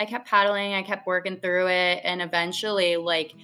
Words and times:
I 0.00 0.06
kept 0.06 0.26
paddling, 0.26 0.72
I 0.72 0.82
kept 0.82 1.06
working 1.06 1.36
through 1.36 1.66
it, 1.68 2.00
and 2.04 2.22
eventually, 2.22 2.96
like, 2.96 3.34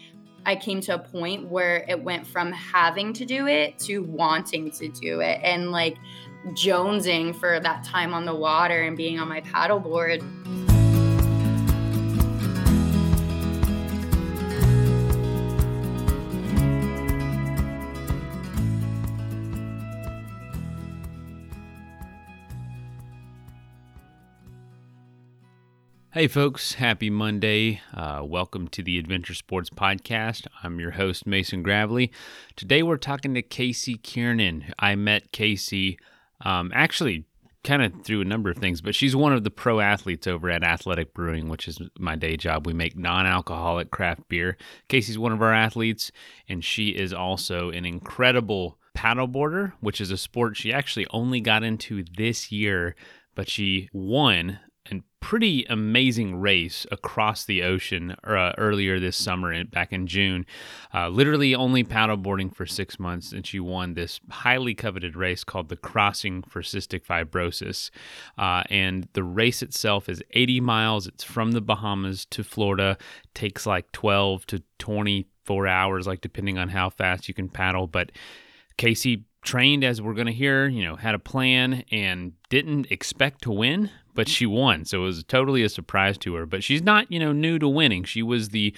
I 0.46 0.56
came 0.56 0.80
to 0.82 0.94
a 0.94 0.98
point 0.98 1.50
where 1.50 1.84
it 1.86 2.02
went 2.02 2.26
from 2.26 2.50
having 2.50 3.12
to 3.12 3.26
do 3.26 3.46
it 3.46 3.78
to 3.80 3.98
wanting 3.98 4.70
to 4.70 4.88
do 4.88 5.20
it, 5.20 5.38
and 5.42 5.70
like 5.70 5.98
jonesing 6.52 7.34
for 7.36 7.60
that 7.60 7.84
time 7.84 8.14
on 8.14 8.24
the 8.24 8.34
water 8.34 8.84
and 8.84 8.96
being 8.96 9.20
on 9.20 9.28
my 9.28 9.42
paddleboard. 9.42 10.65
Hey, 26.16 26.28
folks, 26.28 26.72
happy 26.72 27.10
Monday. 27.10 27.82
Uh, 27.92 28.22
welcome 28.24 28.68
to 28.68 28.82
the 28.82 28.98
Adventure 28.98 29.34
Sports 29.34 29.68
Podcast. 29.68 30.46
I'm 30.62 30.80
your 30.80 30.92
host, 30.92 31.26
Mason 31.26 31.62
Gravely. 31.62 32.10
Today, 32.56 32.82
we're 32.82 32.96
talking 32.96 33.34
to 33.34 33.42
Casey 33.42 33.98
Kiernan. 33.98 34.72
I 34.78 34.94
met 34.94 35.30
Casey 35.30 35.98
um, 36.40 36.72
actually 36.74 37.26
kind 37.64 37.82
of 37.82 38.02
through 38.02 38.22
a 38.22 38.24
number 38.24 38.48
of 38.48 38.56
things, 38.56 38.80
but 38.80 38.94
she's 38.94 39.14
one 39.14 39.34
of 39.34 39.44
the 39.44 39.50
pro 39.50 39.80
athletes 39.80 40.26
over 40.26 40.48
at 40.48 40.64
Athletic 40.64 41.12
Brewing, 41.12 41.50
which 41.50 41.68
is 41.68 41.78
my 41.98 42.16
day 42.16 42.38
job. 42.38 42.66
We 42.66 42.72
make 42.72 42.96
non 42.96 43.26
alcoholic 43.26 43.90
craft 43.90 44.26
beer. 44.26 44.56
Casey's 44.88 45.18
one 45.18 45.32
of 45.32 45.42
our 45.42 45.52
athletes, 45.52 46.12
and 46.48 46.64
she 46.64 46.96
is 46.96 47.12
also 47.12 47.68
an 47.68 47.84
incredible 47.84 48.78
paddleboarder, 48.96 49.74
which 49.80 50.00
is 50.00 50.10
a 50.10 50.16
sport 50.16 50.56
she 50.56 50.72
actually 50.72 51.06
only 51.10 51.42
got 51.42 51.62
into 51.62 52.02
this 52.16 52.50
year, 52.50 52.96
but 53.34 53.50
she 53.50 53.90
won 53.92 54.60
pretty 55.26 55.64
amazing 55.68 56.36
race 56.36 56.86
across 56.92 57.44
the 57.44 57.60
ocean 57.60 58.14
uh, 58.22 58.52
earlier 58.58 59.00
this 59.00 59.16
summer, 59.16 59.64
back 59.64 59.92
in 59.92 60.06
June. 60.06 60.46
Uh, 60.94 61.08
literally 61.08 61.52
only 61.52 61.82
paddleboarding 61.82 62.54
for 62.54 62.64
six 62.64 63.00
months, 63.00 63.32
and 63.32 63.44
she 63.44 63.58
won 63.58 63.94
this 63.94 64.20
highly 64.30 64.72
coveted 64.72 65.16
race 65.16 65.42
called 65.42 65.68
the 65.68 65.76
Crossing 65.76 66.44
for 66.44 66.62
Cystic 66.62 67.04
Fibrosis. 67.04 67.90
Uh, 68.38 68.62
and 68.70 69.08
the 69.14 69.24
race 69.24 69.62
itself 69.62 70.08
is 70.08 70.22
80 70.30 70.60
miles. 70.60 71.08
It's 71.08 71.24
from 71.24 71.50
the 71.50 71.60
Bahamas 71.60 72.24
to 72.26 72.44
Florida. 72.44 72.96
Takes 73.34 73.66
like 73.66 73.90
12 73.90 74.46
to 74.46 74.62
24 74.78 75.66
hours, 75.66 76.06
like 76.06 76.20
depending 76.20 76.56
on 76.56 76.68
how 76.68 76.88
fast 76.88 77.26
you 77.26 77.34
can 77.34 77.48
paddle. 77.48 77.88
But 77.88 78.12
Casey 78.76 79.24
trained 79.46 79.84
as 79.84 80.02
we're 80.02 80.12
going 80.12 80.26
to 80.26 80.32
hear, 80.32 80.66
you 80.66 80.84
know, 80.84 80.96
had 80.96 81.14
a 81.14 81.18
plan 81.18 81.84
and 81.90 82.32
didn't 82.50 82.90
expect 82.90 83.42
to 83.42 83.50
win, 83.50 83.90
but 84.14 84.28
she 84.28 84.44
won. 84.44 84.84
So 84.84 85.00
it 85.00 85.04
was 85.04 85.24
totally 85.24 85.62
a 85.62 85.68
surprise 85.68 86.18
to 86.18 86.34
her. 86.34 86.44
But 86.44 86.62
she's 86.62 86.82
not, 86.82 87.10
you 87.10 87.18
know, 87.18 87.32
new 87.32 87.58
to 87.58 87.68
winning. 87.68 88.04
She 88.04 88.22
was 88.22 88.50
the 88.50 88.74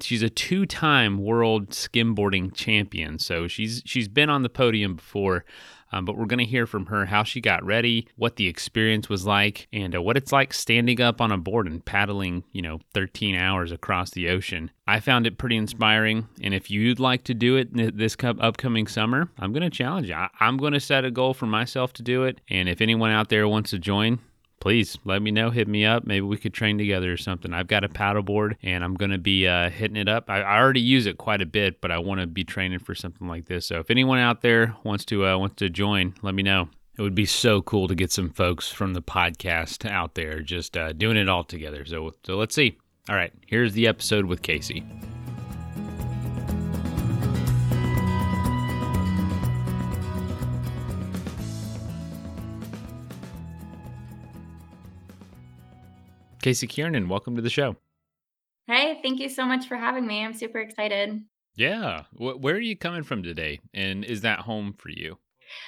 she's 0.00 0.22
a 0.22 0.30
two-time 0.30 1.18
world 1.18 1.70
skimboarding 1.70 2.54
champion. 2.54 3.18
So 3.18 3.46
she's 3.46 3.82
she's 3.84 4.08
been 4.08 4.30
on 4.30 4.42
the 4.42 4.48
podium 4.48 4.96
before. 4.96 5.44
Um, 5.92 6.04
but 6.04 6.16
we're 6.16 6.26
going 6.26 6.38
to 6.38 6.44
hear 6.44 6.66
from 6.66 6.86
her 6.86 7.06
how 7.06 7.22
she 7.22 7.40
got 7.40 7.64
ready, 7.64 8.08
what 8.16 8.36
the 8.36 8.48
experience 8.48 9.08
was 9.08 9.26
like, 9.26 9.68
and 9.72 9.94
uh, 9.94 10.02
what 10.02 10.16
it's 10.16 10.32
like 10.32 10.52
standing 10.52 11.00
up 11.00 11.20
on 11.20 11.32
a 11.32 11.38
board 11.38 11.66
and 11.66 11.84
paddling, 11.84 12.44
you 12.52 12.62
know, 12.62 12.80
13 12.94 13.34
hours 13.36 13.72
across 13.72 14.10
the 14.10 14.28
ocean. 14.28 14.70
I 14.86 15.00
found 15.00 15.26
it 15.26 15.38
pretty 15.38 15.56
inspiring. 15.56 16.28
And 16.42 16.54
if 16.54 16.70
you'd 16.70 17.00
like 17.00 17.24
to 17.24 17.34
do 17.34 17.56
it 17.56 17.96
this 17.96 18.16
upcoming 18.20 18.86
summer, 18.86 19.30
I'm 19.38 19.52
going 19.52 19.62
to 19.62 19.70
challenge 19.70 20.08
you. 20.08 20.16
I'm 20.40 20.56
going 20.56 20.72
to 20.72 20.80
set 20.80 21.04
a 21.04 21.10
goal 21.10 21.34
for 21.34 21.46
myself 21.46 21.92
to 21.94 22.02
do 22.02 22.24
it. 22.24 22.40
And 22.48 22.68
if 22.68 22.80
anyone 22.80 23.10
out 23.10 23.28
there 23.28 23.48
wants 23.48 23.70
to 23.70 23.78
join, 23.78 24.20
please 24.66 24.98
let 25.04 25.22
me 25.22 25.30
know. 25.30 25.50
Hit 25.50 25.68
me 25.68 25.84
up. 25.84 26.04
Maybe 26.08 26.22
we 26.22 26.36
could 26.36 26.52
train 26.52 26.76
together 26.76 27.12
or 27.12 27.16
something. 27.16 27.54
I've 27.54 27.68
got 27.68 27.84
a 27.84 27.88
paddleboard 27.88 28.56
and 28.64 28.82
I'm 28.82 28.94
going 28.94 29.12
to 29.12 29.18
be 29.18 29.46
uh, 29.46 29.70
hitting 29.70 29.96
it 29.96 30.08
up. 30.08 30.28
I, 30.28 30.40
I, 30.40 30.58
already 30.58 30.80
use 30.80 31.06
it 31.06 31.18
quite 31.18 31.40
a 31.40 31.46
bit, 31.46 31.80
but 31.80 31.92
I 31.92 31.98
want 31.98 32.20
to 32.20 32.26
be 32.26 32.42
training 32.42 32.80
for 32.80 32.92
something 32.92 33.28
like 33.28 33.46
this. 33.46 33.64
So 33.66 33.78
if 33.78 33.92
anyone 33.92 34.18
out 34.18 34.42
there 34.42 34.74
wants 34.82 35.04
to 35.04 35.24
uh, 35.24 35.38
wants 35.38 35.54
to 35.58 35.70
join, 35.70 36.14
let 36.20 36.34
me 36.34 36.42
know. 36.42 36.68
It 36.98 37.02
would 37.02 37.14
be 37.14 37.26
so 37.26 37.62
cool 37.62 37.86
to 37.86 37.94
get 37.94 38.10
some 38.10 38.30
folks 38.30 38.68
from 38.68 38.92
the 38.94 39.02
podcast 39.02 39.88
out 39.88 40.16
there 40.16 40.40
just 40.40 40.76
uh, 40.76 40.92
doing 40.92 41.16
it 41.16 41.28
all 41.28 41.44
together. 41.44 41.84
So 41.84 42.14
so 42.24 42.36
let's 42.36 42.56
see. 42.56 42.76
All 43.08 43.14
right, 43.14 43.32
here's 43.46 43.72
the 43.72 43.86
episode 43.86 44.24
with 44.24 44.42
Casey. 44.42 44.84
Casey 56.46 56.68
Kiernan, 56.68 57.08
welcome 57.08 57.34
to 57.34 57.42
the 57.42 57.50
show. 57.50 57.74
Hey, 58.68 59.00
thank 59.02 59.18
you 59.18 59.28
so 59.28 59.44
much 59.44 59.66
for 59.66 59.76
having 59.76 60.06
me. 60.06 60.24
I'm 60.24 60.32
super 60.32 60.60
excited. 60.60 61.20
Yeah. 61.56 62.04
Where 62.12 62.54
are 62.54 62.60
you 62.60 62.76
coming 62.76 63.02
from 63.02 63.24
today? 63.24 63.58
And 63.74 64.04
is 64.04 64.20
that 64.20 64.38
home 64.38 64.72
for 64.78 64.90
you? 64.90 65.18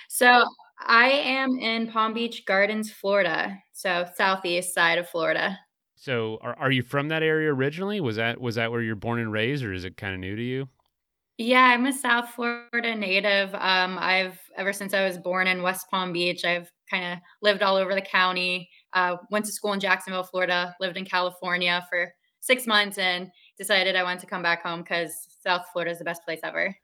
So, 0.08 0.44
I 0.86 1.08
am 1.08 1.58
in 1.58 1.88
Palm 1.88 2.14
Beach 2.14 2.44
Gardens, 2.46 2.92
Florida. 2.92 3.58
So, 3.72 4.06
southeast 4.14 4.72
side 4.72 4.98
of 4.98 5.08
Florida. 5.08 5.58
So, 5.96 6.38
are, 6.42 6.56
are 6.56 6.70
you 6.70 6.82
from 6.82 7.08
that 7.08 7.24
area 7.24 7.52
originally? 7.52 8.00
Was 8.00 8.14
that 8.14 8.40
was 8.40 8.54
that 8.54 8.70
where 8.70 8.80
you're 8.80 8.94
born 8.94 9.18
and 9.18 9.32
raised 9.32 9.64
or 9.64 9.72
is 9.72 9.84
it 9.84 9.96
kind 9.96 10.14
of 10.14 10.20
new 10.20 10.36
to 10.36 10.42
you? 10.44 10.68
Yeah, 11.38 11.64
I'm 11.64 11.86
a 11.86 11.92
South 11.92 12.28
Florida 12.30 12.94
native. 12.94 13.52
Um, 13.54 13.98
I've 13.98 14.38
ever 14.56 14.72
since 14.72 14.94
I 14.94 15.04
was 15.04 15.18
born 15.18 15.48
in 15.48 15.64
West 15.64 15.90
Palm 15.90 16.12
Beach, 16.12 16.44
I've 16.44 16.70
kind 16.88 17.14
of 17.14 17.18
lived 17.42 17.64
all 17.64 17.74
over 17.74 17.96
the 17.96 18.00
county. 18.00 18.68
Uh, 18.92 19.16
went 19.30 19.44
to 19.44 19.52
school 19.52 19.72
in 19.72 19.80
Jacksonville, 19.80 20.22
Florida, 20.22 20.74
lived 20.80 20.96
in 20.96 21.04
California 21.04 21.86
for 21.90 22.12
six 22.40 22.66
months, 22.66 22.98
and 22.98 23.30
decided 23.56 23.96
I 23.96 24.02
wanted 24.02 24.20
to 24.20 24.26
come 24.26 24.42
back 24.42 24.62
home 24.62 24.82
because 24.82 25.28
South 25.42 25.66
Florida 25.72 25.90
is 25.90 25.98
the 25.98 26.04
best 26.04 26.24
place 26.24 26.40
ever. 26.42 26.74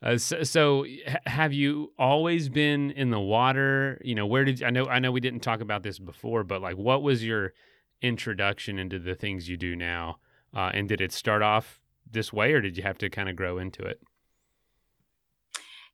Uh, 0.00 0.16
so, 0.16 0.42
so, 0.44 0.86
have 1.26 1.52
you 1.52 1.92
always 1.98 2.48
been 2.48 2.92
in 2.92 3.10
the 3.10 3.20
water? 3.20 4.00
You 4.04 4.14
know, 4.14 4.26
where 4.26 4.44
did 4.44 4.62
I 4.62 4.70
know? 4.70 4.86
I 4.86 5.00
know 5.00 5.10
we 5.10 5.20
didn't 5.20 5.40
talk 5.40 5.60
about 5.60 5.82
this 5.82 5.98
before, 5.98 6.44
but 6.44 6.62
like, 6.62 6.76
what 6.76 7.02
was 7.02 7.24
your 7.24 7.52
introduction 8.00 8.78
into 8.78 8.98
the 8.98 9.14
things 9.14 9.48
you 9.48 9.56
do 9.56 9.74
now? 9.74 10.18
Uh, 10.54 10.70
and 10.72 10.88
did 10.88 11.00
it 11.00 11.12
start 11.12 11.42
off 11.42 11.80
this 12.10 12.32
way, 12.32 12.52
or 12.52 12.60
did 12.60 12.76
you 12.76 12.82
have 12.84 12.98
to 12.98 13.10
kind 13.10 13.28
of 13.28 13.36
grow 13.36 13.58
into 13.58 13.82
it? 13.82 14.00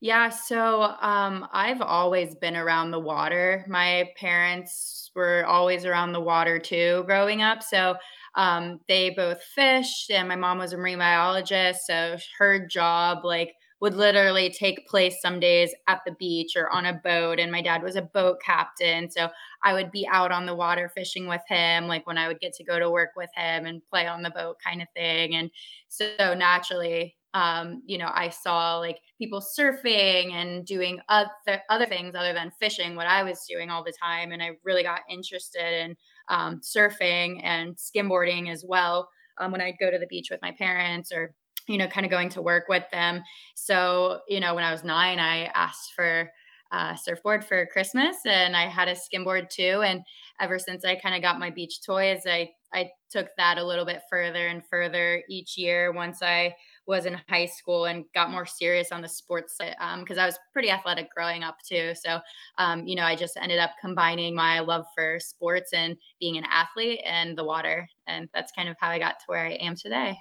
Yeah, 0.04 0.28
so 0.28 0.82
um, 1.00 1.48
I've 1.50 1.81
always 1.81 2.34
been 2.34 2.56
around 2.56 2.91
the 2.91 3.00
water. 3.00 3.65
My 3.66 4.10
parents 4.19 5.10
were 5.15 5.47
always 5.47 5.87
around 5.87 6.12
the 6.12 6.20
water 6.20 6.59
too 6.59 7.04
growing 7.06 7.41
up. 7.41 7.62
So 7.62 7.97
um, 8.34 8.81
they 8.87 9.09
both 9.10 9.42
fished, 9.42 10.10
and 10.10 10.28
my 10.28 10.37
mom 10.37 10.59
was 10.59 10.75
a 10.75 10.76
marine 10.76 10.98
biologist. 10.98 11.87
So 11.87 12.19
her 12.38 12.66
job, 12.66 13.25
like, 13.25 13.54
would 13.81 13.94
literally 13.94 14.50
take 14.50 14.87
place 14.88 15.22
some 15.22 15.41
days 15.41 15.75
at 15.88 16.00
the 16.06 16.12
beach 16.19 16.53
or 16.54 16.69
on 16.71 16.84
a 16.84 17.00
boat. 17.03 17.38
And 17.41 17.50
my 17.50 17.62
dad 17.62 17.82
was 17.82 17.97
a 17.97 18.03
boat 18.03 18.42
captain. 18.44 19.10
So 19.10 19.31
I 19.62 19.72
would 19.72 19.91
be 19.91 20.06
out 20.06 20.32
on 20.32 20.44
the 20.44 20.54
water 20.54 20.91
fishing 20.94 21.28
with 21.28 21.42
him, 21.48 21.86
like 21.88 22.06
when 22.06 22.19
I 22.19 22.28
would 22.28 22.41
get 22.41 22.53
to 22.54 22.65
go 22.65 22.78
to 22.78 22.91
work 22.91 23.10
with 23.16 23.31
him 23.34 23.65
and 23.65 23.81
play 23.91 24.06
on 24.06 24.22
the 24.22 24.31
boat 24.31 24.56
kind 24.62 24.82
of 24.82 24.88
thing. 24.94 25.34
And 25.34 25.50
so 25.88 26.34
naturally, 26.34 27.16
um, 27.34 27.83
you 27.84 27.99
know, 27.99 28.11
I 28.15 28.31
saw 28.31 28.78
like 28.78 28.99
people 29.19 29.41
surfing 29.41 30.33
and 30.33 30.65
doing 30.65 31.00
other 31.09 31.62
other 31.69 31.87
things 31.87 32.15
other 32.15 32.33
than 32.33 32.53
fishing, 32.61 32.97
what 32.97 33.06
I 33.06 33.22
was 33.25 33.45
doing 33.49 33.71
all 33.71 33.84
the 33.84 33.93
time, 34.00 34.33
and 34.33 34.43
I 34.43 34.53
really 34.65 34.83
got 34.83 35.00
interested 35.11 35.84
in 35.84 35.97
um, 36.28 36.61
surfing 36.61 37.41
and 37.43 37.77
skimboarding 37.77 38.50
as 38.50 38.65
well 38.67 39.09
um, 39.39 39.53
when 39.53 39.61
I'd 39.61 39.78
go 39.81 39.91
to 39.91 39.99
the 39.99 40.06
beach 40.06 40.28
with 40.31 40.41
my 40.43 40.53
parents 40.53 41.12
or 41.12 41.34
you 41.67 41.78
know, 41.78 41.89
kind 41.89 42.05
of 42.05 42.11
going 42.11 42.28
to 42.28 42.43
work 42.43 42.65
with 42.69 42.84
them. 42.93 43.22
So, 43.55 44.21
you 44.28 44.41
know, 44.41 44.55
when 44.55 44.65
I 44.65 44.71
was 44.71 44.84
nine, 44.84 45.19
I 45.19 45.45
asked 45.55 45.93
for 45.95 46.31
a 46.72 46.99
surfboard 47.01 47.45
for 47.45 47.66
Christmas 47.66 48.16
and 48.27 48.56
I 48.56 48.69
had 48.69 48.89
a 48.89 48.95
skimboard 48.95 49.49
too. 49.49 49.83
And 49.83 50.03
ever 50.41 50.59
since 50.59 50.84
I 50.84 50.97
kind 50.97 51.15
of 51.15 51.22
got 51.22 51.39
my 51.39 51.51
beach 51.51 51.81
toys, 51.87 52.22
I, 52.27 52.51
I 52.72 52.91
took 53.10 53.28
that 53.36 53.59
a 53.59 53.65
little 53.65 53.84
bit 53.84 54.03
further 54.10 54.48
and 54.48 54.63
further 54.66 55.22
each 55.31 55.57
year 55.57 55.92
once 55.92 56.22
I 56.22 56.54
was 56.86 57.07
in 57.07 57.19
high 57.28 57.47
school 57.47 57.86
and 57.86 58.04
got 58.15 58.31
more 58.31 58.47
serious 58.47 58.92
on 58.92 59.03
the 59.03 59.09
sports 59.09 59.57
because 59.59 60.19
um, 60.19 60.19
I 60.19 60.27
was 60.27 60.39
pretty 60.53 60.71
athletic 60.71 61.09
growing 61.15 61.42
up 61.42 61.57
too. 61.66 61.92
So, 61.95 62.21
um, 62.59 62.86
you 62.86 62.95
know, 62.95 63.04
I 63.04 63.16
just 63.16 63.36
ended 63.36 63.59
up 63.59 63.71
combining 63.81 64.34
my 64.34 64.60
love 64.60 64.84
for 64.95 65.19
sports 65.21 65.72
and 65.72 65.97
being 66.21 66.36
an 66.36 66.45
athlete 66.51 67.01
and 67.04 67.36
the 67.36 67.45
water. 67.45 67.89
And 68.07 68.28
that's 68.34 68.53
kind 68.53 68.69
of 68.69 68.77
how 68.81 68.91
I 68.91 68.98
got 68.98 69.19
to 69.21 69.25
where 69.27 69.47
I 69.47 69.53
am 69.53 69.77
today. 69.77 70.16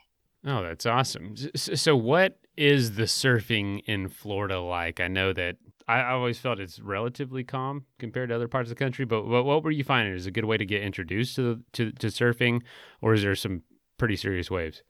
Oh, 0.45 0.61
that's 0.61 0.85
awesome. 0.85 1.35
So, 1.55 1.95
what 1.95 2.39
is 2.57 2.95
the 2.95 3.03
surfing 3.03 3.81
in 3.85 4.09
Florida 4.09 4.59
like? 4.59 4.99
I 4.99 5.07
know 5.07 5.31
that 5.31 5.55
I 5.87 6.11
always 6.11 6.37
felt 6.37 6.59
it's 6.59 6.79
relatively 6.79 7.43
calm 7.43 7.85
compared 7.97 8.29
to 8.29 8.35
other 8.35 8.47
parts 8.47 8.69
of 8.69 8.77
the 8.77 8.83
country, 8.83 9.05
but 9.05 9.25
what, 9.25 9.63
were 9.63 9.71
you 9.71 9.83
finding? 9.83 10.13
Is 10.13 10.25
a 10.25 10.31
good 10.31 10.45
way 10.45 10.57
to 10.57 10.65
get 10.65 10.81
introduced 10.81 11.35
to, 11.37 11.61
to, 11.73 11.91
to 11.93 12.07
surfing, 12.07 12.61
or 13.01 13.13
is 13.13 13.21
there 13.21 13.35
some 13.35 13.63
pretty 13.97 14.15
serious 14.15 14.51
waves? 14.51 14.83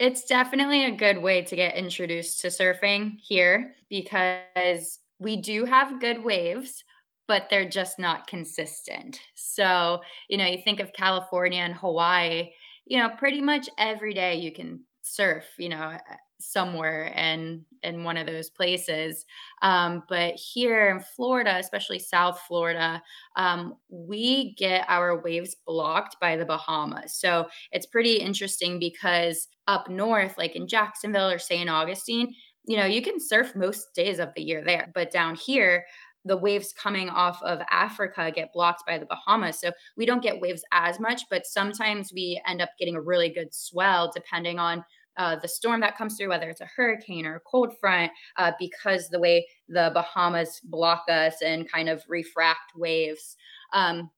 It's 0.00 0.24
definitely 0.24 0.86
a 0.86 0.96
good 0.96 1.18
way 1.18 1.42
to 1.42 1.54
get 1.54 1.76
introduced 1.76 2.40
to 2.40 2.48
surfing 2.48 3.18
here 3.20 3.74
because 3.90 4.98
we 5.18 5.36
do 5.36 5.66
have 5.66 6.00
good 6.00 6.24
waves, 6.24 6.82
but 7.28 7.48
they're 7.50 7.68
just 7.68 7.98
not 7.98 8.26
consistent. 8.26 9.20
So, 9.34 10.00
you 10.30 10.38
know, 10.38 10.46
you 10.46 10.62
think 10.64 10.80
of 10.80 10.94
California 10.94 11.60
and 11.60 11.74
Hawaii, 11.74 12.50
you 12.86 12.98
know, 12.98 13.10
pretty 13.10 13.42
much 13.42 13.68
every 13.76 14.14
day 14.14 14.36
you 14.36 14.52
can 14.52 14.84
surf, 15.02 15.44
you 15.58 15.68
know, 15.68 15.98
somewhere 16.40 17.12
and 17.14 17.62
in 17.82 18.04
one 18.04 18.16
of 18.16 18.26
those 18.26 18.50
places. 18.50 19.24
Um, 19.62 20.02
but 20.08 20.34
here 20.34 20.90
in 20.90 21.00
Florida, 21.00 21.56
especially 21.58 21.98
South 21.98 22.40
Florida, 22.46 23.02
um, 23.36 23.74
we 23.88 24.54
get 24.54 24.84
our 24.88 25.20
waves 25.20 25.56
blocked 25.66 26.16
by 26.20 26.36
the 26.36 26.44
Bahamas. 26.44 27.14
So 27.14 27.48
it's 27.72 27.86
pretty 27.86 28.16
interesting 28.16 28.78
because 28.78 29.48
up 29.66 29.88
north, 29.88 30.36
like 30.36 30.56
in 30.56 30.66
Jacksonville 30.66 31.30
or 31.30 31.38
St. 31.38 31.70
Augustine, 31.70 32.34
you 32.66 32.76
know, 32.76 32.86
you 32.86 33.02
can 33.02 33.18
surf 33.18 33.54
most 33.56 33.94
days 33.94 34.18
of 34.18 34.30
the 34.34 34.42
year 34.42 34.62
there. 34.64 34.90
But 34.94 35.10
down 35.10 35.34
here, 35.34 35.84
the 36.24 36.36
waves 36.36 36.72
coming 36.72 37.08
off 37.08 37.42
of 37.42 37.60
Africa 37.70 38.30
get 38.34 38.52
blocked 38.52 38.82
by 38.86 38.98
the 38.98 39.06
Bahamas. 39.06 39.58
So 39.58 39.72
we 39.96 40.04
don't 40.04 40.22
get 40.22 40.40
waves 40.40 40.62
as 40.72 41.00
much, 41.00 41.22
but 41.30 41.46
sometimes 41.46 42.12
we 42.12 42.40
end 42.46 42.60
up 42.60 42.70
getting 42.78 42.96
a 42.96 43.00
really 43.00 43.30
good 43.30 43.54
swell 43.54 44.10
depending 44.14 44.58
on 44.58 44.84
uh, 45.20 45.36
the 45.36 45.46
storm 45.46 45.82
that 45.82 45.98
comes 45.98 46.16
through, 46.16 46.30
whether 46.30 46.48
it's 46.48 46.62
a 46.62 46.70
hurricane 46.74 47.26
or 47.26 47.36
a 47.36 47.40
cold 47.40 47.76
front, 47.78 48.10
uh, 48.38 48.52
because 48.58 49.10
the 49.10 49.20
way 49.20 49.46
the 49.68 49.90
Bahamas 49.92 50.62
block 50.64 51.04
us 51.10 51.42
and 51.44 51.70
kind 51.70 51.90
of 51.90 52.02
refract 52.08 52.72
waves. 52.74 53.36
Um, 53.74 54.10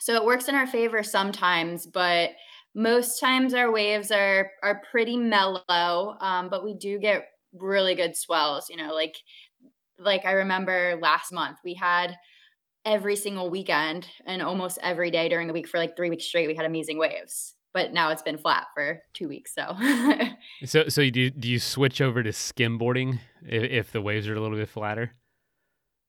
so 0.00 0.16
it 0.16 0.24
works 0.24 0.48
in 0.48 0.56
our 0.56 0.66
favor 0.66 1.04
sometimes, 1.04 1.86
but 1.86 2.30
most 2.74 3.20
times 3.20 3.54
our 3.54 3.70
waves 3.70 4.10
are 4.10 4.50
are 4.64 4.82
pretty 4.90 5.16
mellow. 5.16 6.16
Um, 6.20 6.48
but 6.50 6.64
we 6.64 6.74
do 6.74 6.98
get 6.98 7.28
really 7.52 7.94
good 7.94 8.16
swells. 8.16 8.68
You 8.68 8.76
know, 8.76 8.92
like 8.92 9.14
like 10.00 10.24
I 10.24 10.32
remember 10.32 10.98
last 11.00 11.32
month 11.32 11.58
we 11.64 11.74
had 11.74 12.16
every 12.84 13.14
single 13.14 13.50
weekend 13.50 14.08
and 14.26 14.42
almost 14.42 14.80
every 14.82 15.12
day 15.12 15.28
during 15.28 15.46
the 15.46 15.52
week 15.52 15.68
for 15.68 15.78
like 15.78 15.94
three 15.94 16.10
weeks 16.10 16.24
straight 16.24 16.48
we 16.48 16.54
had 16.54 16.64
amazing 16.64 16.98
waves 16.98 17.54
but 17.72 17.92
now 17.92 18.10
it's 18.10 18.22
been 18.22 18.38
flat 18.38 18.66
for 18.74 19.02
two 19.14 19.28
weeks. 19.28 19.54
So, 19.54 19.76
so, 20.64 20.88
so 20.88 21.00
you 21.00 21.10
do, 21.10 21.30
do 21.30 21.48
you 21.48 21.58
switch 21.58 22.00
over 22.00 22.22
to 22.22 22.30
skimboarding 22.30 23.20
if, 23.42 23.62
if 23.62 23.92
the 23.92 24.02
waves 24.02 24.28
are 24.28 24.34
a 24.34 24.40
little 24.40 24.58
bit 24.58 24.68
flatter? 24.68 25.12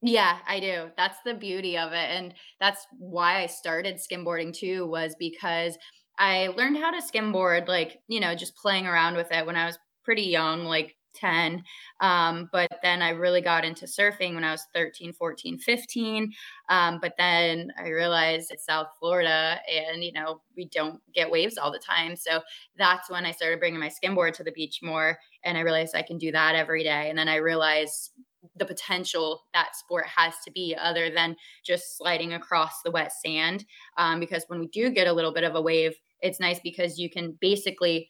Yeah, 0.01 0.39
I 0.47 0.59
do. 0.59 0.89
That's 0.97 1.17
the 1.23 1.35
beauty 1.35 1.77
of 1.77 1.91
it. 1.91 2.09
And 2.09 2.33
that's 2.59 2.85
why 2.97 3.43
I 3.43 3.45
started 3.45 3.97
skimboarding 3.97 4.53
too, 4.53 4.87
was 4.87 5.15
because 5.19 5.77
I 6.17 6.47
learned 6.47 6.77
how 6.77 6.91
to 6.91 7.01
skimboard, 7.01 7.67
like, 7.67 7.99
you 8.07 8.19
know, 8.19 8.33
just 8.33 8.55
playing 8.55 8.87
around 8.87 9.15
with 9.15 9.31
it 9.31 9.45
when 9.45 9.55
I 9.55 9.65
was 9.65 9.77
pretty 10.03 10.23
young, 10.23 10.65
like 10.65 10.95
10. 11.13 11.63
Um, 11.99 12.49
but 12.51 12.69
then 12.83 13.01
I 13.01 13.09
really 13.09 13.41
got 13.41 13.65
into 13.65 13.85
surfing 13.85 14.35
when 14.35 14.43
I 14.43 14.51
was 14.51 14.65
13, 14.73 15.13
14, 15.13 15.57
15. 15.57 16.31
Um, 16.69 16.99
but 17.01 17.13
then 17.17 17.71
I 17.77 17.89
realized 17.89 18.51
it's 18.51 18.65
South 18.65 18.87
Florida 18.99 19.59
and, 19.69 20.03
you 20.03 20.11
know, 20.11 20.41
we 20.55 20.65
don't 20.65 20.99
get 21.13 21.29
waves 21.31 21.57
all 21.57 21.71
the 21.71 21.79
time. 21.79 22.15
So 22.15 22.41
that's 22.77 23.09
when 23.09 23.25
I 23.25 23.31
started 23.31 23.59
bringing 23.59 23.79
my 23.79 23.89
skimboard 23.89 24.33
to 24.33 24.43
the 24.43 24.51
beach 24.51 24.79
more. 24.81 25.17
And 25.43 25.57
I 25.57 25.61
realized 25.61 25.95
I 25.95 26.01
can 26.01 26.17
do 26.17 26.31
that 26.31 26.55
every 26.55 26.83
day. 26.83 27.09
And 27.09 27.17
then 27.17 27.27
I 27.27 27.35
realized 27.35 28.11
the 28.55 28.65
potential 28.65 29.43
that 29.53 29.75
sport 29.75 30.05
has 30.07 30.33
to 30.45 30.51
be 30.51 30.75
other 30.79 31.09
than 31.09 31.35
just 31.63 31.97
sliding 31.97 32.33
across 32.33 32.81
the 32.83 32.91
wet 32.91 33.11
sand. 33.13 33.65
Um, 33.97 34.19
because 34.19 34.45
when 34.47 34.59
we 34.59 34.67
do 34.67 34.89
get 34.89 35.07
a 35.07 35.13
little 35.13 35.33
bit 35.33 35.43
of 35.43 35.55
a 35.55 35.61
wave, 35.61 35.95
it's 36.21 36.39
nice 36.39 36.59
because 36.59 36.97
you 36.97 37.09
can 37.09 37.37
basically 37.39 38.09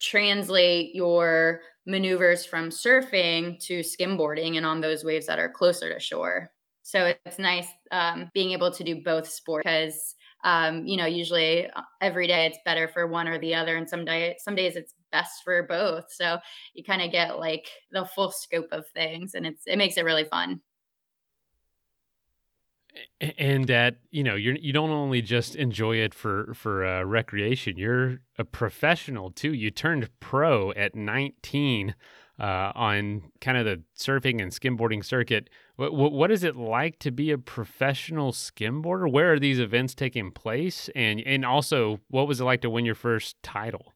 translate 0.00 0.94
your 0.94 1.60
maneuvers 1.86 2.44
from 2.44 2.70
surfing 2.70 3.58
to 3.60 3.80
skimboarding 3.80 4.56
and 4.56 4.66
on 4.66 4.80
those 4.80 5.04
waves 5.04 5.26
that 5.26 5.38
are 5.38 5.50
closer 5.50 5.92
to 5.92 6.00
shore. 6.00 6.50
So 6.82 7.14
it's 7.24 7.38
nice 7.38 7.68
um, 7.90 8.30
being 8.34 8.52
able 8.52 8.70
to 8.72 8.84
do 8.84 9.02
both 9.02 9.28
sports 9.28 9.62
because 9.64 10.14
um, 10.44 10.84
you 10.84 10.96
know 10.96 11.06
usually 11.06 11.68
uh, 11.70 11.82
every 12.00 12.26
day 12.26 12.46
it's 12.46 12.58
better 12.64 12.88
for 12.88 13.06
one 13.06 13.28
or 13.28 13.38
the 13.38 13.54
other, 13.54 13.76
and 13.76 13.88
some 13.88 14.04
day 14.04 14.36
some 14.40 14.56
days 14.56 14.74
it's 14.76 14.94
best 15.12 15.42
for 15.44 15.62
both. 15.62 16.06
So 16.12 16.38
you 16.74 16.82
kind 16.82 17.02
of 17.02 17.12
get 17.12 17.38
like 17.38 17.68
the 17.92 18.04
full 18.04 18.32
scope 18.32 18.68
of 18.72 18.86
things, 18.88 19.34
and 19.34 19.46
it's 19.46 19.62
it 19.66 19.76
makes 19.76 19.96
it 19.96 20.04
really 20.04 20.24
fun 20.24 20.60
and 23.38 23.66
that 23.68 23.96
you 24.10 24.22
know 24.22 24.34
you're 24.34 24.56
you 24.56 24.72
don't 24.72 24.90
only 24.90 25.22
just 25.22 25.56
enjoy 25.56 25.96
it 25.96 26.12
for 26.14 26.52
for 26.54 26.84
uh, 26.84 27.02
recreation 27.04 27.76
you're 27.76 28.20
a 28.38 28.44
professional 28.44 29.30
too. 29.30 29.52
You 29.52 29.70
turned 29.70 30.08
pro 30.20 30.72
at 30.72 30.94
19 30.94 31.94
uh, 32.40 32.72
on 32.74 33.22
kind 33.40 33.56
of 33.58 33.64
the 33.64 33.82
surfing 33.96 34.42
and 34.42 34.50
skimboarding 34.50 35.04
circuit. 35.04 35.48
What, 35.76 35.94
what, 35.94 36.12
what 36.12 36.30
is 36.30 36.42
it 36.42 36.56
like 36.56 36.98
to 37.00 37.10
be 37.10 37.30
a 37.30 37.38
professional 37.38 38.32
skimboarder? 38.32 39.10
Where 39.10 39.32
are 39.34 39.38
these 39.38 39.60
events 39.60 39.94
taking 39.94 40.30
place? 40.32 40.90
And 40.94 41.20
and 41.24 41.44
also 41.44 42.00
what 42.08 42.26
was 42.26 42.40
it 42.40 42.44
like 42.44 42.62
to 42.62 42.70
win 42.70 42.84
your 42.84 42.94
first 42.94 43.42
title? 43.42 43.92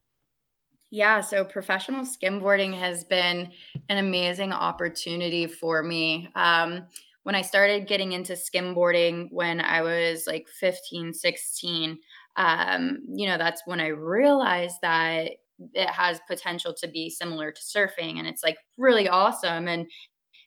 Yeah, 0.91 1.21
so 1.21 1.45
professional 1.45 2.05
skimboarding 2.05 2.79
has 2.79 3.03
been 3.03 3.51
an 3.89 3.99
amazing 3.99 4.53
opportunity 4.53 5.49
for 5.49 5.83
me. 5.83 6.29
Um, 6.37 6.87
when 7.27 7.35
I 7.35 7.43
started 7.43 7.89
getting 7.89 8.13
into 8.13 8.35
skimboarding 8.35 9.27
when 9.33 9.61
I 9.61 9.83
was 9.83 10.29
like 10.29 10.47
15, 10.47 11.13
16, 11.13 11.99
um, 12.37 13.01
you 13.09 13.27
know, 13.27 13.37
that's 13.37 13.63
when 13.65 13.81
I 13.81 13.89
realized 13.89 14.77
that 14.83 15.33
it 15.75 15.91
has 15.91 16.21
potential 16.29 16.73
to 16.81 16.87
be 16.87 17.11
similar 17.11 17.51
to 17.51 17.61
surfing 17.61 18.21
and 18.21 18.29
it's 18.29 18.45
like 18.45 18.59
really 18.79 19.09
awesome 19.09 19.67
and 19.67 19.91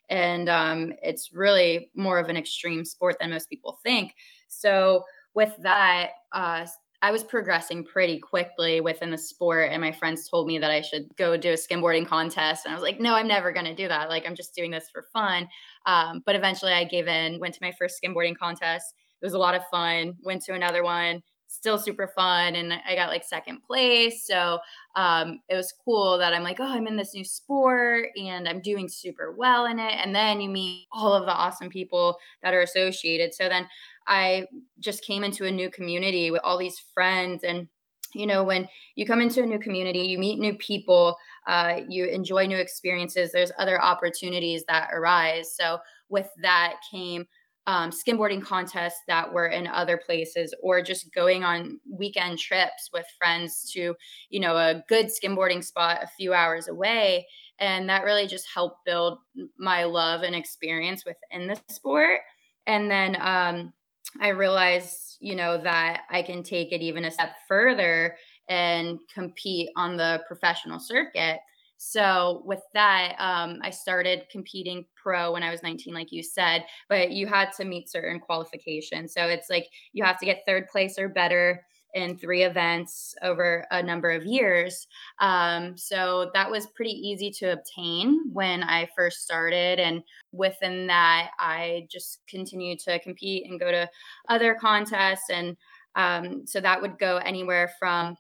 and 0.10 0.48
um, 0.48 0.94
it's 1.04 1.34
really 1.34 1.92
more 1.96 2.18
of 2.18 2.30
an 2.30 2.38
extreme 2.38 2.86
sport 2.86 3.18
than 3.20 3.32
most 3.32 3.50
people 3.50 3.78
think. 3.84 4.14
So 4.48 5.04
with 5.34 5.54
that, 5.60 6.12
uh, 6.32 6.66
I 7.02 7.12
was 7.12 7.24
progressing 7.24 7.86
pretty 7.86 8.20
quickly 8.20 8.82
within 8.82 9.10
the 9.10 9.18
sport, 9.18 9.70
and 9.72 9.82
my 9.82 9.92
friends 9.92 10.28
told 10.28 10.48
me 10.48 10.60
that 10.60 10.70
I 10.70 10.82
should 10.82 11.16
go 11.16 11.38
do 11.38 11.52
a 11.52 11.54
skimboarding 11.54 12.06
contest. 12.06 12.66
And 12.66 12.74
I 12.74 12.76
was 12.76 12.84
like, 12.84 13.00
no, 13.00 13.14
I'm 13.16 13.28
never 13.28 13.54
going 13.54 13.66
to 13.66 13.76
do 13.76 13.88
that. 13.88 14.10
Like, 14.10 14.26
I'm 14.28 14.36
just 14.36 14.54
doing 14.54 14.70
this 14.70 14.90
for 14.92 15.06
fun. 15.14 15.48
Um, 15.86 16.22
but 16.26 16.36
eventually 16.36 16.74
I 16.74 16.84
gave 16.84 17.08
in, 17.08 17.40
went 17.40 17.54
to 17.54 17.64
my 17.64 17.72
first 17.72 18.00
skimboarding 18.04 18.38
contest. 18.38 18.94
It 19.22 19.26
was 19.26 19.34
a 19.34 19.40
lot 19.40 19.56
of 19.56 19.62
fun. 19.72 20.16
Went 20.24 20.44
to 20.44 20.54
another 20.54 20.84
one, 20.84 21.24
still 21.50 21.80
super 21.80 22.08
fun. 22.08 22.56
And 22.56 22.72
I 22.88 22.96
got 22.96 23.10
like 23.10 23.24
second 23.24 23.64
place. 23.64 24.26
So 24.26 24.60
um, 24.96 25.40
it 25.50 25.56
was 25.56 25.74
cool 25.84 26.18
that 26.20 26.32
I'm 26.32 26.44
like, 26.44 26.60
oh, 26.60 26.72
I'm 26.72 26.88
in 26.88 26.96
this 26.96 27.16
new 27.16 27.26
sport 27.26 28.10
and 28.16 28.48
I'm 28.48 28.62
doing 28.62 28.88
super 28.88 29.34
well 29.36 29.66
in 29.66 29.80
it. 29.80 29.94
And 30.02 30.16
then 30.16 30.40
you 30.40 30.50
meet 30.50 30.86
all 30.92 31.14
of 31.14 31.26
the 31.26 31.34
awesome 31.34 31.70
people 31.70 32.18
that 32.44 32.54
are 32.54 32.62
associated. 32.62 33.34
So 33.34 33.50
then 33.50 33.68
I 34.08 34.46
just 34.80 35.04
came 35.04 35.24
into 35.24 35.46
a 35.46 35.52
new 35.52 35.72
community 35.72 36.30
with 36.30 36.42
all 36.44 36.58
these 36.58 36.80
friends 36.94 37.44
and 37.44 37.68
you 38.16 38.26
know 38.26 38.44
when 38.44 38.68
you 38.96 39.06
come 39.06 39.22
into 39.22 39.44
a 39.44 39.46
new 39.46 39.60
community 39.60 40.00
you 40.00 40.18
meet 40.18 40.40
new 40.40 40.56
people 40.56 41.16
uh, 41.46 41.82
you 41.88 42.06
enjoy 42.06 42.48
new 42.48 42.58
experiences 42.58 43.32
there's 43.32 43.52
other 43.60 43.80
opportunities 43.80 44.64
that 44.68 44.90
arise 44.92 45.56
so 45.56 45.78
with 46.10 46.28
that 46.42 46.78
came 46.90 47.28
um, 47.70 47.92
skimboarding 47.92 48.42
contests 48.42 49.02
that 49.08 49.32
were 49.32 49.46
in 49.46 49.68
other 49.68 49.96
places 49.96 50.56
or 50.64 50.82
just 50.82 51.14
going 51.14 51.44
on 51.44 51.80
weekend 51.88 52.40
trips 52.40 52.90
with 52.92 53.06
friends 53.20 53.70
to 53.72 53.94
you 54.32 54.40
know 54.40 54.58
a 54.58 54.84
good 54.90 55.06
skimboarding 55.06 55.64
spot 55.64 56.00
a 56.02 56.08
few 56.08 56.34
hours 56.34 56.68
away 56.68 57.28
and 57.60 57.88
that 57.88 58.04
really 58.04 58.26
just 58.26 58.48
helped 58.52 58.84
build 58.86 59.20
my 59.60 59.84
love 59.84 60.24
and 60.24 60.34
experience 60.34 61.04
within 61.06 61.48
the 61.48 61.60
sport 61.70 62.22
and 62.66 62.90
then 62.90 63.16
um, 63.22 63.72
I 64.20 64.30
realized, 64.30 65.18
you 65.20 65.36
know, 65.36 65.62
that 65.62 66.02
I 66.10 66.24
can 66.24 66.44
take 66.44 66.72
it 66.72 66.82
even 66.82 67.06
a 67.06 67.12
step 67.12 67.36
further 67.48 68.16
and 68.48 68.98
compete 69.14 69.70
on 69.76 69.98
the 69.98 70.24
professional 70.28 70.80
circuit. 70.80 71.40
So 71.82 72.42
with 72.44 72.60
that, 72.74 73.16
um, 73.20 73.60
I 73.62 73.70
started 73.70 74.26
competing 74.30 74.86
pro 75.02 75.32
when 75.32 75.44
I 75.44 75.50
was 75.50 75.64
19, 75.64 75.94
like 75.94 76.12
you 76.12 76.22
said, 76.22 76.66
but 76.90 77.12
you 77.12 77.26
had 77.26 77.54
to 77.54 77.64
meet 77.64 77.90
certain 77.90 78.20
qualifications. 78.20 79.14
So 79.14 79.28
it's 79.28 79.50
like 79.50 79.70
you 79.94 80.04
have 80.04 80.20
to 80.20 80.26
get 80.26 80.44
third 80.46 80.68
place 80.68 81.00
or 81.00 81.08
better 81.08 81.66
in 81.94 82.18
three 82.18 82.44
events 82.44 83.16
over 83.22 83.66
a 83.72 83.82
number 83.82 84.12
of 84.12 84.26
years. 84.26 84.88
Um, 85.20 85.78
so 85.78 86.30
that 86.34 86.52
was 86.52 86.68
pretty 86.76 86.92
easy 86.92 87.32
to 87.40 87.54
obtain 87.54 88.30
when 88.34 88.62
I 88.62 88.90
first 88.94 89.24
started. 89.24 89.80
And 89.80 90.04
within 90.34 90.86
that, 90.88 91.30
I 91.40 91.88
just 91.90 92.20
continued 92.28 92.80
to 92.80 93.00
compete 93.00 93.50
and 93.50 93.58
go 93.58 93.72
to 93.72 93.90
other 94.28 94.54
contests. 94.54 95.30
And 95.32 95.56
um, 95.96 96.46
so 96.46 96.60
that 96.60 96.82
would 96.82 97.00
go 97.00 97.18
anywhere 97.18 97.72
from 97.80 98.18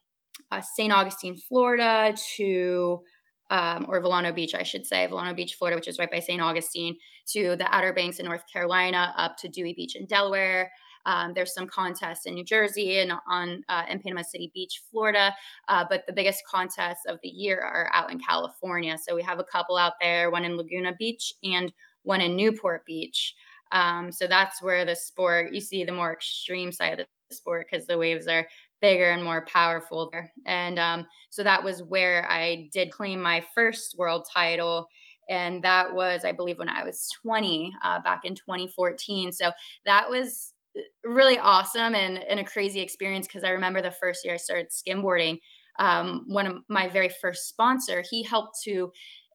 uh, 0.50 0.62
St. 0.62 0.94
Augustine, 0.94 1.36
Florida 1.36 2.16
to 2.38 3.01
um, 3.50 3.86
or 3.89 4.01
Vilano 4.01 4.34
Beach, 4.34 4.53
I 4.56 4.63
should 4.63 4.86
say, 4.86 5.08
Vilano 5.08 5.36
Beach, 5.36 5.56
Florida, 5.56 5.75
which 5.77 5.88
is 5.88 6.00
right 6.00 6.12
by 6.12 6.20
St. 6.20 6.41
Augustine, 6.41 6.96
to 7.27 7.56
the 7.56 7.74
Outer 7.74 7.94
Banks 7.94 8.20
in 8.20 8.25
North 8.25 8.44
Carolina, 8.51 9.13
up 9.18 9.38
to 9.38 9.48
Dewey 9.48 9.74
Beach 9.74 9.96
in 9.96 10.06
Delaware, 10.06 10.72
um, 11.06 11.34
there's 11.34 11.53
some 11.53 11.68
contests 11.68 12.25
in 12.25 12.36
New 12.36 12.44
Jersey 12.44 13.00
and 13.00 13.13
on 13.27 13.63
uh, 13.70 13.84
in 13.89 14.00
Panama 14.00 14.22
City 14.22 14.51
Beach, 14.53 14.82
Florida. 14.91 15.34
Uh, 15.68 15.86
but 15.89 16.06
the 16.08 16.13
biggest 16.13 16.44
contests 16.50 17.06
of 17.08 17.20
the 17.24 17.29
year 17.29 17.60
are 17.60 17.89
out 17.94 18.12
in 18.12 18.20
California. 18.20 18.98
So 18.98 19.15
we 19.15 19.24
have 19.24 19.39
a 19.39 19.44
couple 19.44 19.77
out 19.77 19.94
there, 20.01 20.32
one 20.32 20.46
in 20.46 20.58
Laguna 20.58 20.94
Beach 20.98 21.34
and 21.44 21.72
one 22.03 22.22
in 22.22 22.36
Newport 22.36 22.86
Beach. 22.86 23.36
Um, 23.72 24.12
so 24.12 24.27
that's 24.27 24.62
where 24.62 24.84
the 24.86 24.96
sport 24.96 25.53
you 25.53 25.62
see 25.62 25.84
the 25.84 25.91
more 25.91 26.13
extreme 26.13 26.72
side 26.72 27.00
of 27.00 27.08
the 27.29 27.36
sport 27.36 27.68
because 27.70 27.86
the 27.86 27.98
waves 27.98 28.27
are 28.27 28.48
bigger 28.82 29.10
and 29.10 29.24
more 29.24 29.46
powerful 29.46 30.10
there. 30.12 30.32
And 30.46 30.80
um, 30.80 31.08
so 31.30 31.44
that 31.44 31.64
was 31.64 31.84
where 31.84 32.30
I 32.30 32.70
did 32.72 32.92
claim 32.92 33.22
my 33.22 33.44
first 33.54 33.96
world 33.98 34.28
title. 34.34 34.88
And 35.30 35.64
that 35.64 35.94
was, 35.94 36.26
I 36.26 36.32
believe, 36.32 36.58
when 36.58 36.70
I 36.70 36.84
was 36.84 37.08
20 37.22 37.72
uh, 37.84 38.00
back 38.02 38.26
in 38.26 38.36
2014. 38.36 39.32
So 39.32 39.52
that 39.86 40.10
was 40.10 40.54
uh, 40.78 40.82
really 41.04 41.38
awesome 41.38 41.96
and, 41.96 42.18
and 42.18 42.40
a 42.40 42.44
crazy 42.44 42.80
experience 42.80 43.28
because 43.28 43.44
I 43.44 43.50
remember 43.50 43.82
the 43.82 43.92
first 43.92 44.26
year 44.26 44.34
I 44.34 44.38
started 44.38 44.70
skimboarding. 44.70 45.40
Um, 45.78 46.26
one 46.28 46.48
of 46.48 46.58
my 46.68 46.90
very 46.90 47.10
first 47.10 47.48
sponsor, 47.48 48.04
he 48.10 48.24
helped 48.24 48.62
to 48.64 48.92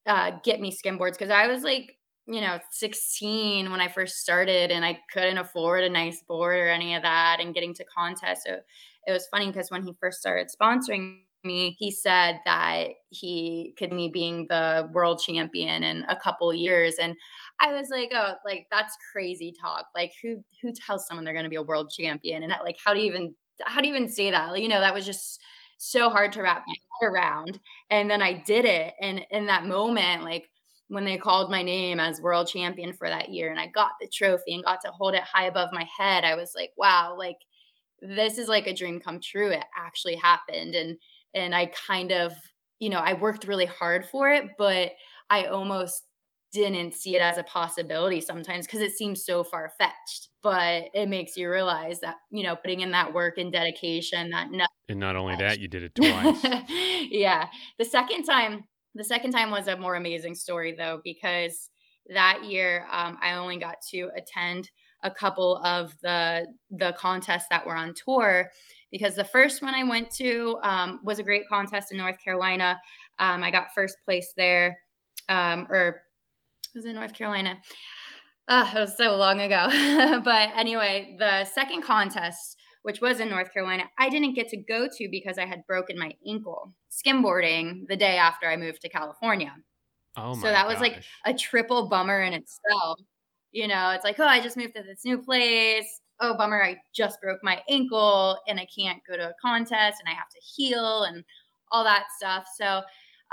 uh, 0.06 0.32
get 0.42 0.60
me 0.60 0.70
skimboards 0.70 1.12
because 1.12 1.30
I 1.30 1.46
was 1.46 1.62
like 1.62 1.96
you 2.26 2.40
know 2.40 2.58
16 2.70 3.70
when 3.70 3.80
i 3.80 3.88
first 3.88 4.16
started 4.16 4.70
and 4.70 4.84
i 4.84 4.98
couldn't 5.12 5.38
afford 5.38 5.84
a 5.84 5.90
nice 5.90 6.22
board 6.22 6.56
or 6.56 6.68
any 6.68 6.94
of 6.94 7.02
that 7.02 7.38
and 7.40 7.54
getting 7.54 7.74
to 7.74 7.84
contests 7.84 8.44
so 8.46 8.58
it 9.06 9.12
was 9.12 9.26
funny 9.26 9.46
because 9.46 9.70
when 9.70 9.82
he 9.82 9.92
first 10.00 10.20
started 10.20 10.48
sponsoring 10.48 11.18
me 11.44 11.76
he 11.78 11.90
said 11.90 12.40
that 12.46 12.88
he 13.10 13.74
could 13.78 13.92
me 13.92 14.08
being 14.08 14.46
the 14.48 14.88
world 14.92 15.20
champion 15.20 15.82
in 15.82 16.02
a 16.08 16.16
couple 16.16 16.52
years 16.54 16.94
and 16.94 17.14
i 17.60 17.70
was 17.72 17.88
like 17.90 18.10
oh 18.14 18.32
like 18.46 18.66
that's 18.70 18.96
crazy 19.12 19.54
talk. 19.60 19.86
Like 19.94 20.12
who 20.22 20.42
who 20.62 20.72
tells 20.72 21.06
someone 21.06 21.24
they're 21.24 21.34
going 21.34 21.44
to 21.44 21.50
be 21.50 21.56
a 21.56 21.62
world 21.62 21.90
champion? 21.90 22.42
And 22.42 22.54
like 22.64 22.76
how 22.82 22.94
do 22.94 23.00
you 23.00 23.06
even 23.06 23.34
how 23.64 23.80
do 23.80 23.88
you 23.88 23.94
even 23.94 24.08
say 24.08 24.30
that? 24.30 24.60
You 24.60 24.68
know 24.68 24.80
that 24.80 24.94
was 24.94 25.06
just 25.06 25.40
so 25.78 26.08
hard 26.08 26.32
to 26.32 26.42
wrap 26.42 26.64
my 26.66 26.74
head 27.00 27.08
around 27.12 27.58
and 27.90 28.08
then 28.08 28.22
i 28.22 28.32
did 28.32 28.64
it 28.64 28.94
and 29.00 29.26
in 29.30 29.46
that 29.46 29.66
moment 29.66 30.22
like 30.22 30.48
when 30.88 31.04
they 31.04 31.16
called 31.16 31.50
my 31.50 31.62
name 31.62 31.98
as 31.98 32.20
world 32.20 32.46
champion 32.46 32.92
for 32.92 33.08
that 33.08 33.30
year 33.30 33.50
and 33.50 33.58
I 33.58 33.66
got 33.68 33.92
the 34.00 34.06
trophy 34.06 34.54
and 34.54 34.64
got 34.64 34.80
to 34.82 34.90
hold 34.90 35.14
it 35.14 35.22
high 35.22 35.46
above 35.46 35.70
my 35.72 35.86
head, 35.98 36.24
I 36.24 36.34
was 36.34 36.52
like, 36.54 36.70
wow, 36.76 37.16
like 37.18 37.38
this 38.00 38.38
is 38.38 38.48
like 38.48 38.66
a 38.66 38.74
dream 38.74 39.00
come 39.00 39.20
true. 39.20 39.50
It 39.50 39.64
actually 39.76 40.16
happened. 40.16 40.74
And 40.74 40.96
and 41.34 41.54
I 41.54 41.66
kind 41.66 42.12
of, 42.12 42.32
you 42.78 42.90
know, 42.90 42.98
I 42.98 43.14
worked 43.14 43.46
really 43.46 43.66
hard 43.66 44.06
for 44.06 44.30
it, 44.30 44.50
but 44.56 44.92
I 45.30 45.46
almost 45.46 46.04
didn't 46.52 46.94
see 46.94 47.16
it 47.16 47.22
as 47.22 47.36
a 47.36 47.42
possibility 47.42 48.20
sometimes 48.20 48.66
because 48.66 48.80
it 48.80 48.92
seems 48.92 49.24
so 49.24 49.42
far 49.42 49.72
fetched. 49.76 50.28
But 50.42 50.84
it 50.94 51.08
makes 51.08 51.36
you 51.36 51.50
realize 51.50 52.00
that, 52.00 52.16
you 52.30 52.44
know, 52.44 52.54
putting 52.54 52.80
in 52.80 52.92
that 52.92 53.12
work 53.12 53.38
and 53.38 53.52
dedication, 53.52 54.30
that 54.30 54.52
not 54.52 54.70
and 54.88 55.00
not 55.00 55.16
only 55.16 55.36
that, 55.36 55.58
you 55.58 55.68
did 55.68 55.82
it 55.82 55.94
twice. 55.94 56.44
yeah. 57.10 57.48
The 57.78 57.84
second 57.84 58.24
time 58.24 58.64
the 58.94 59.04
second 59.04 59.32
time 59.32 59.50
was 59.50 59.66
a 59.66 59.76
more 59.76 59.96
amazing 59.96 60.34
story, 60.34 60.72
though, 60.76 61.00
because 61.02 61.68
that 62.12 62.44
year 62.44 62.86
um, 62.90 63.18
I 63.20 63.34
only 63.34 63.56
got 63.56 63.76
to 63.90 64.10
attend 64.16 64.70
a 65.04 65.10
couple 65.10 65.58
of 65.58 65.94
the 66.02 66.46
the 66.70 66.94
contests 66.98 67.46
that 67.50 67.64
were 67.64 67.76
on 67.76 67.94
tour 67.94 68.50
because 68.90 69.14
the 69.14 69.24
first 69.24 69.62
one 69.62 69.74
I 69.74 69.84
went 69.84 70.10
to 70.12 70.58
um, 70.62 71.00
was 71.04 71.18
a 71.18 71.22
great 71.22 71.48
contest 71.48 71.92
in 71.92 71.98
North 71.98 72.18
Carolina. 72.22 72.80
Um, 73.18 73.44
I 73.44 73.50
got 73.50 73.74
first 73.74 73.96
place 74.04 74.32
there, 74.36 74.78
um, 75.28 75.66
or 75.70 76.02
was 76.74 76.84
it 76.84 76.94
North 76.94 77.12
Carolina? 77.12 77.58
Uh, 78.48 78.70
it 78.74 78.78
was 78.78 78.96
so 78.96 79.16
long 79.16 79.40
ago. 79.40 79.68
but 80.24 80.50
anyway, 80.56 81.16
the 81.18 81.44
second 81.44 81.82
contest 81.82 82.56
which 82.84 83.00
was 83.00 83.18
in 83.18 83.30
North 83.30 83.50
Carolina, 83.52 83.84
I 83.98 84.10
didn't 84.10 84.34
get 84.34 84.48
to 84.50 84.58
go 84.58 84.86
to 84.94 85.08
because 85.10 85.38
I 85.38 85.46
had 85.46 85.66
broken 85.66 85.98
my 85.98 86.12
ankle 86.28 86.74
skimboarding 86.92 87.86
the 87.88 87.96
day 87.96 88.18
after 88.18 88.46
I 88.46 88.56
moved 88.56 88.82
to 88.82 88.90
California. 88.90 89.54
Oh 90.18 90.34
my 90.36 90.42
so 90.42 90.48
that 90.48 90.68
was 90.68 90.78
like 90.80 91.02
a 91.24 91.32
triple 91.32 91.88
bummer 91.88 92.20
in 92.20 92.34
itself. 92.34 93.00
You 93.54 93.68
know, 93.68 93.90
it's 93.90 94.04
like, 94.04 94.20
oh, 94.20 94.26
I 94.26 94.40
just 94.40 94.56
moved 94.56 94.74
to 94.74 94.82
this 94.82 95.04
new 95.04 95.16
place. 95.16 96.00
Oh, 96.20 96.36
bummer, 96.36 96.62
I 96.62 96.76
just 96.94 97.20
broke 97.20 97.42
my 97.42 97.62
ankle 97.68 98.38
and 98.46 98.60
I 98.60 98.66
can't 98.66 99.00
go 99.08 99.16
to 99.16 99.30
a 99.30 99.34
contest 99.40 100.00
and 100.00 100.08
I 100.08 100.16
have 100.16 100.28
to 100.28 100.40
heal 100.40 101.04
and 101.04 101.24
all 101.72 101.84
that 101.84 102.04
stuff. 102.18 102.46
So 102.58 102.82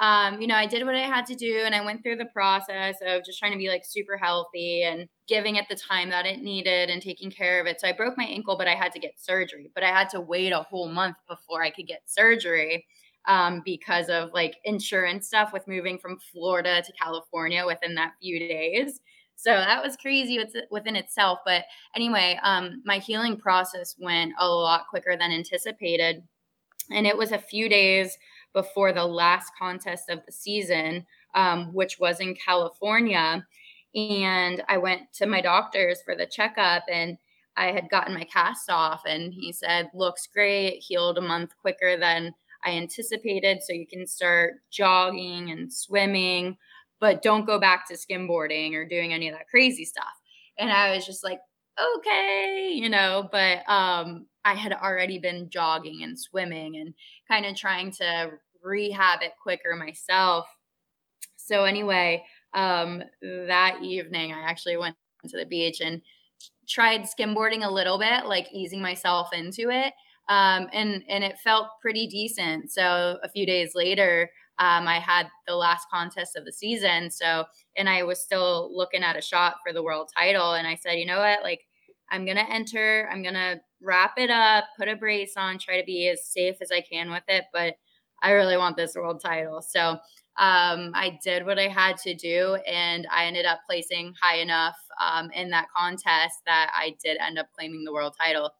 um, 0.01 0.41
you 0.41 0.47
know, 0.47 0.55
I 0.55 0.65
did 0.65 0.83
what 0.83 0.95
I 0.95 1.01
had 1.01 1.27
to 1.27 1.35
do 1.35 1.61
and 1.63 1.75
I 1.75 1.85
went 1.85 2.01
through 2.01 2.15
the 2.15 2.25
process 2.25 2.95
of 3.05 3.23
just 3.23 3.37
trying 3.37 3.51
to 3.51 3.57
be 3.57 3.69
like 3.69 3.83
super 3.85 4.17
healthy 4.17 4.81
and 4.81 5.07
giving 5.27 5.57
it 5.57 5.65
the 5.69 5.75
time 5.75 6.09
that 6.09 6.25
it 6.25 6.41
needed 6.41 6.89
and 6.89 7.01
taking 7.01 7.29
care 7.29 7.61
of 7.61 7.67
it. 7.67 7.79
So 7.79 7.87
I 7.87 7.91
broke 7.91 8.17
my 8.17 8.23
ankle, 8.23 8.57
but 8.57 8.67
I 8.67 8.73
had 8.73 8.91
to 8.93 8.99
get 8.99 9.19
surgery. 9.19 9.69
But 9.75 9.83
I 9.83 9.89
had 9.89 10.09
to 10.09 10.21
wait 10.21 10.53
a 10.53 10.63
whole 10.63 10.89
month 10.89 11.17
before 11.29 11.61
I 11.61 11.69
could 11.69 11.85
get 11.85 12.01
surgery 12.05 12.85
um, 13.27 13.61
because 13.63 14.09
of 14.09 14.31
like 14.33 14.55
insurance 14.63 15.27
stuff 15.27 15.53
with 15.53 15.67
moving 15.67 15.99
from 15.99 16.17
Florida 16.31 16.81
to 16.81 16.93
California 16.93 17.63
within 17.65 17.93
that 17.95 18.13
few 18.19 18.39
days. 18.39 19.01
So 19.41 19.49
that 19.49 19.83
was 19.83 19.97
crazy 19.97 20.39
within 20.69 20.95
itself. 20.95 21.39
But 21.43 21.63
anyway, 21.95 22.39
um, 22.43 22.83
my 22.85 22.99
healing 22.99 23.37
process 23.37 23.95
went 23.99 24.33
a 24.37 24.47
lot 24.47 24.87
quicker 24.87 25.17
than 25.17 25.31
anticipated. 25.31 26.21
And 26.91 27.07
it 27.07 27.17
was 27.17 27.31
a 27.31 27.39
few 27.39 27.67
days 27.67 28.15
before 28.53 28.93
the 28.93 29.05
last 29.05 29.51
contest 29.57 30.11
of 30.11 30.19
the 30.27 30.31
season, 30.31 31.07
um, 31.33 31.73
which 31.73 31.99
was 31.99 32.19
in 32.19 32.35
California. 32.35 33.43
And 33.95 34.63
I 34.67 34.77
went 34.77 35.11
to 35.13 35.25
my 35.25 35.41
doctor's 35.41 36.03
for 36.03 36.15
the 36.15 36.27
checkup 36.27 36.83
and 36.87 37.17
I 37.57 37.71
had 37.71 37.89
gotten 37.89 38.13
my 38.13 38.23
cast 38.23 38.69
off, 38.69 39.01
and 39.05 39.33
he 39.33 39.51
said, 39.51 39.89
Looks 39.93 40.27
great, 40.27 40.79
healed 40.79 41.17
a 41.17 41.21
month 41.21 41.51
quicker 41.59 41.97
than 41.97 42.33
I 42.63 42.71
anticipated. 42.71 43.61
So 43.61 43.73
you 43.73 43.85
can 43.85 44.07
start 44.07 44.61
jogging 44.69 45.51
and 45.51 45.71
swimming, 45.71 46.57
but 47.01 47.21
don't 47.23 47.45
go 47.45 47.59
back 47.59 47.87
to 47.87 47.95
skimboarding 47.95 48.73
or 48.75 48.85
doing 48.85 49.11
any 49.11 49.27
of 49.27 49.33
that 49.33 49.49
crazy 49.49 49.83
stuff. 49.83 50.05
And 50.57 50.71
I 50.71 50.95
was 50.95 51.05
just 51.05 51.23
like, 51.23 51.39
okay, 51.97 52.69
you 52.73 52.87
know, 52.87 53.27
but 53.31 53.67
um, 53.67 54.27
I 54.45 54.53
had 54.53 54.71
already 54.71 55.17
been 55.17 55.49
jogging 55.49 56.03
and 56.03 56.17
swimming 56.17 56.77
and 56.77 56.93
kind 57.27 57.45
of 57.45 57.55
trying 57.55 57.91
to 57.93 58.31
rehab 58.63 59.21
it 59.23 59.33
quicker 59.41 59.75
myself. 59.75 60.45
So, 61.37 61.63
anyway, 61.63 62.23
um, 62.53 63.03
that 63.21 63.79
evening, 63.81 64.31
I 64.31 64.41
actually 64.41 64.77
went 64.77 64.95
to 65.27 65.37
the 65.37 65.45
beach 65.45 65.81
and 65.81 66.01
tried 66.69 67.01
skimboarding 67.01 67.65
a 67.65 67.71
little 67.71 67.97
bit, 67.97 68.25
like 68.25 68.47
easing 68.53 68.81
myself 68.81 69.29
into 69.33 69.69
it. 69.69 69.93
Um, 70.29 70.67
and 70.71 71.03
and 71.09 71.23
it 71.23 71.39
felt 71.43 71.67
pretty 71.81 72.07
decent. 72.07 72.71
So 72.71 73.17
a 73.23 73.29
few 73.29 73.45
days 73.45 73.71
later, 73.73 74.29
um, 74.59 74.87
I 74.87 74.99
had 74.99 75.27
the 75.47 75.55
last 75.55 75.87
contest 75.91 76.35
of 76.35 76.45
the 76.45 76.51
season. 76.51 77.09
So 77.09 77.45
and 77.75 77.89
I 77.89 78.03
was 78.03 78.21
still 78.21 78.69
looking 78.75 79.03
at 79.03 79.17
a 79.17 79.21
shot 79.21 79.55
for 79.65 79.73
the 79.73 79.83
world 79.83 80.09
title, 80.15 80.53
and 80.53 80.67
I 80.67 80.75
said, 80.75 80.93
you 80.93 81.05
know 81.05 81.19
what, 81.19 81.43
like 81.43 81.61
I'm 82.09 82.25
gonna 82.25 82.45
enter. 82.49 83.09
I'm 83.11 83.23
gonna 83.23 83.61
wrap 83.81 84.13
it 84.17 84.29
up, 84.29 84.65
put 84.77 84.87
a 84.87 84.95
brace 84.95 85.33
on, 85.37 85.57
try 85.57 85.79
to 85.79 85.85
be 85.85 86.07
as 86.09 86.25
safe 86.25 86.57
as 86.61 86.71
I 86.71 86.81
can 86.81 87.09
with 87.09 87.23
it. 87.27 87.45
But 87.53 87.75
I 88.21 88.31
really 88.31 88.57
want 88.57 88.77
this 88.77 88.95
world 88.95 89.21
title. 89.21 89.61
So 89.61 89.97
um, 90.37 90.91
I 90.93 91.19
did 91.23 91.45
what 91.45 91.59
I 91.59 91.67
had 91.67 91.97
to 91.97 92.15
do, 92.15 92.55
and 92.67 93.07
I 93.11 93.25
ended 93.25 93.45
up 93.45 93.59
placing 93.67 94.13
high 94.21 94.37
enough 94.37 94.77
um, 94.99 95.29
in 95.31 95.49
that 95.49 95.67
contest 95.75 96.39
that 96.45 96.71
I 96.75 96.95
did 97.03 97.17
end 97.17 97.37
up 97.37 97.47
claiming 97.57 97.83
the 97.83 97.93
world 97.93 98.15
title. 98.19 98.51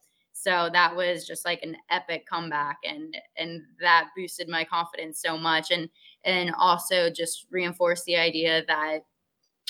So 0.42 0.68
that 0.72 0.96
was 0.96 1.26
just 1.26 1.44
like 1.44 1.62
an 1.62 1.76
epic 1.90 2.26
comeback, 2.26 2.78
and 2.84 3.16
and 3.36 3.62
that 3.80 4.08
boosted 4.16 4.48
my 4.48 4.64
confidence 4.64 5.20
so 5.20 5.38
much, 5.38 5.70
and 5.70 5.88
and 6.24 6.52
also 6.58 7.10
just 7.10 7.46
reinforced 7.50 8.04
the 8.04 8.16
idea 8.16 8.62
that 8.66 9.00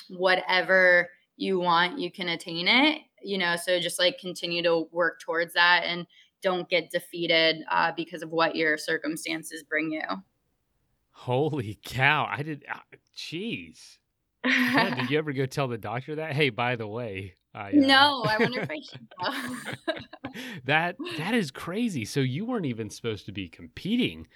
whatever 0.09 1.09
you 1.37 1.59
want, 1.59 1.99
you 1.99 2.11
can 2.11 2.29
attain 2.29 2.69
it 2.69 3.02
you 3.25 3.38
know 3.38 3.57
so 3.57 3.79
just 3.79 3.99
like 3.99 4.19
continue 4.19 4.62
to 4.62 4.88
work 4.91 5.21
towards 5.21 5.55
that 5.55 5.85
and 5.85 6.07
don't 6.43 6.69
get 6.69 6.91
defeated 6.91 7.62
uh, 7.71 7.93
because 7.97 8.23
of 8.23 8.31
what 8.31 8.57
your 8.57 8.76
circumstances 8.76 9.62
bring 9.62 9.93
you. 9.93 10.02
Holy 11.12 11.79
cow 11.85 12.26
i 12.29 12.43
did 12.43 12.64
uh, 12.71 12.79
jeez. 13.17 13.99
Yeah, 14.45 14.95
did 14.97 15.09
you 15.09 15.19
ever 15.19 15.33
go 15.33 15.47
tell 15.47 15.69
the 15.69 15.79
doctor 15.79 16.17
that? 16.17 16.33
Hey 16.33 16.50
by 16.50 16.75
the 16.76 16.87
way 16.87 17.35
I, 17.54 17.68
uh, 17.68 17.73
no 17.75 18.25
i 18.26 18.38
wonder 18.38 18.61
if 18.61 18.71
i 18.71 18.80
should 18.80 19.09
that 20.64 20.97
that 21.18 21.35
is 21.35 21.50
crazy. 21.50 22.04
So 22.04 22.21
you 22.21 22.44
weren't 22.44 22.66
even 22.66 22.88
supposed 22.90 23.26
to 23.26 23.32
be 23.32 23.49
competing 23.49 24.26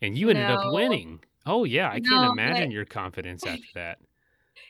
and 0.00 0.16
you 0.16 0.30
ended 0.30 0.48
no. 0.48 0.54
up 0.54 0.72
winning. 0.72 1.20
Oh 1.46 1.64
yeah 1.64 1.88
i 1.88 1.98
no, 1.98 2.08
can't 2.08 2.32
imagine 2.32 2.68
but... 2.68 2.74
your 2.74 2.84
confidence 2.84 3.44
after 3.44 3.66
that 3.74 3.98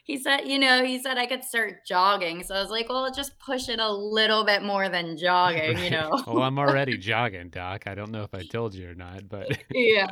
he 0.05 0.17
said, 0.17 0.49
you 0.49 0.59
know, 0.59 0.85
he 0.85 0.99
said 0.99 1.17
I 1.17 1.27
could 1.27 1.45
start 1.45 1.87
jogging. 1.87 2.43
So 2.43 2.57
I 2.57 2.61
was 2.61 2.71
like, 2.71 2.89
well, 2.89 3.09
just 3.13 3.39
push 3.39 3.69
it 3.69 3.79
a 3.79 3.91
little 3.91 4.45
bit 4.45 4.63
more 4.63 4.89
than 4.89 5.17
jogging, 5.17 5.79
you 5.79 5.91
know. 5.91 6.11
well, 6.27 6.43
I'm 6.43 6.59
already 6.59 6.99
jogging, 6.99 7.51
Doc. 7.51 7.87
I 7.87 7.95
don't 7.95 8.11
know 8.11 8.25
if 8.25 8.35
I 8.35 8.43
told 8.43 8.75
you 8.75 8.91
or 8.91 8.95
not, 8.95 9.29
but 9.29 9.57
yeah. 9.71 10.09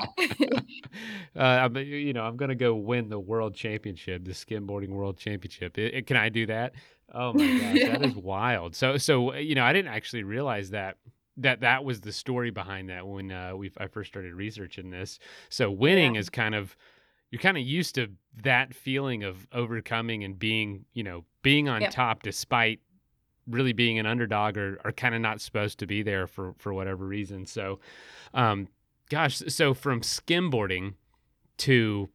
uh, 1.37 1.41
I'm, 1.41 1.77
you 1.77 2.13
know, 2.13 2.23
I'm 2.23 2.37
gonna 2.37 2.55
go 2.55 2.75
win 2.75 3.09
the 3.09 3.19
world 3.19 3.55
championship, 3.55 4.25
the 4.25 4.33
skimboarding 4.33 4.91
world 4.91 5.19
championship. 5.19 5.77
It, 5.77 5.95
it, 5.95 6.07
can 6.07 6.17
I 6.17 6.29
do 6.29 6.47
that? 6.47 6.75
Oh 7.13 7.33
my 7.33 7.59
gosh, 7.59 7.81
that 7.81 8.05
is 8.05 8.15
wild. 8.15 8.77
So, 8.77 8.97
so 8.97 9.35
you 9.35 9.57
know, 9.57 9.65
I 9.65 9.73
didn't 9.73 9.93
actually 9.93 10.23
realize 10.23 10.71
that 10.71 10.99
that 11.39 11.61
that 11.61 11.85
was 11.85 12.01
the 12.01 12.13
story 12.13 12.51
behind 12.51 12.91
that 12.91 13.07
when 13.07 13.33
uh, 13.33 13.57
we 13.57 13.73
I 13.79 13.89
first 13.89 14.11
started 14.11 14.35
researching 14.35 14.91
this. 14.91 15.19
So 15.49 15.71
winning 15.71 16.15
yeah. 16.15 16.21
is 16.21 16.31
kind 16.31 16.55
of 16.55 16.77
you're 17.31 17.41
kind 17.41 17.57
of 17.57 17.63
used 17.63 17.95
to 17.95 18.09
that 18.43 18.75
feeling 18.75 19.23
of 19.23 19.47
overcoming 19.53 20.25
and 20.25 20.39
being, 20.39 20.85
you 20.93 21.03
know, 21.03 21.25
being 21.43 21.69
on 21.69 21.83
yep. 21.83 21.91
top 21.91 22.23
despite 22.23 22.81
really 23.47 23.73
being 23.73 23.99
an 23.99 24.07
underdog 24.07 24.57
or 24.57 24.81
are 24.85 24.93
kind 24.93 25.15
of 25.15 25.21
not 25.21 25.41
supposed 25.41 25.79
to 25.79 25.87
be 25.87 26.03
there 26.03 26.27
for 26.27 26.55
for 26.59 26.73
whatever 26.73 27.07
reason. 27.07 27.47
So, 27.47 27.81
um, 28.35 28.69
gosh, 29.09 29.43
so 29.49 29.75
from 29.75 30.01
skimboarding 30.01 30.95
to 31.59 32.09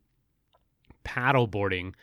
paddleboarding, 1.03 1.93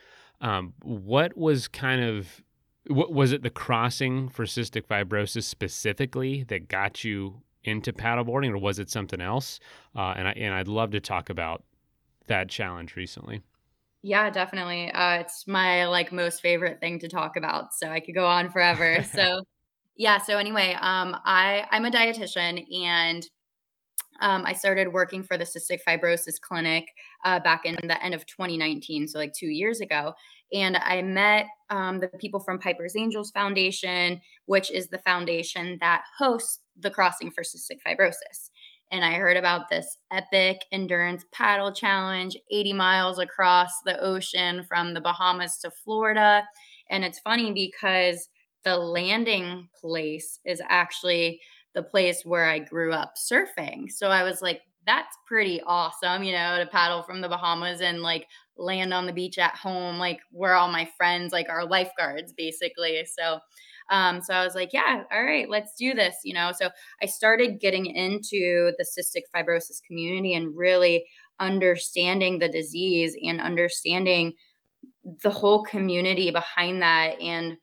um, 0.41 0.75
what 0.83 1.37
was 1.37 1.69
kind 1.69 2.03
of 2.03 2.43
what 2.87 3.13
was 3.13 3.33
it 3.33 3.43
the 3.43 3.51
crossing 3.51 4.29
for 4.29 4.45
cystic 4.45 4.87
fibrosis 4.87 5.45
specifically 5.45 6.45
that 6.45 6.69
got 6.69 7.05
you 7.05 7.43
into 7.65 7.93
paddleboarding, 7.93 8.51
or 8.51 8.59
was 8.59 8.79
it 8.79 8.91
something 8.91 9.21
else? 9.21 9.61
Uh, 9.95 10.15
and 10.17 10.29
I 10.29 10.33
and 10.33 10.55
I'd 10.55 10.69
love 10.69 10.91
to 10.93 11.01
talk 11.01 11.31
about 11.31 11.63
that 12.33 12.49
challenge 12.49 12.97
recently. 12.97 13.43
Yeah, 14.03 14.31
definitely. 14.31 14.91
Uh, 14.91 15.21
it's 15.21 15.47
my 15.47 15.87
like 15.87 16.13
most 16.13 16.41
favorite 16.41 16.81
thing 16.81 16.99
to 17.01 17.09
talk 17.09 17.37
about, 17.37 17.75
so 17.75 17.89
I 17.89 18.01
could 18.01 18.15
go 18.15 18.27
on 18.27 18.51
forever. 18.51 19.05
so, 19.15 19.45
yeah. 19.97 20.19
So 20.19 20.39
anyway, 20.39 20.77
um, 20.81 21.17
I 21.25 21.67
I'm 21.71 21.85
a 21.85 21.91
dietitian, 21.91 22.65
and 22.83 23.23
um, 24.21 24.45
I 24.47 24.55
started 24.55 24.93
working 24.93 25.23
for 25.23 25.37
the 25.37 25.45
cystic 25.45 25.81
fibrosis 25.87 26.41
clinic 26.41 26.89
uh, 27.25 27.39
back 27.41 27.65
in 27.65 27.77
the 27.83 28.03
end 28.03 28.15
of 28.15 28.27
2019, 28.27 29.09
so 29.09 29.19
like 29.19 29.35
two 29.35 29.49
years 29.49 29.81
ago. 29.81 30.15
And 30.55 30.77
I 30.77 31.03
met 31.03 31.47
um, 31.71 32.01
the 32.01 32.09
people 32.09 32.41
from 32.41 32.59
Piper's 32.59 32.97
Angels 32.97 33.31
Foundation, 33.31 34.21
which 34.47 34.71
is 34.71 34.89
the 34.89 34.99
foundation 34.99 35.79
that 35.81 36.05
hosts 36.19 36.61
the 36.79 36.91
Crossing 36.91 37.31
for 37.31 37.43
Cystic 37.43 37.79
Fibrosis 37.87 38.51
and 38.93 39.05
I 39.05 39.15
heard 39.15 39.37
about 39.37 39.69
this 39.71 39.97
epic 40.13 40.63
endurance 40.71 41.25
paddle 41.33 41.73
challenge, 41.73 42.37
80 42.51 42.73
miles 42.73 43.19
across 43.19 43.73
the 43.85 43.99
ocean 44.01 44.65
from 44.69 44.95
the 44.95 45.01
Bahamas 45.01 45.59
to 45.61 45.71
Florida. 45.85 46.45
And 46.91 47.05
it's 47.05 47.19
funny 47.21 47.53
because 47.53 48.29
the 48.65 48.77
landing 48.77 49.69
place 49.81 50.39
is 50.45 50.63
actually 50.69 51.41
the 51.75 51.83
place 51.83 52.23
where 52.25 52.45
I 52.45 52.59
grew 52.61 52.93
up 52.93 53.15
surfing. 53.17 53.91
So 53.91 54.09
I 54.09 54.23
was 54.23 54.43
like, 54.43 54.61
that's 54.87 55.17
pretty 55.27 55.63
awesome, 55.63 56.23
you 56.23 56.33
know, 56.33 56.59
to 56.59 56.67
paddle 56.67 57.03
from 57.03 57.21
the 57.21 57.29
Bahamas 57.29 57.81
and 57.81 58.03
like 58.03 58.27
land 58.57 58.93
on 58.93 59.07
the 59.07 59.13
beach 59.13 59.39
at 59.39 59.57
home, 59.57 59.99
like 59.99 60.21
where 60.33 60.55
all 60.55 60.71
my 60.71 60.89
friends 60.97 61.33
like 61.33 61.49
are 61.49 61.65
lifeguards 61.65 62.33
basically. 62.33 63.05
So 63.19 63.39
um, 63.91 64.21
so 64.23 64.35
I 64.35 64.45
was 64.45 64.55
like, 64.55 64.71
yeah, 64.73 65.03
all 65.13 65.25
right, 65.25 65.49
let's 65.49 65.73
do 65.79 65.95
this, 65.95 66.17
you 66.25 66.35
know. 66.35 66.53
So 66.59 66.71
I 67.03 67.07
started 67.07 67.61
getting 67.61 67.87
into 67.87 68.73
the 68.79 68.85
cystic 68.85 69.23
fibrosis 69.35 69.83
community 69.87 70.35
and 70.35 70.57
really 70.57 71.05
understanding 71.41 72.39
the 72.39 72.49
disease 72.49 73.17
and 73.23 73.41
understanding 73.41 74.35
the 75.23 75.31
whole 75.31 75.65
community 75.65 76.31
behind 76.31 76.83
that 76.83 77.21
and 77.21 77.57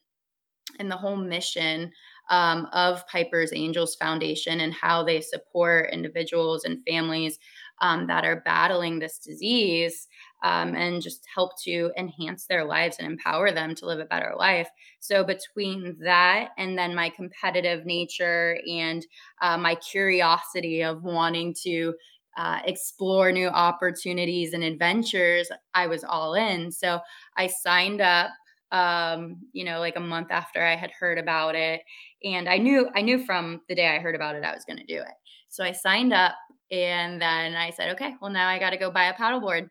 and 0.77 0.91
the 0.91 0.97
whole 0.97 1.15
mission 1.15 1.91
um, 2.29 2.67
of 2.73 3.05
Piper's 3.07 3.51
Angels 3.53 3.95
Foundation 3.95 4.59
and 4.59 4.73
how 4.73 5.03
they 5.03 5.19
support 5.19 5.91
individuals 5.91 6.63
and 6.63 6.79
families 6.87 7.39
um, 7.81 8.07
that 8.07 8.25
are 8.25 8.41
battling 8.45 8.99
this 8.99 9.19
disease 9.19 10.07
um, 10.43 10.75
and 10.75 11.01
just 11.01 11.25
help 11.33 11.51
to 11.63 11.91
enhance 11.97 12.45
their 12.45 12.63
lives 12.63 12.97
and 12.99 13.07
empower 13.07 13.51
them 13.51 13.75
to 13.75 13.85
live 13.85 13.99
a 13.99 14.05
better 14.05 14.33
life. 14.37 14.69
So, 14.99 15.23
between 15.23 15.97
that 16.01 16.49
and 16.57 16.77
then 16.77 16.95
my 16.95 17.09
competitive 17.09 17.85
nature 17.85 18.57
and 18.67 19.05
uh, 19.41 19.57
my 19.57 19.75
curiosity 19.75 20.83
of 20.83 21.03
wanting 21.03 21.55
to 21.63 21.93
uh, 22.37 22.59
explore 22.65 23.31
new 23.31 23.47
opportunities 23.47 24.53
and 24.53 24.63
adventures, 24.63 25.49
I 25.73 25.87
was 25.87 26.03
all 26.03 26.35
in. 26.35 26.71
So, 26.71 26.99
I 27.37 27.47
signed 27.47 28.01
up 28.01 28.31
um 28.71 29.37
you 29.51 29.65
know 29.65 29.79
like 29.79 29.95
a 29.95 29.99
month 29.99 30.27
after 30.29 30.63
i 30.63 30.75
had 30.75 30.91
heard 30.91 31.17
about 31.17 31.55
it 31.55 31.81
and 32.23 32.47
i 32.47 32.55
knew 32.57 32.87
i 32.93 33.01
knew 33.01 33.25
from 33.25 33.61
the 33.67 33.73
day 33.73 33.87
i 33.87 33.97
heard 33.97 34.13
about 34.13 34.35
it 34.35 34.43
i 34.43 34.53
was 34.53 34.63
going 34.63 34.77
to 34.77 34.85
do 34.85 34.99
it 34.99 35.15
so 35.47 35.63
i 35.63 35.71
signed 35.71 36.13
up 36.13 36.35
and 36.71 37.21
then 37.21 37.55
i 37.55 37.69
said 37.71 37.91
okay 37.91 38.15
well 38.21 38.31
now 38.31 38.47
i 38.47 38.59
got 38.59 38.69
to 38.71 38.77
go 38.77 38.91
buy 38.91 39.05
a 39.05 39.13
paddleboard 39.13 39.69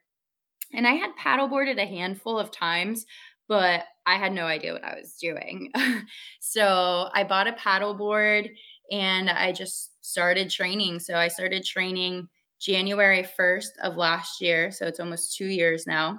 and 0.72 0.86
I 0.86 0.92
had 0.92 1.10
paddleboarded 1.16 1.80
a 1.80 1.86
handful 1.86 2.38
of 2.38 2.50
times, 2.50 3.06
but 3.48 3.84
I 4.06 4.16
had 4.16 4.32
no 4.32 4.44
idea 4.44 4.72
what 4.72 4.84
I 4.84 4.96
was 4.96 5.14
doing. 5.14 5.72
so 6.40 7.08
I 7.14 7.24
bought 7.24 7.48
a 7.48 7.52
paddleboard 7.52 8.50
and 8.90 9.30
I 9.30 9.52
just 9.52 9.92
started 10.02 10.50
training. 10.50 11.00
So 11.00 11.14
I 11.16 11.28
started 11.28 11.64
training 11.64 12.28
January 12.60 13.26
1st 13.38 13.78
of 13.82 13.96
last 13.96 14.40
year. 14.40 14.70
So 14.70 14.86
it's 14.86 15.00
almost 15.00 15.36
two 15.36 15.46
years 15.46 15.86
now 15.86 16.18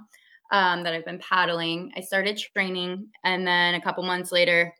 um, 0.51 0.83
that 0.83 0.93
I've 0.93 1.05
been 1.05 1.19
paddling. 1.19 1.91
I 1.95 2.01
started 2.01 2.41
training, 2.55 3.07
and 3.23 3.45
then 3.45 3.75
a 3.75 3.81
couple 3.81 4.03
months 4.03 4.31
later, 4.31 4.73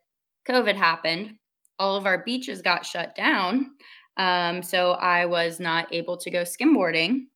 COVID 0.48 0.76
happened. 0.76 1.36
All 1.78 1.96
of 1.96 2.06
our 2.06 2.24
beaches 2.24 2.62
got 2.62 2.86
shut 2.86 3.16
down. 3.16 3.72
Um, 4.20 4.62
so 4.62 4.92
I 4.92 5.26
was 5.26 5.60
not 5.62 5.92
able 5.94 6.18
to 6.18 6.30
go 6.30 6.44
skimboarding. 6.44 7.28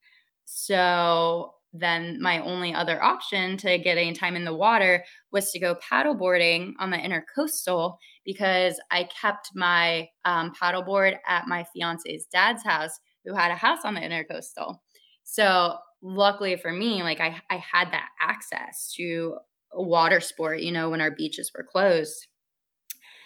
So 0.43 1.53
then 1.71 2.21
my 2.21 2.39
only 2.39 2.73
other 2.73 3.01
option 3.01 3.57
to 3.57 3.79
get 3.79 3.97
any 3.97 4.13
time 4.13 4.35
in 4.35 4.45
the 4.45 4.53
water 4.53 5.03
was 5.31 5.49
to 5.51 5.59
go 5.59 5.75
paddleboarding 5.75 6.73
on 6.79 6.91
the 6.91 6.97
intercoastal 6.97 7.95
because 8.25 8.79
I 8.91 9.05
kept 9.05 9.49
my 9.55 10.09
um, 10.25 10.51
paddleboard 10.61 11.17
at 11.25 11.47
my 11.47 11.65
fiance's 11.73 12.27
dad's 12.31 12.63
house, 12.63 12.99
who 13.25 13.33
had 13.33 13.49
a 13.49 13.55
house 13.55 13.79
on 13.85 13.95
the 13.95 14.01
intercoastal. 14.01 14.75
So 15.23 15.77
luckily 16.01 16.57
for 16.57 16.71
me, 16.71 17.01
like 17.01 17.21
I, 17.21 17.41
I 17.49 17.55
had 17.55 17.91
that 17.91 18.09
access 18.21 18.93
to 18.97 19.37
water 19.71 20.19
sport, 20.19 20.59
you 20.59 20.73
know, 20.73 20.89
when 20.89 21.01
our 21.01 21.11
beaches 21.11 21.49
were 21.57 21.63
closed. 21.63 22.27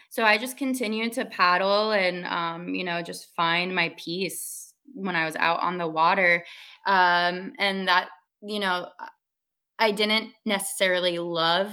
So 0.10 0.24
I 0.24 0.38
just 0.38 0.58
continued 0.58 1.14
to 1.14 1.26
paddle 1.26 1.92
and, 1.92 2.26
um, 2.26 2.74
you 2.74 2.84
know, 2.84 3.02
just 3.02 3.34
find 3.36 3.76
my 3.76 3.94
peace 3.98 4.74
when 4.94 5.16
I 5.16 5.26
was 5.26 5.36
out 5.36 5.60
on 5.62 5.78
the 5.78 5.88
water. 5.88 6.46
Um, 6.86 7.54
and 7.60 7.88
that 7.88 8.10
you 8.44 8.60
know, 8.60 8.88
I 9.80 9.92
didn't 9.92 10.32
necessarily 10.46 11.20
love 11.20 11.72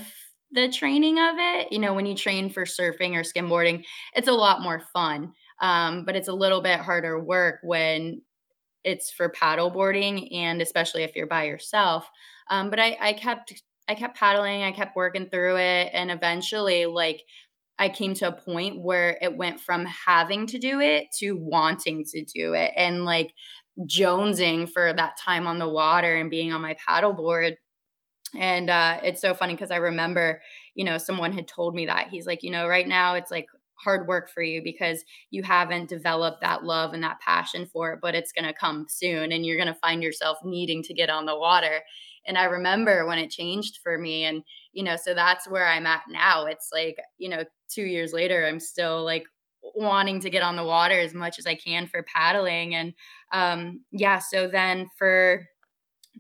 the 0.53 0.69
training 0.69 1.19
of 1.19 1.35
it. 1.39 1.73
You 1.73 1.79
know, 1.79 1.95
when 1.95 2.07
you 2.07 2.15
train 2.15 2.51
for 2.51 2.65
surfing 2.65 3.15
or 3.15 3.23
skimboarding, 3.23 3.85
it's 4.15 4.29
a 4.29 4.33
lot 4.33 4.63
more 4.63 4.83
fun. 4.93 5.33
Um, 5.61 6.05
but 6.05 6.17
it's 6.17 6.29
a 6.29 6.33
little 6.35 6.61
bit 6.61 6.81
harder 6.81 7.19
work 7.23 7.61
when 7.63 8.23
it's 8.85 9.11
for 9.11 9.31
paddleboarding 9.31 10.35
and 10.35 10.61
especially 10.63 11.03
if 11.03 11.17
you're 11.17 11.27
by 11.27 11.45
yourself. 11.45 12.09
Um, 12.51 12.71
but 12.71 12.81
I, 12.81 12.97
I 13.01 13.13
kept 13.15 13.63
I 13.89 13.95
kept 13.95 14.17
paddling, 14.17 14.63
I 14.63 14.73
kept 14.73 14.97
working 14.97 15.29
through 15.29 15.57
it, 15.59 15.91
and 15.93 16.11
eventually, 16.11 16.87
like 16.87 17.23
I 17.79 17.89
came 17.89 18.15
to 18.15 18.29
a 18.29 18.33
point 18.33 18.81
where 18.81 19.19
it 19.21 19.37
went 19.37 19.61
from 19.61 19.85
having 19.87 20.47
to 20.49 20.59
do 20.59 20.81
it 20.81 21.07
to 21.19 21.33
wanting 21.33 22.05
to 22.13 22.25
do 22.25 22.55
it, 22.55 22.73
and 22.77 23.05
like 23.05 23.33
jonesing 23.87 24.71
for 24.71 24.93
that 24.93 25.17
time 25.19 25.47
on 25.47 25.59
the 25.59 25.69
water 25.69 26.15
and 26.15 26.31
being 26.31 26.53
on 26.53 26.63
my 26.63 26.77
paddleboard. 26.89 27.57
And 28.37 28.71
uh, 28.71 29.01
it's 29.03 29.21
so 29.21 29.35
funny 29.35 29.55
because 29.55 29.71
I 29.71 29.77
remember, 29.77 30.43
you 30.75 30.85
know, 30.85 30.99
someone 30.99 31.33
had 31.33 31.49
told 31.49 31.75
me 31.75 31.87
that 31.87 32.09
he's 32.09 32.27
like, 32.27 32.43
you 32.43 32.51
know, 32.51 32.67
right 32.67 32.87
now 32.87 33.15
it's 33.15 33.31
like 33.31 33.47
hard 33.77 34.07
work 34.09 34.31
for 34.31 34.43
you 34.43 34.63
because 34.63 35.05
you 35.31 35.43
haven't 35.43 35.89
developed 35.89 36.41
that 36.41 36.65
love 36.65 36.95
and 36.95 37.03
that 37.03 37.21
passion 37.21 37.67
for 37.67 37.93
it, 37.93 37.99
but 38.03 38.15
it's 38.15 38.33
going 38.33 38.47
to 38.47 38.59
come 38.59 38.87
soon 38.89 39.33
and 39.33 39.45
you're 39.45 39.57
going 39.57 39.73
to 39.73 39.75
find 39.75 40.03
yourself 40.03 40.39
needing 40.45 40.83
to 40.85 40.95
get 40.95 41.11
on 41.11 41.27
the 41.27 41.39
water. 41.39 41.81
And 42.27 42.39
I 42.39 42.45
remember 42.45 43.07
when 43.07 43.19
it 43.19 43.31
changed 43.31 43.81
for 43.83 43.99
me. 43.99 44.25
And, 44.25 44.43
you 44.73 44.83
know, 44.83 44.97
so 44.97 45.15
that's 45.15 45.49
where 45.49 45.67
I'm 45.67 45.87
at 45.87 46.03
now. 46.09 46.47
It's 46.47 46.71
like, 46.73 46.97
you 47.19 47.29
know, 47.29 47.45
two 47.75 47.85
years 47.85 48.13
later, 48.13 48.47
I'm 48.47 48.61
still 48.61 49.05
like 49.05 49.25
wanting 49.75 50.21
to 50.21 50.31
get 50.31 50.43
on 50.43 50.57
the 50.57 50.65
water 50.65 50.99
as 50.99 51.15
much 51.15 51.39
as 51.39 51.47
I 51.47 51.55
can 51.55 51.87
for 51.87 52.03
paddling. 52.03 52.75
And 52.75 52.95
um, 53.33 53.81
yeah, 53.91 54.19
so 54.19 54.47
then 54.47 54.89
for 54.99 55.47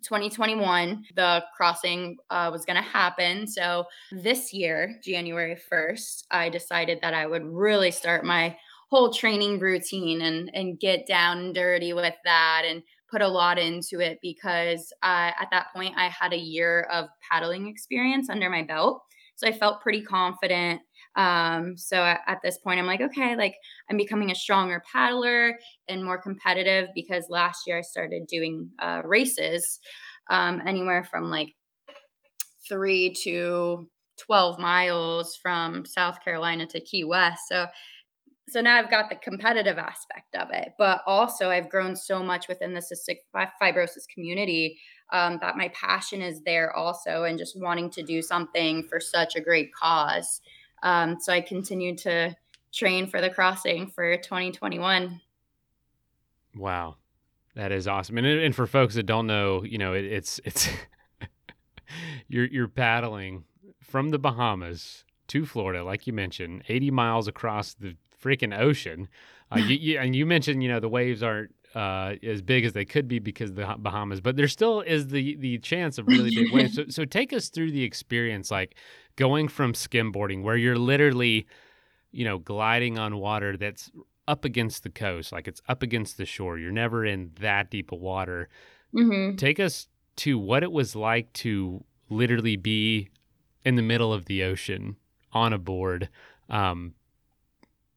2021, 0.02 1.04
the 1.14 1.44
crossing 1.56 2.16
uh, 2.30 2.50
was 2.52 2.64
going 2.64 2.76
to 2.76 2.88
happen. 2.88 3.46
So 3.46 3.84
this 4.10 4.52
year, 4.52 4.98
January 5.02 5.56
1st, 5.72 6.24
I 6.30 6.48
decided 6.48 6.98
that 7.02 7.14
I 7.14 7.26
would 7.26 7.44
really 7.44 7.90
start 7.90 8.24
my 8.24 8.56
whole 8.90 9.12
training 9.12 9.58
routine 9.58 10.20
and 10.20 10.50
and 10.54 10.78
get 10.78 11.06
down 11.06 11.38
and 11.38 11.54
dirty 11.54 11.92
with 11.92 12.14
that 12.24 12.62
and 12.64 12.82
put 13.10 13.22
a 13.22 13.28
lot 13.28 13.58
into 13.58 14.00
it 14.00 14.18
because 14.22 14.92
uh, 15.02 15.30
at 15.40 15.48
that 15.50 15.66
point 15.74 15.94
I 15.96 16.08
had 16.08 16.32
a 16.32 16.38
year 16.38 16.82
of 16.92 17.08
paddling 17.28 17.66
experience 17.66 18.28
under 18.28 18.50
my 18.50 18.62
belt. 18.62 19.02
So 19.36 19.48
I 19.48 19.52
felt 19.52 19.80
pretty 19.80 20.02
confident 20.02 20.80
um, 21.16 21.76
so 21.76 21.96
at, 21.96 22.20
at, 22.26 22.40
this 22.42 22.58
point, 22.58 22.80
I'm 22.80 22.86
like, 22.86 23.00
okay, 23.00 23.36
like 23.36 23.54
I'm 23.88 23.96
becoming 23.96 24.30
a 24.30 24.34
stronger 24.34 24.82
paddler 24.92 25.58
and 25.88 26.04
more 26.04 26.20
competitive 26.20 26.88
because 26.94 27.26
last 27.28 27.62
year 27.66 27.78
I 27.78 27.82
started 27.82 28.26
doing 28.26 28.70
uh, 28.80 29.02
races 29.04 29.78
um, 30.28 30.60
anywhere 30.66 31.04
from 31.04 31.30
like 31.30 31.54
three 32.68 33.14
to 33.22 33.88
12 34.26 34.58
miles 34.58 35.38
from 35.40 35.84
South 35.84 36.22
Carolina 36.24 36.66
to 36.66 36.80
Key 36.80 37.04
West. 37.04 37.42
So 37.48 37.66
so 38.48 38.60
now 38.60 38.76
I've 38.76 38.90
got 38.90 39.08
the 39.08 39.16
competitive 39.16 39.78
aspect 39.78 40.34
of 40.34 40.48
it, 40.52 40.72
but 40.76 41.00
also 41.06 41.48
I've 41.48 41.70
grown 41.70 41.96
so 41.96 42.22
much 42.22 42.46
within 42.46 42.74
the 42.74 42.80
cystic 42.80 43.20
fibrosis 43.34 44.06
community 44.12 44.78
um, 45.12 45.38
that 45.40 45.56
my 45.56 45.68
passion 45.68 46.20
is 46.20 46.42
there 46.44 46.70
also, 46.76 47.24
and 47.24 47.38
just 47.38 47.58
wanting 47.58 47.88
to 47.92 48.02
do 48.02 48.20
something 48.20 48.82
for 48.82 49.00
such 49.00 49.34
a 49.34 49.40
great 49.40 49.70
cause 49.74 50.42
Um, 50.84 51.18
so 51.18 51.32
I 51.32 51.40
continued 51.40 51.98
to 51.98 52.36
train 52.72 53.08
for 53.08 53.20
the 53.20 53.30
crossing 53.30 53.88
for 53.88 54.16
2021. 54.16 55.20
Wow. 56.54 56.96
That 57.56 57.72
is 57.72 57.88
awesome. 57.88 58.18
And, 58.18 58.26
and 58.26 58.54
for 58.54 58.66
folks 58.66 58.94
that 58.94 59.04
don't 59.06 59.26
know, 59.26 59.64
you 59.64 59.78
know, 59.78 59.94
it, 59.94 60.04
it's, 60.04 60.40
it's, 60.44 60.68
you're, 62.28 62.46
you're 62.46 62.68
paddling 62.68 63.44
from 63.80 64.10
the 64.10 64.18
Bahamas 64.18 65.04
to 65.28 65.46
Florida, 65.46 65.82
like 65.82 66.06
you 66.06 66.12
mentioned, 66.12 66.64
80 66.68 66.90
miles 66.90 67.28
across 67.28 67.74
the 67.74 67.96
freaking 68.22 68.56
ocean. 68.56 69.08
Uh, 69.50 69.60
you, 69.60 69.76
you, 69.80 69.98
and 69.98 70.14
you 70.14 70.26
mentioned, 70.26 70.62
you 70.62 70.68
know, 70.68 70.80
the 70.80 70.88
waves 70.88 71.22
aren't 71.22 71.54
uh, 71.74 72.14
as 72.22 72.40
big 72.40 72.64
as 72.64 72.72
they 72.72 72.84
could 72.84 73.08
be 73.08 73.18
because 73.18 73.50
of 73.50 73.56
the 73.56 73.74
Bahamas, 73.78 74.20
but 74.20 74.36
there 74.36 74.48
still 74.48 74.80
is 74.80 75.08
the 75.08 75.36
the 75.36 75.58
chance 75.58 75.98
of 75.98 76.06
really 76.06 76.30
big 76.34 76.52
waves. 76.52 76.74
So, 76.74 76.84
so 76.88 77.04
take 77.04 77.32
us 77.32 77.48
through 77.48 77.72
the 77.72 77.82
experience, 77.82 78.50
like 78.50 78.76
going 79.16 79.48
from 79.48 79.72
skimboarding, 79.72 80.42
where 80.42 80.56
you're 80.56 80.78
literally, 80.78 81.46
you 82.10 82.24
know, 82.24 82.38
gliding 82.38 82.98
on 82.98 83.18
water 83.18 83.56
that's 83.56 83.90
up 84.26 84.44
against 84.44 84.82
the 84.82 84.90
coast, 84.90 85.32
like 85.32 85.46
it's 85.46 85.60
up 85.68 85.82
against 85.82 86.16
the 86.16 86.26
shore. 86.26 86.58
You're 86.58 86.72
never 86.72 87.04
in 87.04 87.32
that 87.40 87.70
deep 87.70 87.92
of 87.92 88.00
water. 88.00 88.48
Mm-hmm. 88.94 89.36
Take 89.36 89.60
us 89.60 89.88
to 90.16 90.38
what 90.38 90.62
it 90.62 90.72
was 90.72 90.96
like 90.96 91.32
to 91.34 91.84
literally 92.08 92.56
be 92.56 93.10
in 93.64 93.76
the 93.76 93.82
middle 93.82 94.12
of 94.12 94.26
the 94.26 94.42
ocean 94.42 94.96
on 95.32 95.52
a 95.52 95.58
board. 95.58 96.08
Um, 96.48 96.94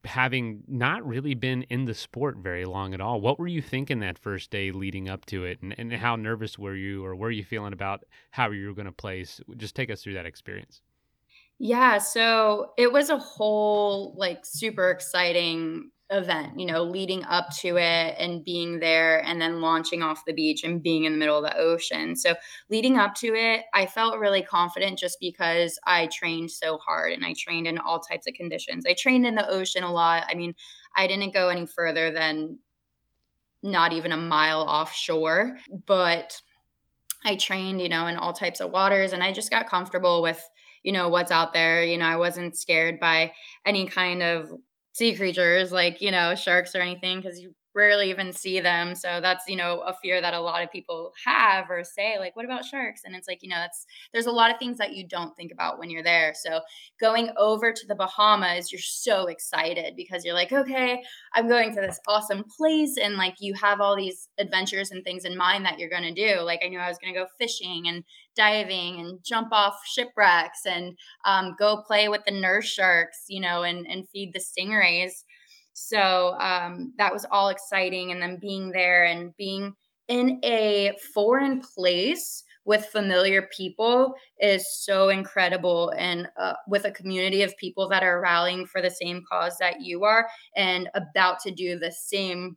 having 0.04 0.62
not 0.68 1.06
really 1.06 1.34
been 1.34 1.62
in 1.64 1.84
the 1.84 1.94
sport 1.94 2.36
very 2.38 2.64
long 2.64 2.94
at 2.94 3.00
all. 3.00 3.20
What 3.20 3.38
were 3.38 3.48
you 3.48 3.60
thinking 3.60 4.00
that 4.00 4.18
first 4.18 4.50
day 4.50 4.70
leading 4.70 5.08
up 5.08 5.26
to 5.26 5.44
it? 5.44 5.60
And, 5.60 5.74
and 5.78 5.92
how 5.92 6.16
nervous 6.16 6.58
were 6.58 6.76
you 6.76 7.04
or 7.04 7.16
were 7.16 7.30
you 7.30 7.44
feeling 7.44 7.72
about 7.72 8.04
how 8.30 8.50
you 8.50 8.68
were 8.68 8.74
going 8.74 8.86
to 8.86 8.92
place? 8.92 9.40
Just 9.56 9.74
take 9.74 9.90
us 9.90 10.02
through 10.02 10.14
that 10.14 10.26
experience. 10.26 10.82
Yeah, 11.58 11.98
so 11.98 12.72
it 12.78 12.92
was 12.92 13.10
a 13.10 13.18
whole 13.18 14.14
like 14.16 14.46
super 14.46 14.90
exciting 14.90 15.90
event, 16.10 16.58
you 16.58 16.64
know, 16.64 16.82
leading 16.82 17.22
up 17.24 17.48
to 17.60 17.76
it 17.76 18.14
and 18.18 18.44
being 18.44 18.80
there 18.80 19.22
and 19.24 19.40
then 19.40 19.60
launching 19.60 20.02
off 20.02 20.24
the 20.24 20.32
beach 20.32 20.64
and 20.64 20.82
being 20.82 21.04
in 21.04 21.12
the 21.12 21.18
middle 21.18 21.36
of 21.36 21.44
the 21.44 21.56
ocean. 21.58 22.16
So, 22.16 22.34
leading 22.70 22.96
up 22.96 23.14
to 23.16 23.34
it, 23.34 23.64
I 23.74 23.86
felt 23.86 24.18
really 24.18 24.42
confident 24.42 24.98
just 24.98 25.18
because 25.20 25.78
I 25.86 26.06
trained 26.06 26.50
so 26.50 26.78
hard 26.78 27.12
and 27.12 27.24
I 27.24 27.34
trained 27.36 27.66
in 27.66 27.78
all 27.78 28.00
types 28.00 28.26
of 28.26 28.34
conditions. 28.34 28.86
I 28.86 28.94
trained 28.94 29.26
in 29.26 29.34
the 29.34 29.48
ocean 29.48 29.82
a 29.82 29.92
lot. 29.92 30.24
I 30.28 30.34
mean, 30.34 30.54
I 30.96 31.06
didn't 31.06 31.34
go 31.34 31.48
any 31.48 31.66
further 31.66 32.10
than 32.10 32.58
not 33.62 33.92
even 33.92 34.12
a 34.12 34.16
mile 34.16 34.62
offshore, 34.62 35.58
but 35.86 36.40
I 37.24 37.36
trained, 37.36 37.82
you 37.82 37.88
know, 37.88 38.06
in 38.06 38.16
all 38.16 38.32
types 38.32 38.60
of 38.60 38.70
waters 38.70 39.12
and 39.12 39.22
I 39.22 39.32
just 39.32 39.50
got 39.50 39.68
comfortable 39.68 40.22
with 40.22 40.42
you 40.84 40.92
know 40.92 41.08
what's 41.08 41.32
out 41.32 41.52
there 41.52 41.82
you 41.82 41.98
know 41.98 42.06
i 42.06 42.14
wasn't 42.14 42.56
scared 42.56 43.00
by 43.00 43.32
any 43.66 43.86
kind 43.88 44.22
of 44.22 44.48
sea 44.98 45.14
creatures 45.16 45.72
like 45.72 46.00
you 46.00 46.10
know 46.10 46.34
sharks 46.34 46.74
or 46.74 46.80
anything 46.80 47.20
because 47.20 47.40
you 47.40 47.54
rarely 47.78 48.10
even 48.10 48.32
see 48.32 48.60
them. 48.60 48.94
So 48.94 49.20
that's 49.22 49.48
you 49.48 49.56
know 49.56 49.80
a 49.80 49.94
fear 49.94 50.20
that 50.20 50.34
a 50.34 50.40
lot 50.40 50.62
of 50.62 50.72
people 50.72 51.12
have 51.24 51.70
or 51.70 51.84
say 51.84 52.18
like 52.18 52.34
what 52.36 52.44
about 52.44 52.64
sharks? 52.64 53.02
And 53.04 53.14
it's 53.14 53.28
like 53.28 53.42
you 53.42 53.48
know 53.48 53.56
that's 53.56 53.86
there's 54.12 54.26
a 54.26 54.32
lot 54.32 54.50
of 54.50 54.58
things 54.58 54.78
that 54.78 54.94
you 54.94 55.06
don't 55.06 55.36
think 55.36 55.52
about 55.52 55.78
when 55.78 55.88
you're 55.88 56.02
there. 56.02 56.34
So 56.34 56.60
going 57.00 57.30
over 57.36 57.72
to 57.72 57.86
the 57.86 57.94
bahamas 57.94 58.72
you're 58.72 58.80
so 58.80 59.26
excited 59.26 59.94
because 59.96 60.24
you're 60.24 60.34
like 60.34 60.52
okay 60.52 61.02
i'm 61.34 61.48
going 61.48 61.74
to 61.74 61.80
this 61.80 62.00
awesome 62.08 62.44
place 62.56 62.96
and 62.96 63.16
like 63.16 63.34
you 63.38 63.54
have 63.54 63.80
all 63.80 63.96
these 63.96 64.28
adventures 64.38 64.90
and 64.90 65.04
things 65.04 65.24
in 65.24 65.36
mind 65.36 65.64
that 65.64 65.78
you're 65.78 65.88
going 65.88 66.02
to 66.02 66.12
do. 66.12 66.40
Like 66.40 66.60
i 66.64 66.68
knew 66.68 66.78
i 66.78 66.88
was 66.88 66.98
going 66.98 67.12
to 67.12 67.20
go 67.20 67.26
fishing 67.38 67.84
and 67.86 68.04
diving 68.36 69.00
and 69.00 69.18
jump 69.24 69.48
off 69.52 69.80
shipwrecks 69.84 70.64
and 70.64 70.96
um, 71.24 71.56
go 71.58 71.82
play 71.86 72.08
with 72.08 72.24
the 72.24 72.30
nurse 72.32 72.66
sharks 72.66 73.24
you 73.28 73.40
know 73.40 73.62
and 73.62 73.86
and 73.86 74.08
feed 74.08 74.32
the 74.32 74.40
stingrays 74.40 75.24
so 75.78 76.36
um, 76.40 76.92
that 76.98 77.12
was 77.12 77.24
all 77.30 77.50
exciting. 77.50 78.10
And 78.10 78.20
then 78.20 78.36
being 78.36 78.70
there 78.70 79.04
and 79.04 79.36
being 79.36 79.74
in 80.08 80.40
a 80.42 80.92
foreign 81.14 81.60
place 81.60 82.42
with 82.64 82.86
familiar 82.86 83.48
people 83.56 84.14
is 84.40 84.66
so 84.74 85.08
incredible 85.08 85.90
and 85.96 86.28
uh, 86.36 86.54
with 86.66 86.84
a 86.84 86.90
community 86.90 87.42
of 87.42 87.56
people 87.56 87.88
that 87.88 88.02
are 88.02 88.20
rallying 88.20 88.66
for 88.66 88.82
the 88.82 88.90
same 88.90 89.22
cause 89.30 89.56
that 89.58 89.80
you 89.80 90.04
are 90.04 90.28
and 90.56 90.88
about 90.94 91.38
to 91.40 91.50
do 91.50 91.78
the 91.78 91.92
same 91.92 92.56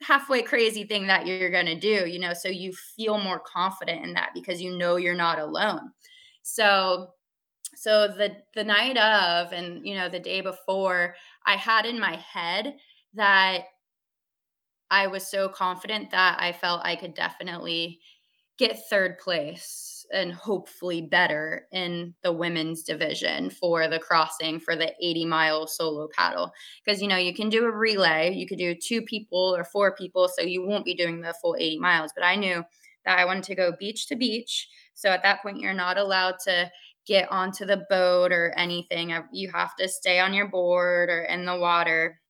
halfway 0.00 0.42
crazy 0.42 0.84
thing 0.84 1.06
that 1.06 1.26
you're 1.26 1.50
going 1.50 1.66
to 1.66 1.78
do 1.78 2.06
you 2.06 2.18
know 2.18 2.34
so 2.34 2.48
you 2.48 2.72
feel 2.72 3.16
more 3.18 3.38
confident 3.40 4.04
in 4.04 4.12
that 4.12 4.30
because 4.34 4.60
you 4.60 4.76
know 4.76 4.96
you're 4.96 5.14
not 5.14 5.38
alone 5.38 5.90
so 6.42 7.08
so 7.76 8.08
the 8.08 8.36
the 8.54 8.64
night 8.64 8.96
of 8.96 9.52
and 9.52 9.86
you 9.86 9.94
know 9.94 10.08
the 10.08 10.20
day 10.20 10.40
before 10.40 11.14
i 11.46 11.56
had 11.56 11.86
in 11.86 11.98
my 11.98 12.16
head 12.16 12.74
that 13.14 13.64
i 14.90 15.06
was 15.06 15.26
so 15.26 15.48
confident 15.48 16.10
that 16.10 16.36
i 16.40 16.52
felt 16.52 16.80
i 16.84 16.96
could 16.96 17.14
definitely 17.14 18.00
get 18.58 18.88
third 18.88 19.18
place 19.18 20.06
and 20.12 20.32
hopefully 20.32 21.02
better 21.02 21.66
in 21.72 22.14
the 22.22 22.32
women's 22.32 22.82
division 22.82 23.50
for 23.50 23.88
the 23.88 23.98
crossing 23.98 24.60
for 24.60 24.76
the 24.76 24.92
80 25.02 25.24
mile 25.24 25.66
solo 25.66 26.08
paddle. 26.16 26.52
Because 26.84 27.00
you 27.00 27.08
know 27.08 27.16
you 27.16 27.34
can 27.34 27.48
do 27.48 27.64
a 27.64 27.70
relay 27.70 28.32
you 28.32 28.46
could 28.46 28.58
do 28.58 28.74
two 28.74 29.02
people 29.02 29.54
or 29.56 29.64
four 29.64 29.94
people 29.94 30.28
so 30.28 30.42
you 30.42 30.64
won't 30.64 30.84
be 30.84 30.94
doing 30.94 31.20
the 31.20 31.34
full 31.40 31.56
80 31.58 31.78
miles. 31.78 32.12
But 32.14 32.24
i 32.24 32.36
knew 32.36 32.62
that 33.04 33.18
i 33.18 33.24
wanted 33.24 33.44
to 33.44 33.54
go 33.54 33.72
beach 33.78 34.06
to 34.08 34.16
beach. 34.16 34.68
So 34.94 35.10
at 35.10 35.22
that 35.22 35.42
point 35.42 35.60
you're 35.60 35.74
not 35.74 35.98
allowed 35.98 36.36
to 36.44 36.70
get 37.06 37.30
onto 37.30 37.64
the 37.64 37.84
boat 37.88 38.32
or 38.32 38.52
anything. 38.56 39.14
You 39.32 39.50
have 39.52 39.76
to 39.76 39.88
stay 39.88 40.20
on 40.20 40.34
your 40.34 40.48
board 40.48 41.10
or 41.10 41.22
in 41.22 41.44
the 41.44 41.56
water. 41.56 42.20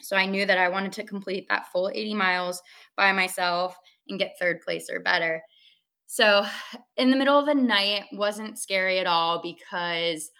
So 0.00 0.16
I 0.16 0.26
knew 0.26 0.46
that 0.46 0.58
I 0.58 0.68
wanted 0.68 0.92
to 0.92 1.04
complete 1.04 1.46
that 1.48 1.70
full 1.72 1.90
80 1.92 2.14
miles 2.14 2.62
by 2.96 3.12
myself 3.12 3.76
and 4.08 4.18
get 4.18 4.36
third 4.38 4.60
place 4.60 4.88
or 4.90 5.00
better. 5.00 5.42
So 6.06 6.44
in 6.96 7.10
the 7.10 7.16
middle 7.16 7.38
of 7.38 7.46
the 7.46 7.54
night 7.54 8.04
wasn't 8.12 8.58
scary 8.58 8.98
at 8.98 9.06
all 9.06 9.42
because 9.42 10.30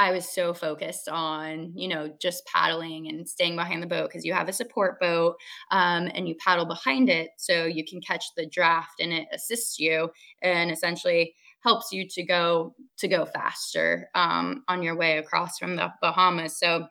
I 0.00 0.12
was 0.12 0.28
so 0.28 0.54
focused 0.54 1.08
on, 1.08 1.72
you 1.74 1.88
know, 1.88 2.14
just 2.20 2.46
paddling 2.46 3.08
and 3.08 3.28
staying 3.28 3.56
behind 3.56 3.82
the 3.82 3.86
boat 3.88 4.08
because 4.08 4.24
you 4.24 4.32
have 4.32 4.48
a 4.48 4.52
support 4.52 5.00
boat 5.00 5.34
um, 5.72 6.08
and 6.14 6.28
you 6.28 6.36
paddle 6.36 6.66
behind 6.66 7.08
it 7.08 7.30
so 7.36 7.64
you 7.64 7.84
can 7.84 8.00
catch 8.00 8.24
the 8.36 8.46
draft 8.46 9.00
and 9.00 9.12
it 9.12 9.26
assists 9.32 9.78
you. 9.80 10.10
And 10.40 10.70
essentially, 10.70 11.34
helps 11.64 11.92
you 11.92 12.06
to 12.08 12.22
go 12.22 12.74
to 12.98 13.08
go 13.08 13.26
faster 13.26 14.08
um, 14.14 14.64
on 14.68 14.82
your 14.82 14.96
way 14.96 15.18
across 15.18 15.58
from 15.58 15.76
the 15.76 15.92
Bahamas. 16.00 16.58
So 16.58 16.86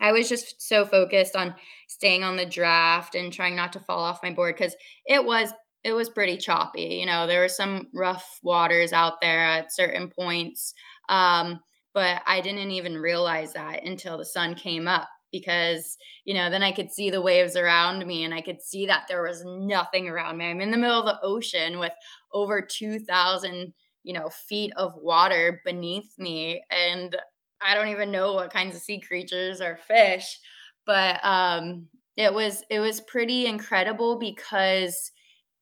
I 0.00 0.12
was 0.12 0.28
just 0.28 0.60
so 0.60 0.84
focused 0.84 1.36
on 1.36 1.54
staying 1.88 2.22
on 2.22 2.36
the 2.36 2.46
draft 2.46 3.14
and 3.14 3.32
trying 3.32 3.56
not 3.56 3.72
to 3.74 3.80
fall 3.80 4.00
off 4.00 4.22
my 4.22 4.32
board 4.32 4.56
because 4.56 4.76
it 5.06 5.24
was 5.24 5.52
it 5.84 5.92
was 5.92 6.08
pretty 6.10 6.36
choppy. 6.36 6.98
You 7.00 7.06
know, 7.06 7.26
there 7.26 7.40
were 7.40 7.48
some 7.48 7.88
rough 7.94 8.40
waters 8.42 8.92
out 8.92 9.20
there 9.20 9.40
at 9.40 9.72
certain 9.72 10.10
points. 10.10 10.74
Um, 11.08 11.60
but 11.94 12.22
I 12.26 12.40
didn't 12.40 12.72
even 12.72 12.96
realize 12.98 13.52
that 13.54 13.84
until 13.84 14.18
the 14.18 14.24
sun 14.24 14.54
came 14.54 14.88
up 14.88 15.08
because 15.32 15.96
you 16.24 16.34
know 16.34 16.50
then 16.50 16.62
i 16.62 16.72
could 16.72 16.90
see 16.90 17.10
the 17.10 17.20
waves 17.22 17.56
around 17.56 18.06
me 18.06 18.24
and 18.24 18.34
i 18.34 18.40
could 18.40 18.60
see 18.62 18.86
that 18.86 19.04
there 19.08 19.22
was 19.22 19.44
nothing 19.44 20.08
around 20.08 20.36
me. 20.36 20.46
I'm 20.50 20.60
in 20.60 20.70
the 20.70 20.76
middle 20.76 21.00
of 21.00 21.06
the 21.06 21.20
ocean 21.22 21.78
with 21.78 21.92
over 22.32 22.60
2000 22.62 23.72
you 24.02 24.12
know 24.12 24.28
feet 24.28 24.72
of 24.76 24.92
water 24.96 25.60
beneath 25.64 26.12
me 26.18 26.62
and 26.70 27.16
i 27.60 27.74
don't 27.74 27.88
even 27.88 28.10
know 28.12 28.34
what 28.34 28.52
kinds 28.52 28.76
of 28.76 28.82
sea 28.82 29.00
creatures 29.00 29.60
or 29.60 29.76
fish 29.76 30.38
but 30.86 31.18
um 31.24 31.86
it 32.16 32.32
was 32.32 32.62
it 32.70 32.80
was 32.80 33.00
pretty 33.02 33.46
incredible 33.46 34.18
because 34.18 35.10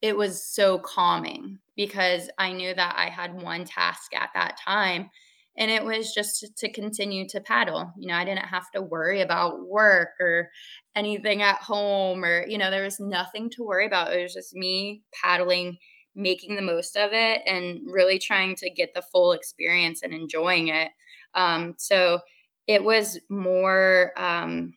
it 0.03 0.16
was 0.16 0.42
so 0.46 0.79
calming 0.79 1.59
because 1.77 2.29
i 2.38 2.53
knew 2.53 2.74
that 2.74 2.94
i 2.98 3.09
had 3.09 3.40
one 3.40 3.64
task 3.64 4.14
at 4.14 4.31
that 4.35 4.59
time 4.62 5.09
and 5.56 5.70
it 5.70 5.84
was 5.84 6.12
just 6.12 6.56
to 6.56 6.70
continue 6.72 7.28
to 7.28 7.40
paddle 7.40 7.92
you 7.96 8.08
know 8.08 8.14
i 8.14 8.24
didn't 8.24 8.46
have 8.46 8.70
to 8.70 8.82
worry 8.82 9.20
about 9.20 9.66
work 9.66 10.10
or 10.20 10.50
anything 10.94 11.42
at 11.42 11.56
home 11.56 12.24
or 12.24 12.46
you 12.46 12.58
know 12.58 12.70
there 12.70 12.84
was 12.84 13.00
nothing 13.00 13.50
to 13.50 13.64
worry 13.64 13.86
about. 13.86 14.12
It 14.12 14.22
was 14.22 14.34
just 14.34 14.54
me 14.54 15.02
paddling 15.12 15.78
making 16.16 16.54
the 16.54 16.62
most 16.62 16.96
of 16.96 17.10
it 17.12 17.42
and 17.44 17.80
really 17.86 18.20
trying 18.20 18.54
to 18.54 18.70
get 18.70 18.94
the 18.94 19.02
full 19.02 19.32
experience 19.32 20.02
and 20.02 20.14
enjoying 20.14 20.68
it. 20.68 20.90
Um, 21.34 21.74
so 21.76 22.20
it 22.68 22.84
was 22.84 23.18
more 23.28 24.12
um, 24.16 24.74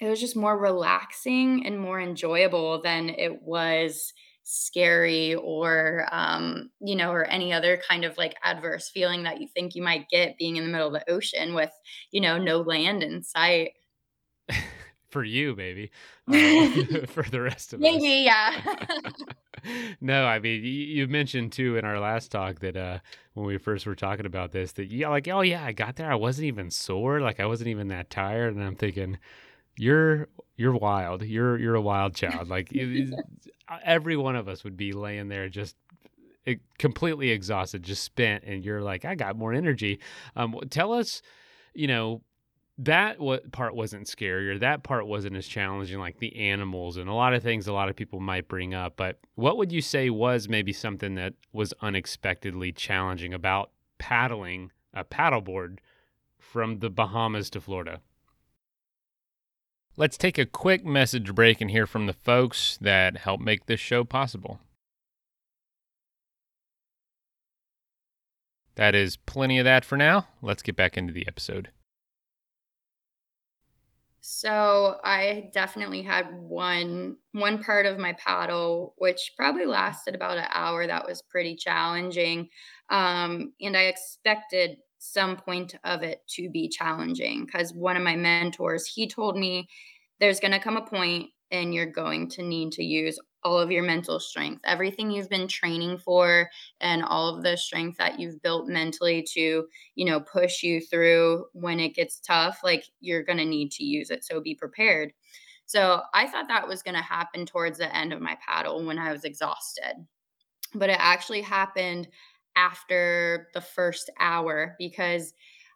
it 0.00 0.08
was 0.08 0.20
just 0.20 0.36
more 0.36 0.58
relaxing 0.58 1.66
and 1.66 1.78
more 1.78 2.00
enjoyable 2.00 2.80
than 2.82 3.08
it 3.10 3.42
was 3.42 4.12
scary 4.44 5.34
or 5.34 6.06
um, 6.10 6.70
you 6.80 6.96
know 6.96 7.12
or 7.12 7.24
any 7.24 7.52
other 7.52 7.80
kind 7.88 8.04
of 8.04 8.16
like 8.18 8.34
adverse 8.42 8.88
feeling 8.88 9.22
that 9.22 9.40
you 9.40 9.48
think 9.48 9.74
you 9.74 9.82
might 9.82 10.08
get 10.08 10.36
being 10.38 10.56
in 10.56 10.64
the 10.64 10.70
middle 10.70 10.88
of 10.88 10.92
the 10.92 11.10
ocean 11.10 11.54
with 11.54 11.72
you 12.10 12.20
know 12.20 12.38
no 12.38 12.60
land 12.60 13.02
in 13.02 13.22
sight 13.22 13.72
for 15.12 15.22
you, 15.22 15.54
maybe. 15.56 15.90
Uh, 16.32 17.04
for 17.08 17.24
the 17.24 17.40
rest 17.40 17.72
of 17.72 17.80
maybe, 17.80 18.28
us. 18.28 18.54
Maybe, 18.64 18.94
yeah. 19.66 19.90
no, 20.00 20.24
I 20.24 20.38
mean, 20.38 20.62
you, 20.62 20.70
you, 20.70 21.08
mentioned 21.08 21.50
too 21.50 21.76
in 21.76 21.84
our 21.84 21.98
last 21.98 22.30
talk 22.30 22.60
that 22.60 22.76
uh, 22.76 23.00
when 23.34 23.44
we 23.44 23.58
first 23.58 23.86
were 23.86 23.96
talking 23.96 24.24
about 24.24 24.52
this, 24.52 24.70
that 24.74 24.92
yeah, 24.92 25.08
like, 25.08 25.26
oh 25.26 25.40
yeah, 25.40 25.64
I 25.64 25.72
got 25.72 25.96
there, 25.96 26.10
I 26.10 26.14
wasn't 26.14 26.46
even 26.46 26.70
sore, 26.70 27.20
like 27.20 27.40
I 27.40 27.46
wasn't 27.46 27.70
even 27.70 27.88
that 27.88 28.08
tired, 28.08 28.54
and 28.54 28.62
I'm 28.62 28.76
thinking, 28.76 29.18
you're 29.76 30.28
you're 30.56 30.76
wild, 30.76 31.22
you're 31.22 31.58
you're 31.58 31.74
a 31.74 31.82
wild 31.82 32.14
child. 32.14 32.48
Like 32.48 32.72
every 33.84 34.16
one 34.16 34.36
of 34.36 34.48
us 34.48 34.64
would 34.64 34.76
be 34.76 34.92
laying 34.92 35.28
there 35.28 35.48
just 35.48 35.76
completely 36.78 37.30
exhausted, 37.30 37.82
just 37.82 38.02
spent, 38.02 38.44
and 38.44 38.64
you're 38.64 38.80
like, 38.80 39.04
I 39.04 39.14
got 39.14 39.36
more 39.36 39.52
energy. 39.52 40.00
Um, 40.34 40.58
tell 40.70 40.92
us, 40.92 41.22
you 41.74 41.86
know, 41.86 42.22
that 42.78 43.20
what 43.20 43.52
part 43.52 43.74
wasn't 43.74 44.08
scary 44.08 44.48
or 44.48 44.58
that 44.58 44.82
part 44.82 45.06
wasn't 45.06 45.36
as 45.36 45.46
challenging 45.46 45.98
like 45.98 46.18
the 46.18 46.34
animals 46.36 46.96
and 46.96 47.08
a 47.08 47.12
lot 47.12 47.34
of 47.34 47.42
things 47.42 47.66
a 47.66 47.72
lot 47.72 47.88
of 47.88 47.94
people 47.94 48.18
might 48.18 48.48
bring 48.48 48.72
up 48.72 48.94
but 48.96 49.18
what 49.34 49.58
would 49.58 49.70
you 49.70 49.82
say 49.82 50.08
was 50.08 50.48
maybe 50.48 50.72
something 50.72 51.14
that 51.14 51.34
was 51.52 51.74
unexpectedly 51.82 52.72
challenging 52.72 53.34
about 53.34 53.70
paddling 53.98 54.70
a 54.94 55.04
paddleboard 55.04 55.78
from 56.38 56.78
the 56.78 56.88
bahamas 56.88 57.50
to 57.50 57.60
florida 57.60 58.00
let's 59.96 60.16
take 60.16 60.38
a 60.38 60.46
quick 60.46 60.84
message 60.84 61.34
break 61.34 61.60
and 61.60 61.70
hear 61.70 61.86
from 61.86 62.06
the 62.06 62.12
folks 62.12 62.78
that 62.80 63.18
help 63.18 63.40
make 63.40 63.66
this 63.66 63.80
show 63.80 64.04
possible. 64.04 64.60
That 68.76 68.94
is 68.94 69.16
plenty 69.16 69.58
of 69.58 69.64
that 69.64 69.84
for 69.84 69.96
now. 69.96 70.28
Let's 70.40 70.62
get 70.62 70.76
back 70.76 70.96
into 70.96 71.12
the 71.12 71.26
episode. 71.26 71.70
So 74.24 75.00
I 75.02 75.50
definitely 75.52 76.02
had 76.02 76.32
one 76.32 77.16
one 77.32 77.62
part 77.62 77.86
of 77.86 77.98
my 77.98 78.12
paddle, 78.12 78.94
which 78.96 79.32
probably 79.36 79.66
lasted 79.66 80.14
about 80.14 80.38
an 80.38 80.46
hour. 80.50 80.86
That 80.86 81.06
was 81.06 81.22
pretty 81.22 81.56
challenging, 81.56 82.48
um, 82.88 83.52
and 83.60 83.76
I 83.76 83.82
expected 83.82 84.76
some 85.02 85.36
point 85.36 85.74
of 85.82 86.02
it 86.02 86.22
to 86.28 86.48
be 86.48 86.68
challenging 86.68 87.44
because 87.44 87.74
one 87.74 87.96
of 87.96 88.04
my 88.04 88.14
mentors 88.14 88.86
he 88.86 89.08
told 89.08 89.36
me 89.36 89.68
there's 90.20 90.38
going 90.38 90.52
to 90.52 90.60
come 90.60 90.76
a 90.76 90.86
point 90.86 91.28
and 91.50 91.74
you're 91.74 91.86
going 91.86 92.28
to 92.30 92.42
need 92.42 92.70
to 92.72 92.84
use 92.84 93.18
all 93.42 93.58
of 93.58 93.72
your 93.72 93.82
mental 93.82 94.20
strength, 94.20 94.60
everything 94.64 95.10
you've 95.10 95.28
been 95.28 95.48
training 95.48 95.98
for, 95.98 96.48
and 96.80 97.02
all 97.02 97.34
of 97.34 97.42
the 97.42 97.56
strength 97.56 97.98
that 97.98 98.20
you've 98.20 98.40
built 98.42 98.68
mentally 98.68 99.26
to, 99.34 99.66
you 99.96 100.04
know, 100.04 100.20
push 100.20 100.62
you 100.62 100.80
through 100.80 101.46
when 101.52 101.80
it 101.80 101.96
gets 101.96 102.20
tough, 102.20 102.60
like 102.62 102.84
you're 103.00 103.24
going 103.24 103.38
to 103.38 103.44
need 103.44 103.72
to 103.72 103.84
use 103.84 104.10
it. 104.10 104.24
So 104.24 104.40
be 104.40 104.54
prepared. 104.54 105.12
So 105.66 106.02
I 106.14 106.28
thought 106.28 106.46
that 106.48 106.68
was 106.68 106.82
going 106.82 106.94
to 106.94 107.02
happen 107.02 107.44
towards 107.44 107.78
the 107.78 107.94
end 107.94 108.12
of 108.12 108.20
my 108.20 108.38
paddle 108.46 108.84
when 108.84 108.98
I 108.98 109.10
was 109.10 109.24
exhausted. 109.24 109.94
But 110.74 110.90
it 110.90 110.96
actually 111.00 111.42
happened 111.42 112.08
after 112.56 113.48
the 113.54 113.60
first 113.60 114.10
hour 114.18 114.76
because 114.78 115.34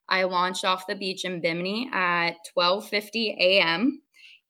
I 0.09 0.25
launched 0.25 0.65
off 0.65 0.87
the 0.87 0.95
beach 0.95 1.25
in 1.25 1.41
Bimini 1.41 1.91
at 1.93 2.37
12:50 2.57 3.37
a.m. 3.39 4.03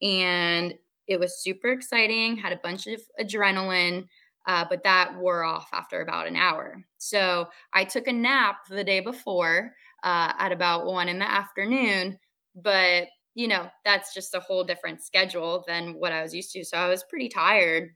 and 0.03 0.75
it 1.07 1.21
was 1.21 1.43
super 1.43 1.69
exciting, 1.69 2.37
had 2.37 2.53
a 2.53 2.61
bunch 2.63 2.87
of 2.87 3.01
adrenaline, 3.21 4.07
uh, 4.47 4.65
but 4.69 4.83
that 4.85 5.17
wore 5.17 5.45
off 5.45 5.69
after 5.73 6.01
about 6.01 6.27
an 6.27 6.37
hour. 6.37 6.85
So 6.99 7.49
I 7.73 7.85
took 7.85 8.09
a 8.09 8.13
nap 8.13 8.67
the 8.69 8.85
day 8.85 9.01
before 9.01 9.73
uh, 10.03 10.33
at 10.39 10.53
about 10.53 10.87
one 10.87 11.09
in 11.09 11.19
the 11.19 11.31
afternoon, 11.31 12.19
but 12.55 13.09
you 13.35 13.49
know, 13.49 13.69
that's 13.85 14.15
just 14.15 14.35
a 14.35 14.41
whole 14.41 14.65
different 14.65 15.03
schedule 15.03 15.63
than 15.69 15.91
what 15.91 16.13
I 16.13 16.23
was 16.23 16.35
used 16.35 16.53
to. 16.53 16.65
So 16.65 16.79
I 16.79 16.89
was 16.89 17.05
pretty 17.05 17.29
tired 17.29 17.91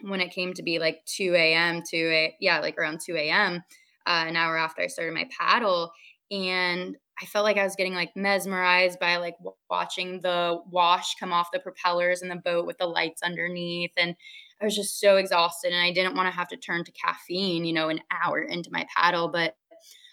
when 0.00 0.20
it 0.20 0.32
came 0.32 0.52
to 0.54 0.62
be 0.62 0.78
like 0.78 1.04
2 1.06 1.54
a.m. 1.54 1.82
to 1.90 1.96
a, 1.96 2.36
yeah, 2.40 2.60
like 2.60 2.78
around 2.78 3.00
2 3.04 3.30
a.m. 3.30 3.62
Uh, 4.06 4.24
an 4.26 4.36
hour 4.36 4.56
after 4.56 4.82
I 4.82 4.86
started 4.88 5.14
my 5.14 5.28
paddle. 5.38 5.92
And 6.30 6.96
I 7.20 7.26
felt 7.26 7.44
like 7.44 7.58
I 7.58 7.64
was 7.64 7.76
getting 7.76 7.94
like 7.94 8.16
mesmerized 8.16 8.98
by 8.98 9.16
like 9.18 9.36
w- 9.38 9.54
watching 9.70 10.20
the 10.20 10.60
wash 10.70 11.14
come 11.16 11.32
off 11.32 11.48
the 11.52 11.60
propellers 11.60 12.22
in 12.22 12.28
the 12.28 12.36
boat 12.36 12.66
with 12.66 12.78
the 12.78 12.86
lights 12.86 13.22
underneath. 13.22 13.92
And 13.96 14.16
I 14.60 14.64
was 14.64 14.74
just 14.74 14.98
so 14.98 15.16
exhausted 15.16 15.72
and 15.72 15.82
I 15.82 15.92
didn't 15.92 16.16
want 16.16 16.26
to 16.28 16.36
have 16.36 16.48
to 16.48 16.56
turn 16.56 16.84
to 16.84 16.92
caffeine, 16.92 17.64
you 17.64 17.72
know, 17.72 17.88
an 17.90 18.00
hour 18.10 18.40
into 18.40 18.70
my 18.72 18.86
paddle. 18.96 19.28
But, 19.28 19.56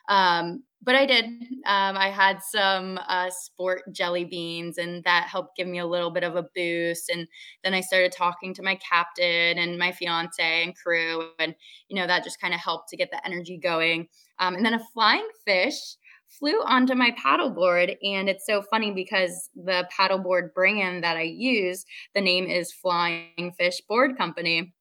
um, 0.09 0.63
but 0.81 0.95
I 0.95 1.05
did. 1.05 1.25
Um, 1.65 1.97
I 1.97 2.09
had 2.09 2.41
some 2.41 2.99
uh, 3.07 3.29
sport 3.29 3.83
jelly 3.91 4.25
beans, 4.25 4.77
and 4.77 5.03
that 5.03 5.27
helped 5.27 5.55
give 5.55 5.67
me 5.67 5.79
a 5.79 5.85
little 5.85 6.09
bit 6.09 6.23
of 6.23 6.35
a 6.35 6.47
boost. 6.55 7.09
And 7.09 7.27
then 7.63 7.73
I 7.73 7.81
started 7.81 8.11
talking 8.11 8.53
to 8.55 8.63
my 8.63 8.75
captain 8.75 9.57
and 9.57 9.77
my 9.77 9.91
fiance 9.91 10.63
and 10.63 10.75
crew, 10.75 11.29
and 11.37 11.53
you 11.89 11.95
know 11.95 12.07
that 12.07 12.23
just 12.23 12.41
kind 12.41 12.53
of 12.53 12.59
helped 12.59 12.89
to 12.89 12.97
get 12.97 13.11
the 13.11 13.25
energy 13.25 13.57
going. 13.57 14.07
Um, 14.39 14.55
and 14.55 14.65
then 14.65 14.73
a 14.73 14.85
flying 14.93 15.27
fish 15.45 15.97
flew 16.29 16.61
onto 16.63 16.93
my 16.95 17.11
paddleboard. 17.11 17.95
And 18.03 18.29
it's 18.29 18.45
so 18.45 18.61
funny 18.61 18.91
because 18.91 19.49
the 19.55 19.87
paddleboard 19.97 20.53
brand 20.53 21.03
that 21.03 21.17
I 21.17 21.23
use, 21.23 21.85
the 22.15 22.21
name 22.21 22.45
is 22.45 22.71
Flying 22.71 23.53
Fish 23.57 23.81
Board 23.87 24.17
Company. 24.17 24.73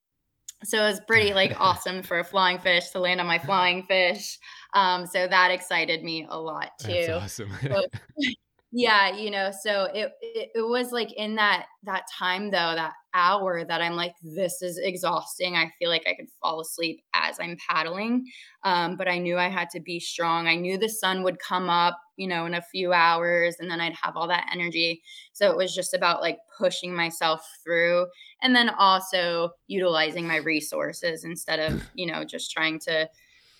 So 0.64 0.84
it 0.84 0.88
was 0.88 1.00
pretty 1.06 1.32
like 1.32 1.56
awesome 1.60 2.02
for 2.02 2.18
a 2.18 2.24
flying 2.24 2.58
fish 2.58 2.90
to 2.90 3.00
land 3.00 3.20
on 3.20 3.26
my 3.26 3.38
flying 3.38 3.84
fish. 3.84 4.38
Um, 4.74 5.06
so 5.06 5.26
that 5.26 5.50
excited 5.50 6.02
me 6.04 6.26
a 6.28 6.38
lot 6.38 6.72
too. 6.80 6.92
That's 6.92 7.08
awesome. 7.08 7.50
yeah 8.70 9.14
you 9.16 9.30
know 9.30 9.50
so 9.62 9.84
it, 9.94 10.12
it, 10.20 10.50
it 10.54 10.68
was 10.68 10.92
like 10.92 11.10
in 11.14 11.36
that 11.36 11.66
that 11.84 12.02
time 12.16 12.50
though 12.50 12.74
that 12.74 12.92
hour 13.14 13.64
that 13.64 13.80
i'm 13.80 13.96
like 13.96 14.12
this 14.22 14.60
is 14.60 14.78
exhausting 14.82 15.56
i 15.56 15.70
feel 15.78 15.88
like 15.88 16.04
i 16.06 16.14
could 16.14 16.28
fall 16.42 16.60
asleep 16.60 17.00
as 17.14 17.38
i'm 17.40 17.56
paddling 17.66 18.22
um, 18.64 18.94
but 18.96 19.08
i 19.08 19.16
knew 19.16 19.38
i 19.38 19.48
had 19.48 19.70
to 19.70 19.80
be 19.80 19.98
strong 19.98 20.46
i 20.46 20.54
knew 20.54 20.76
the 20.76 20.88
sun 20.88 21.22
would 21.22 21.38
come 21.38 21.70
up 21.70 21.98
you 22.16 22.28
know 22.28 22.44
in 22.44 22.54
a 22.54 22.62
few 22.62 22.92
hours 22.92 23.56
and 23.58 23.70
then 23.70 23.80
i'd 23.80 23.94
have 23.94 24.16
all 24.16 24.28
that 24.28 24.48
energy 24.52 25.02
so 25.32 25.50
it 25.50 25.56
was 25.56 25.74
just 25.74 25.94
about 25.94 26.20
like 26.20 26.36
pushing 26.58 26.94
myself 26.94 27.48
through 27.64 28.06
and 28.42 28.54
then 28.54 28.68
also 28.68 29.48
utilizing 29.66 30.26
my 30.26 30.36
resources 30.36 31.24
instead 31.24 31.58
of 31.58 31.82
you 31.94 32.04
know 32.04 32.22
just 32.22 32.50
trying 32.50 32.78
to 32.78 33.08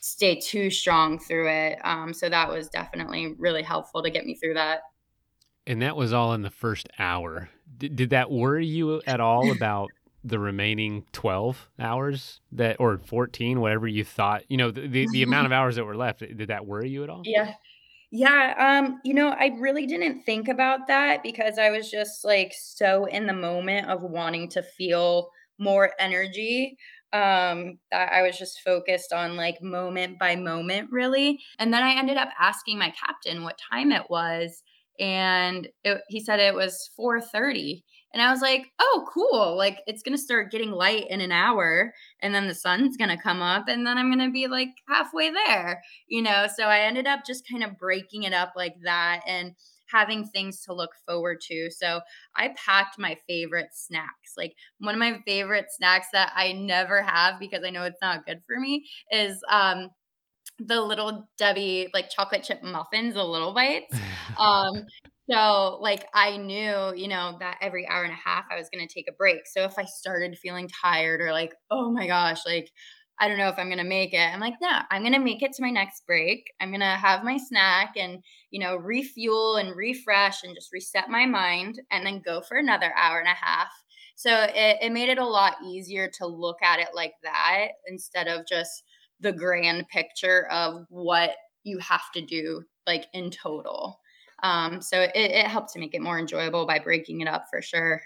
stay 0.01 0.39
too 0.39 0.71
strong 0.71 1.19
through 1.19 1.49
it. 1.49 1.79
Um, 1.85 2.13
so 2.13 2.29
that 2.29 2.49
was 2.49 2.69
definitely 2.69 3.35
really 3.39 3.63
helpful 3.63 4.03
to 4.03 4.11
get 4.11 4.25
me 4.25 4.35
through 4.35 4.55
that. 4.55 4.83
And 5.67 5.83
that 5.83 5.97
was 5.97 6.13
all 6.13 6.33
in 6.33 6.43
the 6.43 6.51
first 6.51 6.89
hour. 6.99 7.51
Did, 7.77 7.97
did 7.97 8.11
that 8.11 8.31
worry 8.31 8.67
you 8.67 9.03
at 9.07 9.21
all 9.21 9.51
about 9.57 9.91
the 10.25 10.39
remaining 10.39 11.05
12 11.13 11.69
hours 11.79 12.41
that 12.51 12.77
or 12.81 12.99
14 12.99 13.61
whatever 13.61 13.87
you 13.87 14.03
thought 14.03 14.43
you 14.49 14.57
know 14.57 14.71
the, 14.73 14.87
the, 14.87 15.07
the, 15.13 15.23
amount 15.23 15.47
of 15.47 15.53
hours 15.59 15.77
that 15.77 15.85
were 15.85 15.97
left 15.97 16.19
did 16.19 16.49
that 16.49 16.67
worry 16.67 16.91
you 16.91 17.05
at 17.05 17.09
all? 17.09 17.23
Yeah. 17.25 17.53
Yeah 18.11 18.81
um 18.85 19.01
you 19.05 19.15
know 19.15 19.29
i 19.29 19.55
really 19.59 19.87
didn't 19.87 20.23
think 20.23 20.49
about 20.49 20.89
that 20.89 21.23
because 21.23 21.57
i 21.57 21.71
was 21.71 21.91
just 21.91 22.25
like 22.25 22.53
so 22.59 23.05
in 23.05 23.27
the 23.27 23.33
moment 23.33 23.89
of 23.89 24.03
wanting 24.03 24.49
to 24.51 24.63
feel 24.63 25.31
more 25.59 25.93
energy 25.99 26.77
um 27.13 27.79
that 27.91 28.13
i 28.13 28.23
was 28.23 28.37
just 28.37 28.61
focused 28.61 29.13
on 29.13 29.37
like 29.37 29.63
moment 29.63 30.19
by 30.19 30.37
moment 30.37 30.89
really 30.93 31.39
and 31.59 31.73
then 31.73 31.83
i 31.83 31.95
ended 31.95 32.17
up 32.17 32.29
asking 32.39 32.79
my 32.79 32.91
captain 32.91 33.43
what 33.43 33.59
time 33.73 33.93
it 33.93 34.05
was 34.11 34.63
and 34.99 35.69
it, 35.85 36.01
he 36.09 36.21
said 36.21 36.41
it 36.41 36.55
was 36.55 36.91
4:30 36.99 37.85
and 38.13 38.23
I 38.23 38.33
was 38.33 38.41
like, 38.41 38.73
"Oh, 38.81 39.07
cool. 39.13 39.57
Like 39.57 39.81
it's 39.87 40.03
going 40.03 40.17
to 40.17 40.23
start 40.23 40.51
getting 40.51 40.73
light 40.73 41.07
in 41.11 41.21
an 41.21 41.31
hour 41.31 41.93
and 42.21 42.35
then 42.35 42.49
the 42.49 42.55
sun's 42.55 42.97
going 42.97 43.11
to 43.11 43.23
come 43.23 43.43
up 43.43 43.69
and 43.69 43.87
then 43.87 43.99
I'm 43.99 44.11
going 44.11 44.27
to 44.27 44.33
be 44.33 44.49
like 44.49 44.71
halfway 44.89 45.31
there." 45.31 45.83
You 46.09 46.23
know, 46.23 46.47
so 46.55 46.65
I 46.65 46.81
ended 46.81 47.07
up 47.07 47.21
just 47.27 47.45
kind 47.51 47.63
of 47.63 47.79
breaking 47.79 48.25
it 48.25 48.33
up 48.33 48.55
like 48.57 48.77
that 48.85 49.21
and 49.27 49.55
having 49.91 50.25
things 50.25 50.63
to 50.63 50.75
look 50.75 50.91
forward 51.07 51.41
to. 51.49 51.71
So 51.71 52.01
I 52.37 52.55
packed 52.57 52.99
my 52.99 53.17
favorite 53.27 53.71
snacks. 53.73 54.35
Like 54.37 54.55
one 54.79 54.95
of 54.95 54.99
my 54.99 55.21
favorite 55.27 55.67
snacks 55.71 56.09
that 56.13 56.33
I 56.35 56.53
never 56.53 57.03
have 57.03 57.41
because 57.41 57.65
I 57.65 57.71
know 57.71 57.85
it's 57.85 58.03
not 58.03 58.27
good 58.27 58.43
for 58.47 58.59
me 58.59 58.87
is 59.11 59.43
um 59.51 59.91
the 60.59 60.81
little 60.81 61.29
Debbie 61.39 61.89
like 61.95 62.11
chocolate 62.11 62.43
chip 62.43 62.63
muffins, 62.63 63.15
the 63.15 63.25
little 63.25 63.55
bites. 63.55 63.97
Um, 64.39 64.87
so 65.29 65.79
like 65.81 66.07
I 66.15 66.37
knew, 66.37 66.93
you 66.95 67.09
know, 67.09 67.37
that 67.41 67.57
every 67.61 67.89
hour 67.89 68.05
and 68.05 68.13
a 68.13 68.17
half 68.17 68.45
I 68.51 68.57
was 68.57 68.69
going 68.73 68.87
to 68.87 68.93
take 68.93 69.09
a 69.09 69.13
break. 69.13 69.47
So 69.47 69.65
if 69.65 69.79
I 69.79 69.85
started 69.85 70.39
feeling 70.39 70.69
tired 70.69 71.21
or 71.21 71.33
like, 71.33 71.55
oh 71.71 71.91
my 71.91 72.07
gosh, 72.07 72.47
like 72.47 72.71
I 73.21 73.29
don't 73.29 73.39
know 73.39 73.49
if 73.49 73.59
I'm 73.59 73.69
going 73.69 73.79
to 73.79 73.85
make 73.85 74.15
it. 74.15 74.19
I'm 74.19 74.41
like, 74.41 74.55
no, 74.61 74.81
I'm 74.91 75.03
going 75.03 75.13
to 75.13 75.19
make 75.19 75.43
it 75.43 75.53
to 75.55 75.63
my 75.63 75.71
next 75.71 76.07
break. 76.07 76.53
I'm 76.61 76.71
going 76.71 76.81
to 76.81 76.87
have 76.87 77.25
my 77.25 77.37
snack 77.37 77.95
and, 77.97 78.23
you 78.51 78.61
know, 78.61 78.77
refuel 78.77 79.57
and 79.57 79.75
refresh 79.77 80.45
and 80.45 80.55
just 80.55 80.73
reset 80.73 81.11
my 81.11 81.27
mind 81.27 81.81
and 81.91 82.07
then 82.07 82.23
go 82.25 82.41
for 82.41 82.57
another 82.57 82.93
hour 82.97 83.19
and 83.19 83.29
a 83.29 83.35
half. 83.35 83.71
So 84.15 84.31
it, 84.55 84.79
it 84.83 84.93
made 84.93 85.09
it 85.09 85.19
a 85.19 85.27
lot 85.27 85.57
easier 85.65 86.09
to 86.19 86.27
look 86.27 86.63
at 86.63 86.81
it 86.81 86.89
like 86.95 87.15
that 87.23 87.69
instead 87.87 88.29
of 88.29 88.47
just 88.47 88.85
the 89.21 89.33
grand 89.33 89.89
picture 89.89 90.47
of 90.51 90.87
what 90.89 91.31
you 91.65 91.79
have 91.79 92.11
to 92.15 92.25
do 92.25 92.63
like 92.87 93.07
in 93.13 93.31
total 93.31 94.01
Um, 94.43 94.81
so 94.81 95.01
it, 95.01 95.13
it 95.15 95.47
helped 95.47 95.73
to 95.73 95.81
make 95.81 95.95
it 95.95 96.03
more 96.03 96.19
enjoyable 96.19 96.67
by 96.67 96.79
breaking 96.79 97.21
it 97.21 97.29
up 97.29 97.47
for 97.51 97.61
sure. 97.61 98.01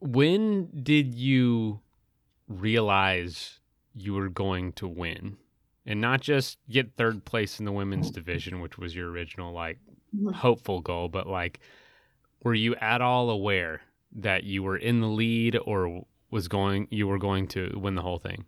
When 0.00 0.70
did 0.82 1.14
you 1.14 1.80
realize 2.48 3.60
you 3.96 4.14
were 4.14 4.28
going 4.28 4.72
to 4.74 4.86
win? 4.86 5.36
And 5.86 6.00
not 6.00 6.20
just 6.20 6.58
get 6.68 6.96
third 6.96 7.24
place 7.24 7.58
in 7.58 7.64
the 7.64 7.72
women's 7.72 8.10
division, 8.10 8.60
which 8.60 8.76
was 8.76 8.94
your 8.94 9.08
original 9.10 9.52
like 9.52 9.78
mm-hmm. 10.14 10.30
hopeful 10.30 10.80
goal, 10.80 11.08
but 11.08 11.26
like 11.26 11.60
were 12.42 12.54
you 12.54 12.74
at 12.76 13.00
all 13.00 13.30
aware 13.30 13.80
that 14.12 14.44
you 14.44 14.62
were 14.62 14.76
in 14.76 15.00
the 15.00 15.08
lead 15.08 15.58
or 15.64 16.04
was 16.30 16.48
going 16.48 16.88
you 16.90 17.06
were 17.06 17.18
going 17.18 17.46
to 17.48 17.78
win 17.80 17.94
the 17.94 18.02
whole 18.02 18.18
thing? 18.18 18.44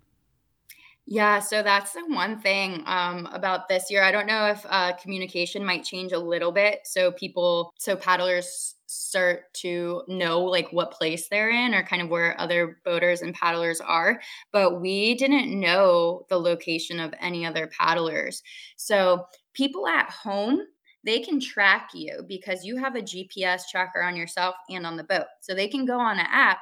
Yeah, 1.10 1.38
so 1.40 1.62
that's 1.62 1.92
the 1.92 2.04
one 2.06 2.38
thing 2.38 2.82
um, 2.84 3.26
about 3.32 3.66
this 3.66 3.90
year. 3.90 4.02
I 4.02 4.12
don't 4.12 4.26
know 4.26 4.46
if 4.48 4.64
uh, 4.68 4.92
communication 5.00 5.64
might 5.64 5.82
change 5.82 6.12
a 6.12 6.18
little 6.18 6.52
bit. 6.52 6.80
So 6.84 7.12
people, 7.12 7.72
so 7.78 7.96
paddlers 7.96 8.74
start 8.86 9.44
to 9.54 10.02
know 10.06 10.40
like 10.42 10.70
what 10.70 10.90
place 10.92 11.28
they're 11.28 11.48
in 11.50 11.74
or 11.74 11.82
kind 11.82 12.02
of 12.02 12.10
where 12.10 12.38
other 12.38 12.78
boaters 12.84 13.22
and 13.22 13.32
paddlers 13.34 13.80
are. 13.80 14.20
But 14.52 14.82
we 14.82 15.14
didn't 15.14 15.58
know 15.58 16.26
the 16.28 16.38
location 16.38 17.00
of 17.00 17.14
any 17.20 17.46
other 17.46 17.68
paddlers. 17.68 18.42
So 18.76 19.24
people 19.54 19.86
at 19.88 20.10
home, 20.10 20.60
they 21.04 21.20
can 21.20 21.40
track 21.40 21.90
you 21.94 22.22
because 22.28 22.64
you 22.64 22.76
have 22.76 22.96
a 22.96 23.02
GPS 23.02 23.62
tracker 23.70 24.02
on 24.02 24.14
yourself 24.14 24.56
and 24.68 24.84
on 24.86 24.96
the 24.98 25.04
boat. 25.04 25.26
So 25.40 25.54
they 25.54 25.68
can 25.68 25.86
go 25.86 25.98
on 25.98 26.18
an 26.18 26.26
app 26.30 26.58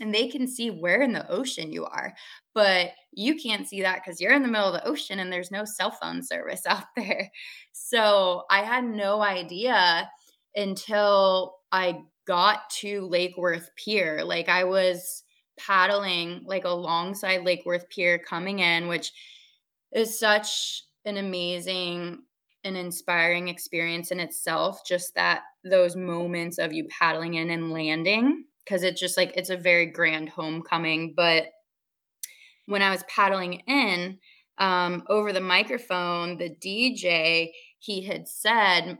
and 0.00 0.14
they 0.14 0.28
can 0.28 0.46
see 0.46 0.70
where 0.70 1.02
in 1.02 1.12
the 1.12 1.28
ocean 1.30 1.72
you 1.72 1.84
are. 1.84 2.14
But 2.54 2.90
you 3.12 3.36
can't 3.36 3.66
see 3.66 3.82
that 3.82 4.02
because 4.02 4.20
you're 4.20 4.32
in 4.32 4.42
the 4.42 4.48
middle 4.48 4.72
of 4.72 4.74
the 4.74 4.86
ocean 4.86 5.18
and 5.18 5.32
there's 5.32 5.50
no 5.50 5.64
cell 5.64 5.90
phone 5.90 6.22
service 6.22 6.62
out 6.68 6.84
there. 6.96 7.30
So 7.72 8.44
I 8.50 8.62
had 8.62 8.84
no 8.84 9.22
idea 9.22 10.08
until 10.54 11.56
I 11.70 12.00
got 12.26 12.70
to 12.70 13.06
Lake 13.06 13.36
Worth 13.36 13.70
Pier. 13.76 14.24
Like 14.24 14.48
I 14.48 14.64
was 14.64 15.24
paddling 15.58 16.42
like 16.44 16.64
alongside 16.64 17.44
Lake 17.44 17.62
Worth 17.64 17.88
Pier 17.88 18.18
coming 18.18 18.60
in, 18.60 18.88
which 18.88 19.12
is 19.92 20.18
such 20.18 20.84
an 21.04 21.16
amazing 21.16 22.18
and 22.64 22.76
inspiring 22.76 23.48
experience 23.48 24.10
in 24.12 24.20
itself. 24.20 24.80
Just 24.86 25.14
that 25.14 25.42
those 25.64 25.96
moments 25.96 26.58
of 26.58 26.72
you 26.72 26.86
paddling 26.88 27.34
in 27.34 27.50
and 27.50 27.72
landing 27.72 28.44
because 28.64 28.82
it's 28.82 29.00
just 29.00 29.16
like 29.16 29.32
it's 29.36 29.50
a 29.50 29.56
very 29.56 29.86
grand 29.86 30.28
homecoming. 30.28 31.14
But 31.16 31.44
when 32.66 32.82
I 32.82 32.90
was 32.90 33.04
paddling 33.04 33.54
in 33.66 34.18
um, 34.58 35.04
over 35.08 35.32
the 35.32 35.40
microphone, 35.40 36.38
the 36.38 36.50
DJ 36.50 37.50
he 37.78 38.04
had 38.04 38.28
said, 38.28 38.98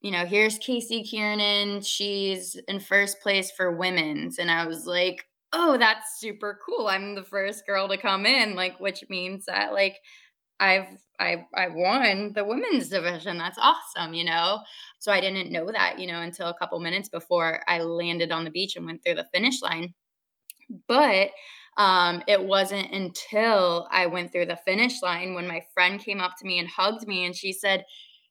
you 0.00 0.12
know, 0.12 0.24
here's 0.24 0.58
Casey 0.58 1.02
Kiernan. 1.02 1.82
She's 1.82 2.56
in 2.68 2.78
first 2.78 3.20
place 3.20 3.50
for 3.50 3.76
women's, 3.76 4.38
and 4.38 4.50
I 4.50 4.66
was 4.66 4.86
like, 4.86 5.24
oh, 5.52 5.76
that's 5.78 6.20
super 6.20 6.60
cool. 6.64 6.86
I'm 6.86 7.14
the 7.14 7.24
first 7.24 7.66
girl 7.66 7.88
to 7.88 7.96
come 7.96 8.26
in, 8.26 8.54
like, 8.54 8.78
which 8.78 9.04
means 9.08 9.46
that 9.46 9.72
like 9.72 9.96
I've 10.60 10.86
I 11.18 11.46
I 11.54 11.68
won 11.68 12.32
the 12.34 12.44
women's 12.44 12.88
division. 12.88 13.38
That's 13.38 13.58
awesome, 13.58 14.14
you 14.14 14.24
know. 14.24 14.60
So 14.98 15.12
I 15.12 15.20
didn't 15.20 15.52
know 15.52 15.70
that, 15.72 15.98
you 15.98 16.06
know, 16.06 16.20
until 16.20 16.48
a 16.48 16.54
couple 16.58 16.78
minutes 16.80 17.08
before 17.08 17.62
I 17.68 17.80
landed 17.80 18.32
on 18.32 18.44
the 18.44 18.50
beach 18.50 18.76
and 18.76 18.86
went 18.86 19.02
through 19.04 19.16
the 19.16 19.28
finish 19.32 19.62
line. 19.62 19.94
But 20.88 21.30
um, 21.76 22.22
it 22.26 22.42
wasn't 22.42 22.90
until 22.92 23.88
I 23.90 24.06
went 24.06 24.32
through 24.32 24.46
the 24.46 24.56
finish 24.64 25.02
line 25.02 25.34
when 25.34 25.46
my 25.46 25.62
friend 25.74 26.00
came 26.00 26.20
up 26.20 26.32
to 26.38 26.46
me 26.46 26.58
and 26.58 26.68
hugged 26.68 27.06
me 27.06 27.24
and 27.24 27.34
she 27.36 27.52
said, 27.52 27.84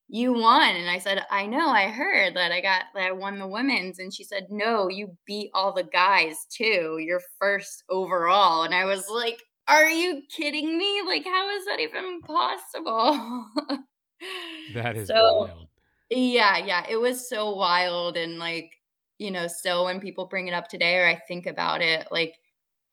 "You 0.10 0.34
won." 0.34 0.76
And 0.76 0.90
I 0.90 1.00
said, 1.00 1.26
"I 1.32 1.46
know. 1.48 1.70
I 1.70 1.90
heard 1.90 2.36
that 2.36 2.52
I 2.54 2.62
got 2.62 2.86
that 2.96 3.04
I 3.08 3.12
won 3.14 3.40
the 3.40 3.48
women's." 3.48 4.00
And 4.00 4.14
she 4.14 4.24
said, 4.24 4.48
"No, 4.52 4.90
you 4.90 5.18
beat 5.26 5.52
all 5.54 5.74
the 5.74 5.84
guys 5.84 6.46
too. 6.52 7.00
You're 7.02 7.22
first 7.40 7.84
overall." 7.90 8.64
And 8.64 8.76
I 8.76 8.86
was 8.86 9.10
like, 9.10 9.42
are 9.68 9.90
you 9.90 10.22
kidding 10.30 10.78
me? 10.78 11.02
Like, 11.06 11.26
how 11.26 11.50
is 11.50 11.66
that 11.66 11.80
even 11.80 12.22
possible? 12.22 13.48
that 14.74 14.96
is 14.96 15.08
so, 15.08 15.48
wild. 15.48 15.68
Yeah, 16.10 16.58
yeah. 16.58 16.86
It 16.90 16.98
was 16.98 17.28
so 17.28 17.56
wild. 17.56 18.18
And 18.18 18.38
like, 18.38 18.72
you 19.18 19.32
know, 19.32 19.48
so 19.48 19.86
when 19.86 20.00
people 20.00 20.26
bring 20.28 20.48
it 20.48 20.54
up 20.54 20.68
today 20.68 20.98
or 20.98 21.08
I 21.08 21.16
think 21.28 21.46
about 21.46 21.82
it, 21.82 22.08
like, 22.12 22.36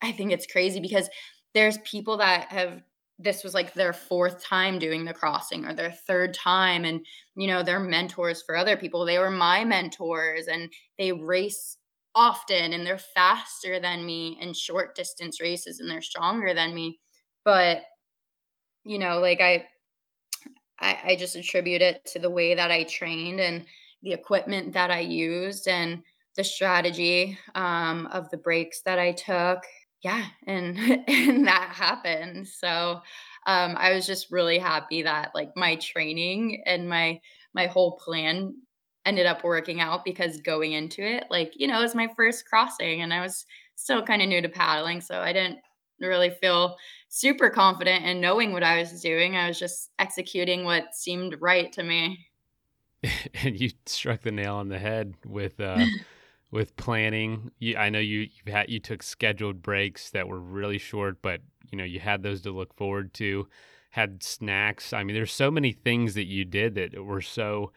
I 0.02 0.12
think 0.12 0.32
it's 0.32 0.46
crazy 0.46 0.80
because 0.80 1.08
there's 1.54 1.78
people 1.78 2.16
that 2.18 2.46
have 2.48 2.82
this 3.18 3.44
was 3.44 3.54
like 3.54 3.72
their 3.74 3.92
fourth 3.92 4.42
time 4.42 4.78
doing 4.78 5.04
the 5.04 5.14
crossing 5.14 5.64
or 5.64 5.74
their 5.74 5.92
third 5.92 6.35
time 6.35 6.85
and 6.85 7.04
you 7.37 7.46
know 7.46 7.62
they're 7.62 7.78
mentors 7.78 8.42
for 8.42 8.56
other 8.56 8.76
people 8.76 9.04
they 9.04 9.18
were 9.18 9.30
my 9.30 9.64
mentors 9.64 10.46
and 10.48 10.72
they 10.98 11.12
race 11.12 11.76
often 12.14 12.72
and 12.72 12.87
they're 12.87 12.98
faster 12.98 13.81
than 13.81 14.05
me 14.07 14.38
in 14.40 14.53
short 14.55 14.94
distance 14.94 15.40
races 15.40 15.81
and 15.81 15.90
they're 15.90 16.03
stronger 16.03 16.55
than 16.55 16.75
me. 16.75 17.01
But 17.44 17.83
you 18.85 18.98
know 18.98 19.18
like 19.20 19.40
I, 19.40 19.66
I 20.79 20.98
i 21.05 21.16
just 21.16 21.37
attribute 21.37 21.83
it 21.83 22.05
to 22.12 22.18
the 22.18 22.31
way 22.31 22.55
that 22.55 22.70
i 22.70 22.85
trained 22.85 23.40
and 23.40 23.64
the 24.03 24.12
equipment 24.12 24.72
that 24.72 24.90
i 24.90 25.01
used 25.01 25.68
and 25.68 26.03
the 26.35 26.44
strategy 26.44 27.38
um, 27.55 28.07
of 28.07 28.31
the 28.31 28.38
breaks 28.38 28.81
that 28.87 28.98
i 28.98 29.12
took. 29.12 29.59
Yeah 30.03 30.25
and 30.46 30.79
and 31.09 31.46
that 31.46 31.72
happened. 31.75 32.48
So 32.48 33.01
um, 33.46 33.77
i 33.77 33.92
was 33.92 34.07
just 34.07 34.31
really 34.31 34.59
happy 34.59 35.03
that 35.03 35.33
like 35.35 35.51
my 35.57 35.77
training 35.77 36.62
and 36.66 36.88
my 36.88 37.20
my 37.55 37.66
whole 37.66 37.98
plan 37.98 38.55
ended 39.05 39.27
up 39.27 39.45
working 39.45 39.81
out 39.81 40.05
because 40.05 40.41
going 40.41 40.73
into 40.73 41.03
it, 41.03 41.25
like, 41.31 41.53
you 41.57 41.67
know, 41.67 41.79
it 41.79 41.83
was 41.83 41.95
my 41.95 42.09
first 42.17 42.47
crossing 42.47 43.03
and 43.03 43.12
I 43.12 43.21
was 43.21 43.47
still 43.75 44.03
kind 44.03 44.23
of 44.23 44.29
new 44.29 44.41
to 44.41 44.49
paddling. 44.49 45.01
So 45.01 45.21
I 45.21 45.33
didn't 45.33 45.59
really 46.01 46.31
feel 46.31 46.77
super 47.09 47.51
confident 47.51 48.05
in 48.05 48.21
knowing 48.21 48.53
what 48.53 48.62
I 48.62 48.79
was 48.79 49.01
doing. 49.01 49.37
I 49.37 49.49
was 49.49 49.59
just 49.59 49.91
executing 49.99 50.65
what 50.65 50.95
seemed 50.95 51.37
right 51.41 51.73
to 51.73 51.83
me. 51.83 52.27
and 53.35 53.59
you 53.59 53.71
struck 53.87 54.23
the 54.23 54.33
nail 54.33 54.57
on 54.57 54.69
the 54.69 54.79
head 54.79 55.15
with 55.27 55.59
uh 55.61 55.85
with 56.53 56.77
planning. 56.77 57.51
You, 57.59 57.77
I 57.77 57.91
know 57.91 57.99
you 57.99 58.21
you 58.21 58.53
had 58.53 58.71
you 58.71 58.79
took 58.79 59.03
scheduled 59.03 59.62
breaks 59.62 60.11
that 60.11 60.29
were 60.29 60.38
really 60.38 60.79
short, 60.79 61.21
but 61.23 61.41
you 61.71 61.79
know, 61.79 61.85
you 61.85 61.99
had 61.99 62.23
those 62.23 62.43
to 62.43 62.53
look 62.53 62.75
forward 62.75 63.12
to. 63.15 63.49
Had 63.91 64.23
snacks. 64.23 64.93
I 64.93 65.03
mean, 65.03 65.15
there's 65.15 65.33
so 65.33 65.51
many 65.51 65.73
things 65.73 66.15
that 66.15 66.25
you 66.25 66.45
did 66.45 66.77
that 66.77 67.05
were 67.05 67.21
so 67.21 67.73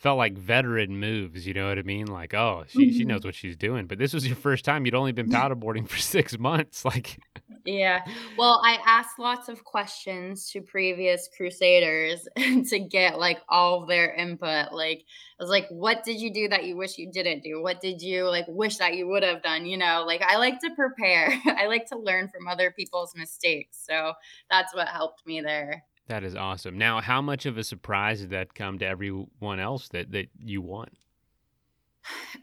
felt 0.00 0.16
like 0.16 0.36
veteran 0.36 0.98
moves. 0.98 1.46
You 1.46 1.52
know 1.52 1.68
what 1.68 1.78
I 1.78 1.82
mean? 1.82 2.06
Like, 2.06 2.32
oh, 2.34 2.64
she 2.66 2.86
mm-hmm. 2.86 2.98
she 2.98 3.04
knows 3.04 3.24
what 3.24 3.34
she's 3.34 3.56
doing. 3.56 3.86
But 3.86 3.98
this 3.98 4.14
was 4.14 4.26
your 4.26 4.36
first 4.36 4.64
time. 4.64 4.84
You'd 4.84 4.94
only 4.94 5.12
been 5.12 5.28
paddleboarding 5.28 5.88
for 5.88 5.98
six 5.98 6.38
months. 6.38 6.84
Like, 6.90 7.20
yeah. 7.64 8.00
Well, 8.36 8.60
I 8.64 8.78
asked 8.84 9.18
lots 9.18 9.48
of 9.48 9.62
questions 9.62 10.50
to 10.50 10.60
previous 10.60 11.28
crusaders 11.36 12.26
to 12.36 12.78
get 12.80 13.18
like 13.18 13.38
all 13.48 13.86
their 13.86 14.12
input. 14.12 14.72
Like, 14.72 15.04
I 15.38 15.42
was 15.42 15.50
like, 15.50 15.68
what 15.68 16.02
did 16.02 16.20
you 16.20 16.32
do 16.32 16.48
that 16.48 16.64
you 16.64 16.76
wish 16.76 16.98
you 16.98 17.12
didn't 17.12 17.44
do? 17.44 17.62
What 17.62 17.80
did 17.80 18.02
you 18.02 18.28
like 18.28 18.46
wish 18.48 18.78
that 18.78 18.94
you 18.94 19.06
would 19.08 19.22
have 19.22 19.42
done? 19.42 19.66
You 19.66 19.76
know, 19.76 20.04
like 20.04 20.22
I 20.22 20.38
like 20.38 20.58
to 20.60 20.70
prepare. 20.74 21.32
I 21.46 21.66
like 21.66 21.86
to 21.86 21.98
learn 21.98 22.28
from 22.28 22.48
other 22.48 22.72
people's 22.72 23.12
mistakes. 23.14 23.84
So 23.88 24.14
that's 24.50 24.74
what 24.74 24.88
helped 24.88 25.24
me 25.24 25.40
there. 25.40 25.84
That 26.10 26.24
is 26.24 26.34
awesome. 26.34 26.76
Now, 26.76 27.00
how 27.00 27.22
much 27.22 27.46
of 27.46 27.56
a 27.56 27.62
surprise 27.62 28.20
did 28.20 28.30
that 28.30 28.52
come 28.52 28.80
to 28.80 28.84
everyone 28.84 29.60
else 29.60 29.86
that 29.90 30.10
that 30.10 30.26
you 30.36 30.60
won? 30.60 30.88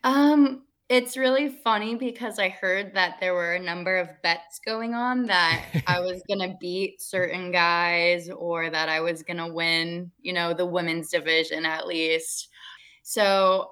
Um, 0.05 0.63
it's 0.87 1.17
really 1.17 1.49
funny 1.49 1.95
because 1.95 2.39
I 2.39 2.47
heard 2.47 2.93
that 2.93 3.17
there 3.19 3.33
were 3.33 3.55
a 3.55 3.59
number 3.59 3.97
of 3.97 4.07
bets 4.23 4.61
going 4.65 4.93
on 4.93 5.25
that 5.25 5.65
I 5.85 5.99
was 5.99 6.23
going 6.29 6.39
to 6.39 6.55
beat 6.61 7.01
certain 7.01 7.51
guys 7.51 8.29
or 8.29 8.69
that 8.69 8.87
I 8.87 9.01
was 9.01 9.21
going 9.21 9.35
to 9.35 9.51
win, 9.53 10.13
you 10.21 10.31
know, 10.31 10.53
the 10.53 10.65
women's 10.65 11.09
division 11.09 11.65
at 11.65 11.87
least. 11.87 12.47
So 13.03 13.69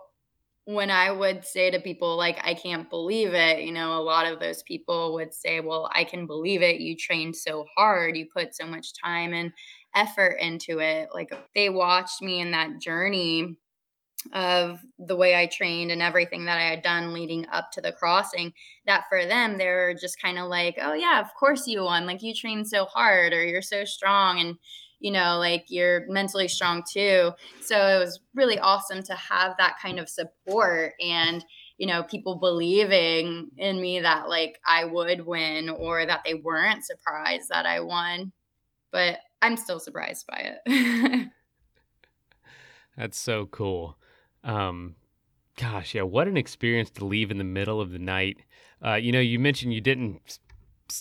when 0.65 0.89
I 0.91 1.11
would 1.11 1.45
say 1.45 1.71
to 1.71 1.79
people, 1.79 2.17
like, 2.17 2.39
I 2.43 2.55
can't 2.55 2.89
believe 2.89 3.33
it, 3.33 3.63
you 3.63 3.71
know, 3.71 3.93
a 3.93 4.03
lot 4.03 4.25
of 4.29 4.39
those 4.39 4.63
people 4.63 5.13
would 5.13 5.33
say, 5.33 5.61
Well, 5.61 5.89
I 5.93 6.03
can 6.03 6.27
believe 6.27 6.61
it. 6.63 6.81
You 6.81 6.97
trained 6.97 7.37
so 7.37 7.65
hard, 7.77 8.17
you 8.17 8.25
put 8.25 8.55
so 8.55 8.65
much 8.65 8.89
time 9.01 9.33
and 9.33 9.53
effort 9.95 10.37
into 10.39 10.79
it. 10.79 11.09
Like, 11.13 11.31
they 11.55 11.69
watched 11.69 12.21
me 12.21 12.39
in 12.39 12.51
that 12.51 12.79
journey 12.79 13.57
of 14.33 14.79
the 14.97 15.15
way 15.15 15.35
I 15.35 15.45
trained 15.45 15.91
and 15.91 16.01
everything 16.01 16.45
that 16.45 16.57
I 16.57 16.63
had 16.63 16.81
done 16.81 17.13
leading 17.13 17.47
up 17.51 17.71
to 17.73 17.81
the 17.81 17.91
crossing. 17.91 18.53
That 18.87 19.05
for 19.07 19.25
them, 19.25 19.57
they're 19.57 19.93
just 19.93 20.21
kind 20.21 20.39
of 20.39 20.47
like, 20.47 20.77
Oh, 20.81 20.93
yeah, 20.93 21.19
of 21.21 21.33
course 21.39 21.67
you 21.67 21.83
won. 21.83 22.05
Like, 22.05 22.23
you 22.23 22.33
trained 22.33 22.67
so 22.67 22.85
hard, 22.85 23.33
or 23.33 23.45
you're 23.45 23.61
so 23.61 23.85
strong. 23.85 24.39
And 24.39 24.57
you 24.99 25.11
know, 25.11 25.37
like 25.37 25.65
you're 25.67 26.05
mentally 26.07 26.47
strong 26.47 26.83
too. 26.89 27.31
So 27.61 27.75
it 27.77 27.99
was 27.99 28.19
really 28.33 28.57
awesome 28.59 29.03
to 29.03 29.13
have 29.13 29.55
that 29.57 29.77
kind 29.81 29.99
of 29.99 30.09
support 30.09 30.93
and, 30.99 31.43
you 31.77 31.85
know, 31.85 32.03
people 32.03 32.37
believing 32.39 33.49
in 33.57 33.81
me 33.81 33.99
that 33.99 34.29
like 34.29 34.59
I 34.65 34.85
would 34.85 35.25
win 35.25 35.69
or 35.69 36.05
that 36.05 36.21
they 36.25 36.33
weren't 36.33 36.85
surprised 36.85 37.49
that 37.49 37.65
I 37.65 37.81
won. 37.81 38.31
But 38.91 39.19
I'm 39.41 39.57
still 39.57 39.79
surprised 39.79 40.25
by 40.27 40.55
it. 40.65 41.29
That's 42.97 43.17
so 43.17 43.45
cool. 43.47 43.97
Um, 44.43 44.95
gosh, 45.57 45.95
yeah, 45.95 46.03
what 46.03 46.27
an 46.27 46.37
experience 46.37 46.89
to 46.91 47.05
leave 47.05 47.31
in 47.31 47.37
the 47.37 47.43
middle 47.43 47.81
of 47.81 47.91
the 47.91 47.99
night. 47.99 48.37
Uh, 48.83 48.95
you 48.95 49.11
know, 49.11 49.19
you 49.19 49.39
mentioned 49.39 49.73
you 49.73 49.81
didn't, 49.81 50.39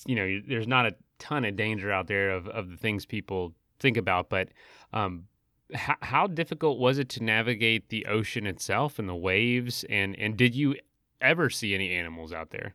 you 0.07 0.15
know, 0.15 0.41
there's 0.47 0.67
not 0.67 0.87
a 0.87 0.95
ton 1.19 1.45
of 1.45 1.57
danger 1.57 1.93
out 1.93 2.07
there 2.07 2.31
of, 2.31 2.49
of 2.49 2.71
the 2.71 2.77
things 2.77 3.07
people 3.07 3.55
think 3.79 3.97
about, 3.97 4.29
but 4.29 4.49
um, 4.93 5.25
how, 5.73 5.97
how 6.01 6.27
difficult 6.27 6.79
was 6.79 6.99
it 6.99 7.09
to 7.11 7.23
navigate 7.23 7.89
the 7.89 8.07
ocean 8.07 8.47
itself 8.47 8.99
and 8.99 9.09
the 9.09 9.15
waves? 9.15 9.85
And, 9.89 10.19
and 10.19 10.37
did 10.37 10.55
you 10.55 10.77
ever 11.21 11.51
see 11.51 11.75
any 11.75 11.93
animals 11.93 12.33
out 12.33 12.51
there? 12.51 12.75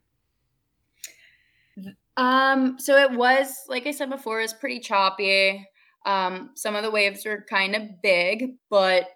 Um, 2.19 2.77
so 2.77 2.97
it 2.97 3.11
was, 3.11 3.55
like 3.69 3.87
I 3.87 3.91
said 3.91 4.09
before, 4.09 4.39
it 4.39 4.43
was 4.43 4.53
pretty 4.53 4.81
choppy. 4.81 5.65
Um, 6.05 6.51
some 6.55 6.75
of 6.75 6.83
the 6.83 6.91
waves 6.91 7.25
were 7.25 7.45
kind 7.49 7.75
of 7.75 8.01
big, 8.03 8.55
but 8.69 9.07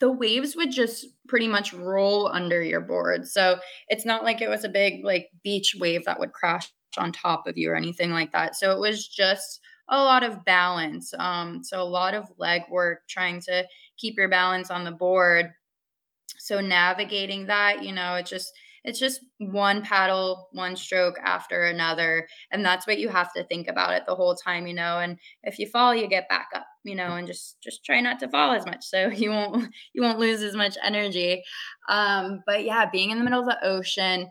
the 0.00 0.10
waves 0.10 0.56
would 0.56 0.72
just 0.72 1.06
pretty 1.28 1.46
much 1.46 1.72
roll 1.72 2.28
under 2.28 2.60
your 2.60 2.80
board. 2.80 3.26
So 3.28 3.60
it's 3.88 4.04
not 4.04 4.24
like 4.24 4.40
it 4.40 4.48
was 4.48 4.64
a 4.64 4.68
big 4.68 5.04
like 5.04 5.28
beach 5.44 5.76
wave 5.78 6.04
that 6.06 6.18
would 6.18 6.32
crash 6.32 6.68
on 6.96 7.12
top 7.12 7.46
of 7.46 7.56
you 7.56 7.70
or 7.70 7.76
anything 7.76 8.10
like 8.10 8.32
that. 8.32 8.56
So 8.56 8.72
it 8.72 8.80
was 8.80 9.06
just 9.06 9.60
a 9.88 10.02
lot 10.02 10.24
of 10.24 10.44
balance. 10.44 11.14
Um, 11.18 11.62
so 11.62 11.80
a 11.80 11.84
lot 11.84 12.14
of 12.14 12.26
leg 12.36 12.62
work 12.68 13.00
trying 13.08 13.40
to 13.42 13.64
keep 13.96 14.16
your 14.16 14.28
balance 14.28 14.70
on 14.72 14.84
the 14.84 14.90
board. 14.90 15.52
So 16.38 16.60
navigating 16.60 17.46
that, 17.46 17.84
you 17.84 17.92
know, 17.92 18.16
it 18.16 18.26
just 18.26 18.52
it's 18.88 18.98
just 18.98 19.20
one 19.36 19.82
paddle, 19.82 20.48
one 20.52 20.74
stroke 20.74 21.18
after 21.22 21.64
another. 21.64 22.26
And 22.50 22.64
that's 22.64 22.86
what 22.86 22.98
you 22.98 23.10
have 23.10 23.30
to 23.34 23.44
think 23.44 23.68
about 23.68 23.92
it 23.92 24.04
the 24.06 24.14
whole 24.14 24.34
time, 24.34 24.66
you 24.66 24.72
know. 24.72 24.98
And 24.98 25.18
if 25.42 25.58
you 25.58 25.66
fall, 25.66 25.94
you 25.94 26.08
get 26.08 26.28
back 26.30 26.48
up, 26.54 26.66
you 26.84 26.94
know, 26.94 27.16
and 27.16 27.26
just 27.26 27.60
just 27.60 27.84
try 27.84 28.00
not 28.00 28.18
to 28.20 28.28
fall 28.28 28.52
as 28.52 28.64
much 28.64 28.84
so 28.84 29.08
you 29.14 29.30
won't 29.30 29.74
you 29.92 30.00
won't 30.00 30.18
lose 30.18 30.42
as 30.42 30.56
much 30.56 30.78
energy. 30.82 31.42
Um, 31.90 32.42
but 32.46 32.64
yeah, 32.64 32.88
being 32.90 33.10
in 33.10 33.18
the 33.18 33.24
middle 33.24 33.40
of 33.40 33.46
the 33.46 33.62
ocean, 33.62 34.30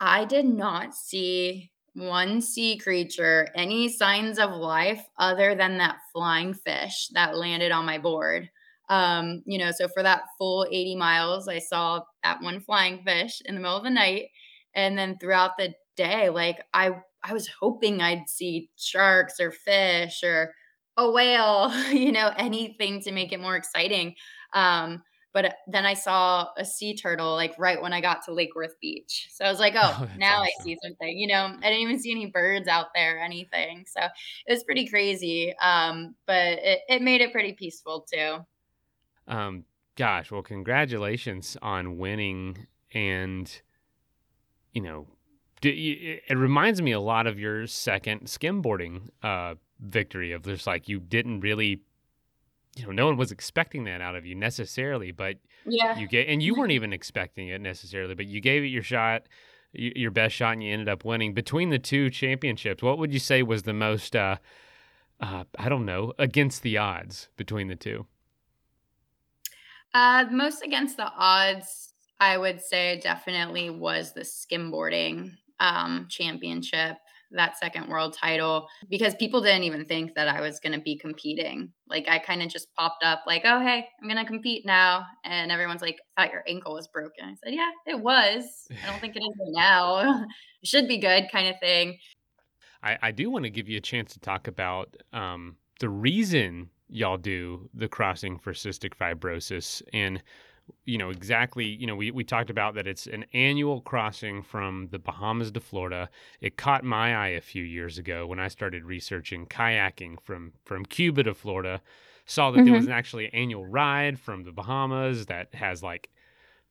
I 0.00 0.24
did 0.24 0.46
not 0.46 0.94
see 0.94 1.70
one 1.92 2.40
sea 2.40 2.78
creature, 2.78 3.48
any 3.54 3.90
signs 3.90 4.38
of 4.38 4.52
life 4.52 5.06
other 5.18 5.54
than 5.54 5.78
that 5.78 5.98
flying 6.14 6.54
fish 6.54 7.08
that 7.12 7.36
landed 7.36 7.72
on 7.72 7.84
my 7.84 7.98
board. 7.98 8.48
Um, 8.88 9.42
you 9.46 9.58
know, 9.58 9.70
so 9.72 9.88
for 9.88 10.02
that 10.02 10.22
full 10.38 10.66
80 10.70 10.96
miles, 10.96 11.48
I 11.48 11.58
saw 11.58 12.02
that 12.22 12.42
one 12.42 12.60
flying 12.60 13.02
fish 13.04 13.40
in 13.44 13.54
the 13.54 13.60
middle 13.60 13.76
of 13.76 13.84
the 13.84 13.90
night. 13.90 14.26
And 14.74 14.96
then 14.96 15.18
throughout 15.18 15.56
the 15.58 15.74
day, 15.96 16.28
like 16.28 16.58
I 16.74 16.90
I 17.22 17.32
was 17.32 17.48
hoping 17.60 18.00
I'd 18.00 18.28
see 18.28 18.70
sharks 18.76 19.40
or 19.40 19.50
fish 19.50 20.22
or 20.22 20.52
a 20.96 21.10
whale, 21.10 21.72
you 21.92 22.12
know, 22.12 22.30
anything 22.36 23.00
to 23.02 23.12
make 23.12 23.32
it 23.32 23.40
more 23.40 23.56
exciting. 23.56 24.14
Um, 24.52 25.02
but 25.36 25.54
then 25.66 25.84
I 25.84 25.92
saw 25.92 26.48
a 26.56 26.64
sea 26.64 26.96
turtle 26.96 27.34
like 27.34 27.54
right 27.58 27.82
when 27.82 27.92
I 27.92 28.00
got 28.00 28.24
to 28.24 28.32
Lake 28.32 28.54
Worth 28.54 28.74
Beach. 28.80 29.28
So 29.30 29.44
I 29.44 29.50
was 29.50 29.60
like, 29.60 29.74
oh, 29.76 29.94
oh 30.00 30.08
now 30.16 30.40
awesome. 30.40 30.48
I 30.60 30.64
see 30.64 30.78
something. 30.82 31.18
You 31.18 31.26
know, 31.26 31.54
I 31.58 31.68
didn't 31.68 31.80
even 31.80 32.00
see 32.00 32.10
any 32.10 32.26
birds 32.26 32.68
out 32.68 32.86
there 32.94 33.18
or 33.18 33.20
anything. 33.20 33.84
So 33.86 34.00
it 34.46 34.52
was 34.52 34.64
pretty 34.64 34.88
crazy. 34.88 35.54
Um, 35.60 36.14
but 36.26 36.58
it, 36.62 36.80
it 36.88 37.02
made 37.02 37.20
it 37.20 37.32
pretty 37.32 37.52
peaceful 37.52 38.06
too. 38.10 38.38
Um, 39.28 39.64
gosh, 39.96 40.30
well, 40.30 40.42
congratulations 40.42 41.56
on 41.62 41.98
winning. 41.98 42.66
And, 42.92 43.50
you 44.72 44.82
know, 44.82 45.06
it 45.62 46.36
reminds 46.36 46.82
me 46.82 46.92
a 46.92 47.00
lot 47.00 47.26
of 47.26 47.38
your 47.38 47.66
second 47.66 48.22
skimboarding 48.22 49.08
uh, 49.22 49.54
victory 49.80 50.32
of 50.32 50.42
just 50.42 50.66
like 50.66 50.88
you 50.88 51.00
didn't 51.00 51.40
really 51.40 51.80
you 52.76 52.84
know 52.84 52.92
no 52.92 53.06
one 53.06 53.16
was 53.16 53.32
expecting 53.32 53.84
that 53.84 54.00
out 54.00 54.14
of 54.14 54.24
you 54.24 54.34
necessarily 54.34 55.10
but 55.10 55.36
yeah 55.66 55.98
you 55.98 56.06
get 56.06 56.28
and 56.28 56.42
you 56.42 56.54
weren't 56.54 56.72
even 56.72 56.92
expecting 56.92 57.48
it 57.48 57.60
necessarily 57.60 58.14
but 58.14 58.26
you 58.26 58.40
gave 58.40 58.62
it 58.62 58.68
your 58.68 58.82
shot 58.82 59.22
your 59.72 60.10
best 60.10 60.34
shot 60.34 60.52
and 60.52 60.62
you 60.62 60.72
ended 60.72 60.88
up 60.88 61.04
winning 61.04 61.34
between 61.34 61.70
the 61.70 61.78
two 61.78 62.08
championships 62.10 62.82
what 62.82 62.98
would 62.98 63.12
you 63.12 63.18
say 63.18 63.42
was 63.42 63.64
the 63.64 63.72
most 63.72 64.14
uh, 64.14 64.36
uh, 65.20 65.44
i 65.58 65.68
don't 65.68 65.84
know 65.84 66.12
against 66.18 66.62
the 66.62 66.78
odds 66.78 67.28
between 67.36 67.68
the 67.68 67.76
two 67.76 68.06
uh, 69.96 70.26
most 70.30 70.62
against 70.62 70.98
the 70.98 71.10
odds, 71.16 71.94
I 72.20 72.36
would 72.36 72.60
say 72.60 73.00
definitely 73.02 73.70
was 73.70 74.12
the 74.12 74.20
skimboarding 74.20 75.32
um, 75.58 76.06
championship, 76.10 76.98
that 77.30 77.56
second 77.56 77.88
world 77.88 78.12
title, 78.12 78.68
because 78.90 79.14
people 79.14 79.40
didn't 79.40 79.62
even 79.62 79.86
think 79.86 80.14
that 80.14 80.28
I 80.28 80.42
was 80.42 80.60
going 80.60 80.74
to 80.74 80.80
be 80.82 80.98
competing. 80.98 81.72
Like 81.88 82.08
I 82.08 82.18
kind 82.18 82.42
of 82.42 82.50
just 82.50 82.74
popped 82.74 83.04
up, 83.04 83.22
like, 83.26 83.42
oh, 83.46 83.58
hey, 83.60 83.88
I'm 84.02 84.06
going 84.06 84.22
to 84.22 84.30
compete 84.30 84.66
now. 84.66 85.06
And 85.24 85.50
everyone's 85.50 85.80
like, 85.80 85.98
I 86.18 86.24
thought 86.24 86.32
your 86.32 86.44
ankle 86.46 86.74
was 86.74 86.88
broken. 86.88 87.24
I 87.24 87.34
said, 87.42 87.54
yeah, 87.54 87.70
it 87.86 87.98
was. 87.98 88.44
I 88.70 88.90
don't 88.90 89.00
think 89.00 89.16
it 89.16 89.20
is 89.20 89.34
now. 89.54 90.26
it 90.62 90.68
should 90.68 90.88
be 90.88 90.98
good, 90.98 91.28
kind 91.32 91.48
of 91.48 91.58
thing. 91.58 91.96
I, 92.82 92.98
I 93.00 93.10
do 93.12 93.30
want 93.30 93.44
to 93.44 93.50
give 93.50 93.66
you 93.66 93.78
a 93.78 93.80
chance 93.82 94.12
to 94.12 94.20
talk 94.20 94.46
about 94.46 94.94
um, 95.14 95.56
the 95.80 95.88
reason 95.88 96.68
y'all 96.88 97.16
do 97.16 97.68
the 97.74 97.88
crossing 97.88 98.38
for 98.38 98.52
cystic 98.52 98.94
fibrosis. 98.94 99.82
And 99.92 100.22
you 100.84 100.98
know 100.98 101.10
exactly 101.10 101.64
you 101.64 101.86
know 101.86 101.94
we, 101.94 102.10
we 102.10 102.24
talked 102.24 102.50
about 102.50 102.74
that 102.74 102.86
it's 102.86 103.06
an 103.06 103.24
annual 103.32 103.80
crossing 103.80 104.42
from 104.42 104.88
the 104.90 104.98
bahamas 104.98 105.50
to 105.52 105.60
florida. 105.60 106.08
It 106.40 106.56
caught 106.56 106.84
my 106.84 107.14
eye 107.14 107.28
a 107.28 107.40
few 107.40 107.62
years 107.62 107.98
ago 107.98 108.26
when 108.26 108.40
i 108.40 108.48
started 108.48 108.84
researching 108.84 109.46
kayaking 109.46 110.20
from 110.20 110.52
from 110.64 110.84
cuba 110.84 111.22
to 111.24 111.34
florida. 111.34 111.80
Saw 112.28 112.50
that 112.50 112.58
mm-hmm. 112.58 112.66
there 112.66 112.74
was 112.74 112.86
an 112.86 112.92
actually 112.92 113.32
annual 113.32 113.64
ride 113.64 114.18
from 114.18 114.42
the 114.42 114.52
bahamas 114.52 115.26
that 115.26 115.54
has 115.54 115.82
like 115.82 116.10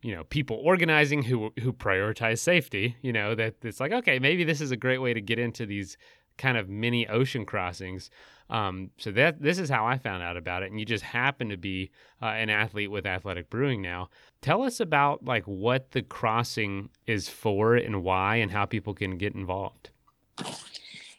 you 0.02 0.14
know 0.14 0.24
people 0.26 0.60
organizing 0.64 1.24
who 1.24 1.52
who 1.62 1.72
prioritize 1.72 2.40
safety 2.40 2.98
you 3.02 3.14
know 3.14 3.34
that 3.34 3.56
it's 3.64 3.80
like 3.80 3.92
okay 3.92 4.20
maybe 4.20 4.44
this 4.44 4.62
is 4.62 4.72
a 4.72 4.78
great 4.78 5.00
way 5.00 5.14
to 5.14 5.22
get 5.22 5.40
into 5.40 5.66
these 5.66 5.98
kind 6.38 6.58
of 6.58 6.68
mini 6.68 7.08
ocean 7.08 7.46
crossings 7.46 8.10
um, 8.50 8.92
so 8.98 9.12
that 9.12 9.42
this 9.42 9.60
is 9.60 9.70
how 9.70 9.86
I 9.86 9.98
found 9.98 10.24
out 10.24 10.38
about 10.38 10.64
it, 10.64 10.72
and 10.72 10.80
you 10.80 10.86
just 10.86 11.04
happen 11.04 11.50
to 11.50 11.58
be 11.58 11.92
uh, 12.22 12.28
an 12.28 12.50
athlete 12.50 12.92
with 12.92 13.06
Athletic 13.06 13.50
Brewing 13.50 13.82
now. 13.82 14.10
Tell 14.42 14.64
us 14.64 14.80
about 14.80 15.26
like 15.26 15.46
what 15.46 15.92
the 15.92 16.02
crossing 16.02 16.90
is 17.08 17.28
for 17.28 17.76
and 17.76 18.04
why, 18.04 18.38
and 18.38 18.52
how 18.52 18.66
people 18.66 18.94
can 18.94 19.18
get 19.18 19.34
involved. 19.34 19.90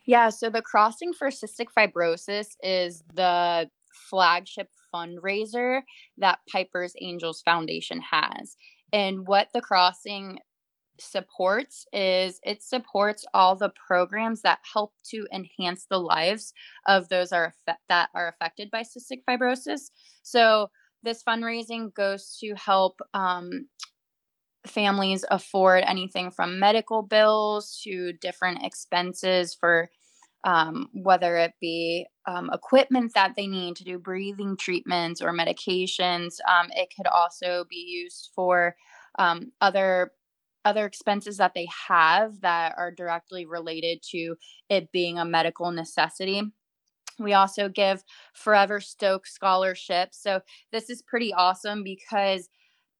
Yeah, 0.04 0.28
so 0.28 0.50
the 0.50 0.62
crossing 0.62 1.12
for 1.12 1.28
cystic 1.28 1.66
fibrosis 1.76 2.56
is 2.62 3.02
the 3.12 3.68
flagship 3.92 4.70
fundraiser 4.94 5.80
that 6.18 6.38
Piper's 6.50 6.94
Angels 7.00 7.42
Foundation 7.42 8.00
has. 8.00 8.56
And 8.92 9.26
what 9.26 9.48
the 9.52 9.60
crossing 9.60 10.38
supports 11.00 11.86
is 11.92 12.40
it 12.42 12.62
supports 12.62 13.24
all 13.34 13.56
the 13.56 13.72
programs 13.86 14.42
that 14.42 14.58
help 14.72 14.92
to 15.10 15.26
enhance 15.32 15.86
the 15.88 15.98
lives 15.98 16.52
of 16.86 17.08
those 17.08 17.32
are 17.32 17.54
that 17.88 18.08
are 18.14 18.28
affected 18.28 18.70
by 18.70 18.82
cystic 18.82 19.22
fibrosis. 19.28 19.90
So 20.22 20.68
this 21.02 21.22
fundraising 21.22 21.94
goes 21.94 22.36
to 22.40 22.54
help 22.54 23.00
um, 23.14 23.68
families 24.66 25.24
afford 25.30 25.84
anything 25.86 26.30
from 26.30 26.58
medical 26.58 27.02
bills 27.02 27.80
to 27.84 28.12
different 28.14 28.64
expenses 28.64 29.54
for 29.54 29.90
um, 30.44 30.88
whether 30.92 31.36
it 31.36 31.54
be 31.60 32.06
um, 32.26 32.50
equipment 32.52 33.12
that 33.14 33.34
they 33.36 33.46
need 33.46 33.76
to 33.76 33.84
do 33.84 33.98
breathing 33.98 34.56
treatments 34.56 35.20
or 35.20 35.32
medications. 35.32 36.36
Um, 36.48 36.68
it 36.70 36.88
could 36.96 37.06
also 37.06 37.64
be 37.68 37.84
used 37.88 38.30
for 38.34 38.76
um, 39.18 39.52
other 39.60 40.12
other 40.66 40.84
expenses 40.84 41.36
that 41.36 41.54
they 41.54 41.68
have 41.88 42.40
that 42.40 42.74
are 42.76 42.90
directly 42.90 43.46
related 43.46 44.02
to 44.10 44.34
it 44.68 44.90
being 44.92 45.18
a 45.18 45.24
medical 45.24 45.70
necessity. 45.70 46.42
We 47.18 47.32
also 47.32 47.68
give 47.68 48.02
Forever 48.34 48.80
Stoke 48.80 49.26
scholarships. 49.26 50.20
So 50.20 50.40
this 50.72 50.90
is 50.90 51.00
pretty 51.00 51.32
awesome 51.32 51.82
because 51.82 52.50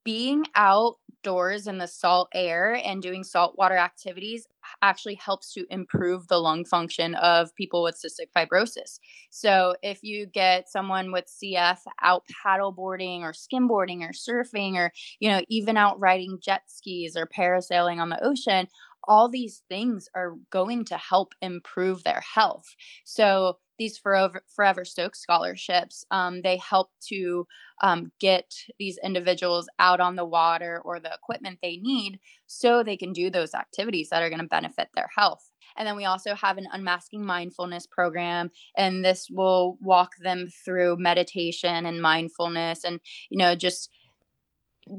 being 0.05 0.47
outdoors 0.55 1.67
in 1.67 1.79
the 1.79 1.89
salt 1.89 2.29
air 2.33 2.81
and 2.83 3.03
doing 3.03 3.25
saltwater 3.25 3.77
activities 3.77 4.47
actually 4.83 5.15
helps 5.17 5.53
to 5.55 5.65
improve 5.71 6.29
the 6.29 6.39
lung 6.39 6.65
function 6.65 7.15
of 7.17 7.55
people 7.55 7.83
with 7.83 8.01
cystic 8.01 8.29
fibrosis. 8.37 8.99
So 9.31 9.75
if 9.83 10.03
you 10.03 10.27
get 10.27 10.69
someone 10.69 11.13
with 11.13 11.27
CF 11.29 11.81
out 12.03 12.25
paddleboarding 12.45 13.21
or 13.21 13.33
skimboarding 13.33 14.03
or 14.03 14.13
surfing 14.13 14.75
or 14.75 14.93
you 15.21 15.29
know 15.31 15.43
even 15.49 15.77
out 15.77 15.99
riding 16.01 16.39
jet 16.43 16.63
skis 16.69 17.17
or 17.17 17.27
parasailing 17.27 17.99
on 17.99 18.09
the 18.11 18.25
ocean, 18.25 18.69
all 19.05 19.29
these 19.29 19.63
things 19.69 20.09
are 20.15 20.35
going 20.51 20.85
to 20.87 20.97
help 20.97 21.33
improve 21.41 22.03
their 22.05 22.23
health. 22.35 22.67
So 23.05 23.59
these 23.79 23.99
forever 23.99 24.43
forever 24.55 24.85
stoke 24.85 25.17
scholarships 25.17 26.05
um, 26.11 26.43
they 26.43 26.57
help 26.57 26.91
to 27.01 27.47
um, 27.83 28.11
get 28.21 28.55
these 28.79 28.99
individuals 29.03 29.69
out 29.79 30.01
on 30.01 30.17
the 30.17 30.25
water 30.25 30.81
or 30.85 30.99
the 30.99 31.13
equipment 31.13 31.59
they 31.63 31.77
need 31.77 32.19
so 32.47 32.83
they 32.83 32.97
can 32.97 33.13
do 33.13 33.31
those 33.31 33.55
activities 33.55 34.09
that 34.11 34.23
are 34.23 34.31
going 34.31 34.41
to 34.41 34.47
benefit 34.47 34.89
their 34.95 35.11
health. 35.15 35.51
And 35.77 35.87
then 35.87 35.97
we 35.97 36.07
also 36.07 36.35
have 36.35 36.57
an 36.57 36.69
unmasking 36.73 37.25
mindfulness 37.25 37.87
program, 37.87 38.51
and 38.77 39.05
this 39.05 39.29
will 39.31 39.77
walk 39.81 40.13
them 40.23 40.49
through 40.65 40.97
meditation 40.97 41.85
and 41.85 42.01
mindfulness 42.01 42.85
and, 42.85 43.01
you 43.29 43.37
know, 43.37 43.55
just 43.55 43.91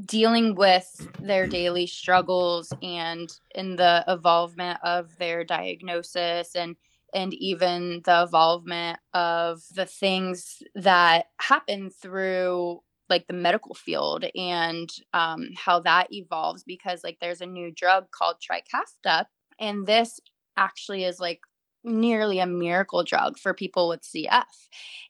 dealing 0.06 0.54
with 0.54 1.08
their 1.20 1.48
daily 1.48 1.88
struggles 1.88 2.74
and 2.84 3.30
in 3.56 3.78
the 3.78 4.04
evolvement 4.08 4.78
of 4.84 5.18
their 5.18 5.46
diagnosis 5.46 6.56
and 6.56 6.76
and 7.18 7.34
even 7.34 8.04
the 8.06 8.24
evolvement 8.24 9.00
of 9.16 9.64
the 9.74 9.88
things 9.88 10.62
that 10.76 11.26
happen 11.42 11.90
through 11.90 12.80
like 13.10 13.26
the 13.26 13.34
medical 13.34 13.74
field 13.74 14.24
and 14.36 14.90
um, 15.14 15.50
how 15.56 15.80
that 15.80 16.08
evolves 16.12 16.64
because 16.64 17.04
like 17.04 17.18
there's 17.20 17.42
a 17.42 17.46
new 17.48 17.72
drug 17.72 18.06
called 18.12 18.36
trikafta 18.40 19.26
and 19.60 19.88
this 19.88 20.20
actually 20.58 21.06
is 21.06 21.20
like 21.20 21.40
nearly 21.84 22.38
a 22.38 22.46
miracle 22.46 23.04
drug 23.04 23.38
for 23.40 23.54
people 23.54 23.90
with 23.90 24.02
cf 24.02 24.44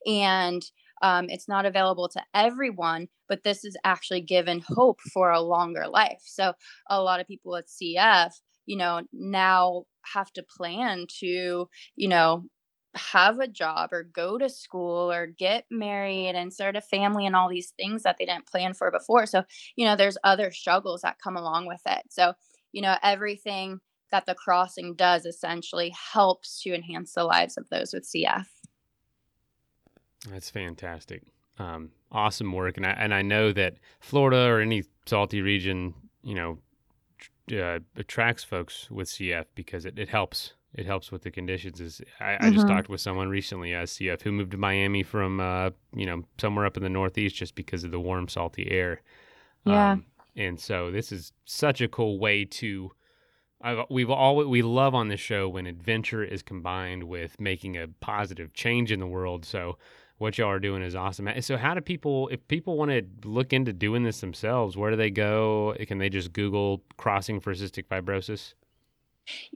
and 0.05 0.63
um, 1.01 1.29
it's 1.29 1.47
not 1.47 1.65
available 1.65 2.07
to 2.07 2.21
everyone 2.33 3.09
but 3.27 3.43
this 3.43 3.65
is 3.65 3.75
actually 3.83 4.21
given 4.21 4.63
hope 4.67 4.99
for 5.13 5.31
a 5.31 5.41
longer 5.41 5.87
life. 5.87 6.21
So 6.23 6.53
a 6.89 7.01
lot 7.01 7.19
of 7.19 7.27
people 7.27 7.51
with 7.51 7.67
cf 7.67 8.31
you 8.67 8.77
know 8.77 9.01
now 9.11 9.83
have 10.13 10.31
to 10.33 10.43
plan 10.43 11.07
to 11.19 11.67
you 11.95 12.07
know 12.07 12.43
have 12.97 13.39
a 13.39 13.47
job 13.47 13.93
or 13.93 14.03
go 14.03 14.37
to 14.37 14.49
school 14.49 15.11
or 15.11 15.27
get 15.27 15.65
married 15.69 16.35
and 16.35 16.53
start 16.53 16.75
a 16.75 16.81
family 16.81 17.25
and 17.25 17.35
all 17.35 17.49
these 17.49 17.73
things 17.77 18.03
that 18.03 18.17
they 18.17 18.25
didn't 18.25 18.47
plan 18.47 18.73
for 18.73 18.91
before. 18.91 19.25
So, 19.25 19.43
you 19.75 19.85
know, 19.85 19.95
there's 19.95 20.17
other 20.23 20.51
struggles 20.51 21.01
that 21.01 21.19
come 21.23 21.37
along 21.37 21.67
with 21.67 21.81
it. 21.85 22.03
So, 22.09 22.33
you 22.71 22.81
know, 22.81 22.95
everything 23.03 23.79
that 24.11 24.25
the 24.25 24.35
crossing 24.35 24.95
does 24.95 25.25
essentially 25.25 25.93
helps 26.13 26.61
to 26.63 26.73
enhance 26.73 27.13
the 27.13 27.23
lives 27.23 27.57
of 27.57 27.69
those 27.69 27.93
with 27.93 28.03
CF. 28.03 28.45
That's 30.29 30.49
fantastic. 30.49 31.23
Um, 31.59 31.91
awesome 32.11 32.51
work. 32.51 32.77
And 32.77 32.85
I, 32.85 32.91
and 32.91 33.13
I 33.13 33.21
know 33.21 33.51
that 33.53 33.75
Florida 33.99 34.47
or 34.49 34.59
any 34.59 34.83
salty 35.05 35.41
region, 35.41 35.93
you 36.23 36.35
know, 36.35 36.59
uh, 37.51 37.79
attracts 37.95 38.43
folks 38.43 38.89
with 38.91 39.07
CF 39.07 39.45
because 39.55 39.85
it, 39.85 39.97
it 39.97 40.09
helps 40.09 40.53
it 40.73 40.85
helps 40.85 41.11
with 41.11 41.23
the 41.23 41.31
conditions. 41.31 41.81
Is 41.81 42.01
I, 42.19 42.23
mm-hmm. 42.23 42.45
I 42.45 42.49
just 42.49 42.65
mm-hmm. 42.65 42.75
talked 42.75 42.89
with 42.89 43.01
someone 43.01 43.29
recently, 43.29 43.73
a 43.73 43.83
CF, 43.83 44.21
who 44.21 44.31
moved 44.31 44.51
to 44.51 44.57
Miami 44.57 45.03
from 45.03 45.39
uh, 45.39 45.71
you 45.93 46.05
know 46.05 46.23
somewhere 46.39 46.65
up 46.65 46.77
in 46.77 46.83
the 46.83 46.89
Northeast 46.89 47.35
just 47.35 47.55
because 47.55 47.83
of 47.83 47.91
the 47.91 47.99
warm, 47.99 48.27
salty 48.27 48.69
air. 48.69 49.01
Yeah. 49.65 49.91
Um, 49.91 50.05
and 50.35 50.59
so 50.59 50.91
this 50.91 51.11
is 51.11 51.33
such 51.45 51.81
a 51.81 51.87
cool 51.87 52.19
way 52.19 52.45
to. 52.45 52.91
I've, 53.59 53.85
we've 53.89 54.11
always 54.11 54.47
we 54.47 54.61
love 54.61 54.93
on 54.93 55.07
this 55.07 55.19
show 55.19 55.49
when 55.49 55.65
adventure 55.65 56.23
is 56.23 56.43
combined 56.43 57.03
with 57.03 57.39
making 57.39 57.75
a 57.75 57.87
positive 57.87 58.53
change 58.53 58.91
in 58.91 58.99
the 58.99 59.07
world. 59.07 59.45
So 59.45 59.77
what 60.17 60.37
y'all 60.37 60.49
are 60.49 60.59
doing 60.59 60.81
is 60.81 60.95
awesome. 60.95 61.29
So 61.41 61.57
how 61.57 61.73
do 61.73 61.81
people, 61.81 62.29
if 62.29 62.47
people 62.47 62.77
want 62.77 62.91
to 62.91 63.03
look 63.23 63.51
into 63.53 63.73
doing 63.73 64.03
this 64.03 64.21
themselves, 64.21 64.75
where 64.75 64.91
do 64.91 64.97
they 64.97 65.11
go? 65.11 65.75
Can 65.87 65.99
they 65.99 66.09
just 66.09 66.33
Google 66.33 66.83
crossing 66.97 67.39
for 67.39 67.53
cystic 67.53 67.85
fibrosis? 67.87 68.53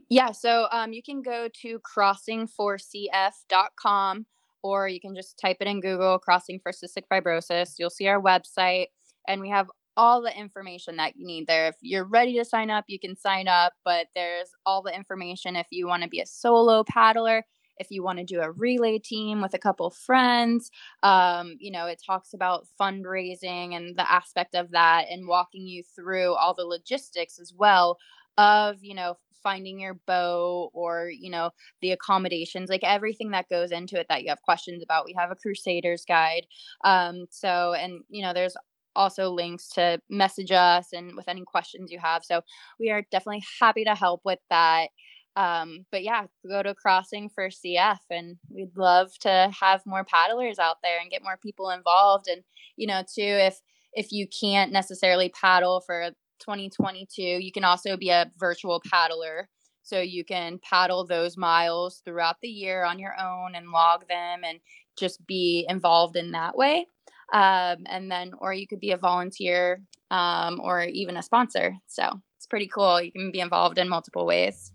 Yeah, 0.08 0.32
so 0.32 0.68
um, 0.70 0.92
you 0.92 1.02
can 1.02 1.22
go 1.22 1.48
to 1.62 1.80
crossing4cf.com 1.80 4.26
or 4.62 4.88
you 4.88 5.00
can 5.00 5.14
just 5.14 5.38
type 5.38 5.56
it 5.60 5.66
in 5.66 5.80
Google, 5.80 6.18
Crossing 6.18 6.60
for 6.60 6.72
Cystic 6.72 7.04
Fibrosis. 7.10 7.74
You'll 7.78 7.90
see 7.90 8.06
our 8.06 8.20
website, 8.20 8.86
and 9.26 9.40
we 9.40 9.50
have 9.50 9.68
all 9.96 10.22
the 10.22 10.36
information 10.36 10.96
that 10.96 11.16
you 11.16 11.26
need 11.26 11.46
there. 11.46 11.68
If 11.68 11.76
you're 11.82 12.04
ready 12.04 12.38
to 12.38 12.44
sign 12.44 12.70
up, 12.70 12.84
you 12.86 12.98
can 12.98 13.16
sign 13.16 13.48
up, 13.48 13.74
but 13.84 14.06
there's 14.14 14.50
all 14.64 14.82
the 14.82 14.94
information 14.94 15.56
if 15.56 15.66
you 15.70 15.86
want 15.86 16.02
to 16.02 16.08
be 16.08 16.20
a 16.20 16.26
solo 16.26 16.84
paddler. 16.84 17.44
If 17.78 17.88
you 17.90 18.02
want 18.02 18.18
to 18.18 18.24
do 18.24 18.40
a 18.40 18.50
relay 18.50 18.98
team 18.98 19.40
with 19.40 19.54
a 19.54 19.58
couple 19.58 19.90
friends, 19.90 20.70
um, 21.02 21.56
you 21.58 21.70
know, 21.70 21.86
it 21.86 22.02
talks 22.04 22.34
about 22.34 22.66
fundraising 22.80 23.74
and 23.74 23.96
the 23.96 24.10
aspect 24.10 24.54
of 24.54 24.70
that 24.72 25.06
and 25.10 25.26
walking 25.26 25.66
you 25.66 25.82
through 25.82 26.34
all 26.34 26.54
the 26.54 26.64
logistics 26.64 27.38
as 27.38 27.52
well 27.56 27.98
of 28.38 28.76
you 28.82 28.94
know 28.94 29.16
finding 29.42 29.80
your 29.80 29.94
boat 30.06 30.70
or 30.72 31.10
you 31.10 31.30
know 31.30 31.50
the 31.80 31.90
accommodations 31.90 32.70
like 32.70 32.84
everything 32.84 33.32
that 33.32 33.48
goes 33.50 33.72
into 33.72 33.98
it 33.98 34.06
that 34.08 34.22
you 34.22 34.28
have 34.28 34.40
questions 34.42 34.82
about. 34.82 35.04
We 35.04 35.14
have 35.18 35.30
a 35.30 35.36
crusaders 35.36 36.04
guide 36.06 36.46
um 36.84 37.26
so 37.30 37.74
and 37.74 38.00
you 38.08 38.22
know 38.22 38.32
there's 38.32 38.56
also 38.94 39.30
links 39.30 39.68
to 39.70 39.98
message 40.10 40.50
us 40.52 40.92
and 40.92 41.16
with 41.16 41.26
any 41.28 41.42
questions 41.46 41.90
you 41.90 41.98
have 41.98 42.22
so 42.24 42.42
we 42.78 42.90
are 42.90 43.02
definitely 43.10 43.42
happy 43.58 43.84
to 43.84 43.94
help 43.94 44.20
with 44.24 44.38
that 44.50 44.88
um 45.36 45.86
but 45.90 46.02
yeah 46.02 46.24
go 46.46 46.62
to 46.62 46.74
crossing 46.74 47.28
for 47.28 47.48
cf 47.48 47.98
and 48.10 48.36
we'd 48.50 48.76
love 48.76 49.10
to 49.18 49.50
have 49.58 49.80
more 49.86 50.04
paddlers 50.04 50.58
out 50.58 50.76
there 50.82 51.00
and 51.00 51.10
get 51.10 51.22
more 51.22 51.38
people 51.42 51.70
involved 51.70 52.28
and 52.28 52.42
you 52.76 52.86
know 52.86 53.00
too 53.00 53.22
if 53.22 53.60
if 53.94 54.12
you 54.12 54.26
can't 54.26 54.72
necessarily 54.72 55.28
paddle 55.30 55.82
for 55.84 56.10
2022. 56.42 57.22
You 57.22 57.52
can 57.52 57.64
also 57.64 57.96
be 57.96 58.10
a 58.10 58.30
virtual 58.38 58.82
paddler. 58.90 59.48
So 59.84 60.00
you 60.00 60.24
can 60.24 60.60
paddle 60.62 61.06
those 61.06 61.36
miles 61.36 62.02
throughout 62.04 62.36
the 62.40 62.48
year 62.48 62.84
on 62.84 62.98
your 62.98 63.14
own 63.20 63.54
and 63.54 63.70
log 63.70 64.06
them 64.08 64.42
and 64.44 64.60
just 64.96 65.26
be 65.26 65.66
involved 65.68 66.16
in 66.16 66.32
that 66.32 66.56
way. 66.56 66.86
Um, 67.32 67.84
and 67.86 68.10
then, 68.10 68.32
or 68.38 68.52
you 68.52 68.66
could 68.68 68.80
be 68.80 68.92
a 68.92 68.98
volunteer 68.98 69.82
um, 70.10 70.60
or 70.62 70.82
even 70.84 71.16
a 71.16 71.22
sponsor. 71.22 71.74
So 71.86 72.20
it's 72.36 72.46
pretty 72.46 72.68
cool. 72.68 73.00
You 73.00 73.10
can 73.10 73.32
be 73.32 73.40
involved 73.40 73.78
in 73.78 73.88
multiple 73.88 74.26
ways. 74.26 74.72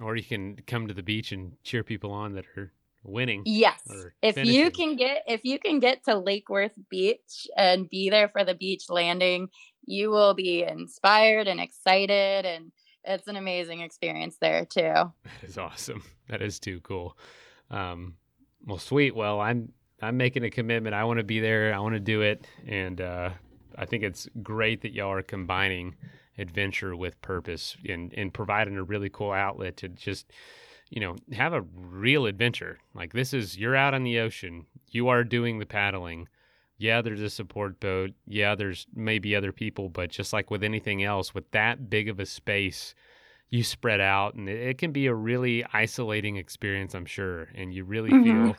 Or 0.00 0.16
you 0.16 0.24
can 0.24 0.56
come 0.66 0.88
to 0.88 0.94
the 0.94 1.02
beach 1.02 1.32
and 1.32 1.52
cheer 1.62 1.82
people 1.82 2.12
on 2.12 2.34
that 2.34 2.44
are 2.56 2.72
winning. 3.02 3.42
Yes. 3.46 3.80
If 4.22 4.36
finishing. 4.36 4.54
you 4.54 4.70
can 4.70 4.96
get 4.96 5.22
if 5.26 5.44
you 5.44 5.58
can 5.58 5.80
get 5.80 6.04
to 6.04 6.16
Lake 6.16 6.48
Worth 6.48 6.72
Beach 6.88 7.48
and 7.56 7.88
be 7.88 8.10
there 8.10 8.28
for 8.28 8.44
the 8.44 8.54
beach 8.54 8.84
landing, 8.88 9.48
you 9.84 10.10
will 10.10 10.34
be 10.34 10.62
inspired 10.62 11.48
and 11.48 11.60
excited 11.60 12.44
and 12.44 12.72
it's 13.04 13.26
an 13.26 13.36
amazing 13.36 13.80
experience 13.80 14.36
there 14.40 14.64
too. 14.64 14.80
That 14.82 15.42
is 15.42 15.58
awesome. 15.58 16.02
That 16.28 16.42
is 16.42 16.60
too 16.60 16.80
cool. 16.80 17.16
Um, 17.70 18.16
well, 18.66 18.78
sweet. 18.78 19.16
Well, 19.16 19.40
I'm 19.40 19.72
I'm 20.00 20.16
making 20.16 20.44
a 20.44 20.50
commitment. 20.50 20.94
I 20.94 21.04
want 21.04 21.18
to 21.18 21.24
be 21.24 21.40
there. 21.40 21.74
I 21.74 21.78
want 21.78 21.94
to 21.94 22.00
do 22.00 22.20
it, 22.20 22.46
and 22.66 23.00
uh, 23.00 23.30
I 23.76 23.86
think 23.86 24.04
it's 24.04 24.28
great 24.42 24.82
that 24.82 24.92
y'all 24.92 25.12
are 25.12 25.22
combining 25.22 25.96
adventure 26.38 26.96
with 26.96 27.20
purpose 27.20 27.76
and 27.88 28.12
and 28.14 28.32
providing 28.32 28.76
a 28.76 28.82
really 28.82 29.10
cool 29.10 29.32
outlet 29.32 29.76
to 29.78 29.88
just 29.88 30.32
you 30.90 31.00
know 31.00 31.16
have 31.32 31.52
a 31.52 31.62
real 31.74 32.26
adventure. 32.26 32.78
Like 32.94 33.12
this 33.12 33.34
is 33.34 33.58
you're 33.58 33.76
out 33.76 33.94
on 33.94 34.04
the 34.04 34.18
ocean. 34.20 34.66
You 34.90 35.08
are 35.08 35.24
doing 35.24 35.58
the 35.58 35.66
paddling 35.66 36.28
yeah, 36.78 37.02
there's 37.02 37.20
a 37.20 37.28
support 37.28 37.80
boat. 37.80 38.12
Yeah, 38.26 38.54
there's 38.54 38.86
maybe 38.94 39.34
other 39.34 39.52
people, 39.52 39.88
but 39.88 40.10
just 40.10 40.32
like 40.32 40.50
with 40.50 40.62
anything 40.62 41.02
else, 41.02 41.34
with 41.34 41.50
that 41.50 41.90
big 41.90 42.08
of 42.08 42.20
a 42.20 42.26
space, 42.26 42.94
you 43.50 43.64
spread 43.64 44.00
out 44.00 44.34
and 44.34 44.48
it, 44.48 44.78
can 44.78 44.92
be 44.92 45.06
a 45.06 45.14
really 45.14 45.64
isolating 45.72 46.36
experience, 46.36 46.94
I'm 46.94 47.04
sure. 47.04 47.48
And 47.54 47.74
you 47.74 47.84
really 47.84 48.10
mm-hmm. 48.10 48.46
feel 48.46 48.56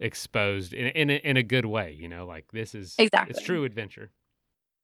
exposed 0.00 0.74
in, 0.74 0.88
in, 0.88 1.10
a, 1.10 1.14
in 1.14 1.36
a 1.38 1.42
good 1.42 1.64
way, 1.64 1.96
you 1.98 2.08
know, 2.08 2.26
like 2.26 2.44
this 2.52 2.74
is 2.74 2.94
exactly 2.98 3.34
it's 3.34 3.42
true 3.42 3.64
adventure. 3.64 4.10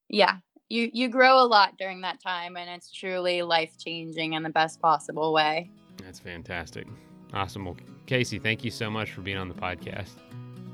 Yeah. 0.08 0.36
You, 0.70 0.90
you 0.92 1.08
grow 1.08 1.42
a 1.42 1.46
lot 1.46 1.78
during 1.78 2.02
that 2.02 2.20
time 2.20 2.56
and 2.56 2.68
it's 2.68 2.92
truly 2.92 3.40
life 3.42 3.78
changing 3.78 4.34
in 4.34 4.42
the 4.42 4.50
best 4.50 4.80
possible 4.80 5.32
way. 5.32 5.70
That's 6.04 6.18
fantastic. 6.18 6.86
Awesome. 7.32 7.64
Well, 7.64 7.76
Casey, 8.06 8.38
thank 8.38 8.64
you 8.64 8.70
so 8.70 8.90
much 8.90 9.12
for 9.12 9.22
being 9.22 9.38
on 9.38 9.48
the 9.48 9.54
podcast. 9.54 10.10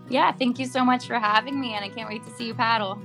Yeah, 0.08 0.32
thank 0.32 0.58
you 0.58 0.66
so 0.66 0.84
much 0.84 1.06
for 1.06 1.18
having 1.18 1.58
me, 1.58 1.74
and 1.74 1.84
I 1.84 1.88
can't 1.88 2.08
wait 2.08 2.24
to 2.24 2.30
see 2.32 2.46
you 2.46 2.54
paddle. 2.54 3.00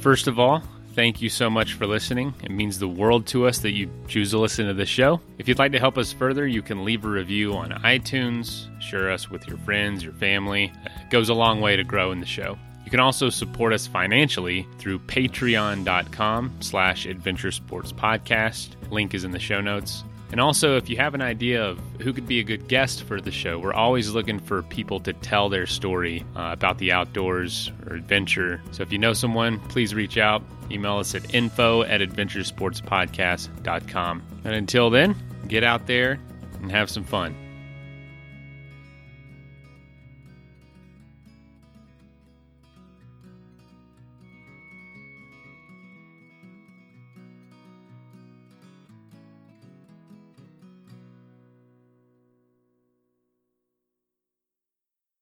First 0.00 0.28
of 0.28 0.38
all, 0.38 0.62
thank 0.94 1.20
you 1.20 1.28
so 1.28 1.50
much 1.50 1.74
for 1.74 1.86
listening. 1.86 2.34
It 2.42 2.50
means 2.50 2.78
the 2.78 2.88
world 2.88 3.26
to 3.28 3.46
us 3.46 3.58
that 3.58 3.72
you 3.72 3.90
choose 4.08 4.30
to 4.30 4.38
listen 4.38 4.66
to 4.66 4.74
the 4.74 4.86
show. 4.86 5.20
If 5.38 5.48
you'd 5.48 5.58
like 5.58 5.72
to 5.72 5.80
help 5.80 5.98
us 5.98 6.12
further, 6.12 6.46
you 6.46 6.62
can 6.62 6.84
leave 6.84 7.04
a 7.04 7.08
review 7.08 7.54
on 7.54 7.70
iTunes, 7.70 8.68
share 8.80 9.10
us 9.10 9.30
with 9.30 9.46
your 9.48 9.58
friends, 9.58 10.04
your 10.04 10.12
family. 10.14 10.72
It 10.84 11.10
goes 11.10 11.28
a 11.28 11.34
long 11.34 11.60
way 11.60 11.76
to 11.76 11.84
grow 11.84 12.12
in 12.12 12.20
the 12.20 12.26
show. 12.26 12.58
You 12.84 12.90
can 12.90 13.00
also 13.00 13.30
support 13.30 13.72
us 13.72 13.86
financially 13.86 14.66
through 14.78 14.98
patreon.com 15.00 16.56
slash 16.60 17.06
adventure 17.06 17.50
sports 17.50 17.92
podcast. 17.92 18.70
Link 18.90 19.14
is 19.14 19.24
in 19.24 19.30
the 19.30 19.38
show 19.38 19.60
notes. 19.60 20.04
And 20.32 20.40
also, 20.40 20.76
if 20.78 20.88
you 20.88 20.96
have 20.96 21.14
an 21.14 21.20
idea 21.20 21.62
of 21.62 21.78
who 22.00 22.14
could 22.14 22.26
be 22.26 22.40
a 22.40 22.42
good 22.42 22.66
guest 22.66 23.02
for 23.02 23.20
the 23.20 23.30
show, 23.30 23.58
we're 23.58 23.74
always 23.74 24.12
looking 24.12 24.40
for 24.40 24.62
people 24.62 24.98
to 25.00 25.12
tell 25.12 25.50
their 25.50 25.66
story 25.66 26.24
uh, 26.34 26.48
about 26.52 26.78
the 26.78 26.90
outdoors 26.90 27.70
or 27.86 27.94
adventure. 27.94 28.62
So 28.70 28.82
if 28.82 28.90
you 28.90 28.98
know 28.98 29.12
someone, 29.12 29.60
please 29.68 29.94
reach 29.94 30.16
out. 30.16 30.42
Email 30.70 30.96
us 30.96 31.14
at 31.14 31.34
info 31.34 31.82
at 31.82 32.00
adventuresportspodcast.com. 32.00 34.22
And 34.44 34.54
until 34.54 34.88
then, 34.88 35.14
get 35.48 35.64
out 35.64 35.86
there 35.86 36.18
and 36.62 36.70
have 36.70 36.88
some 36.88 37.04
fun. 37.04 37.36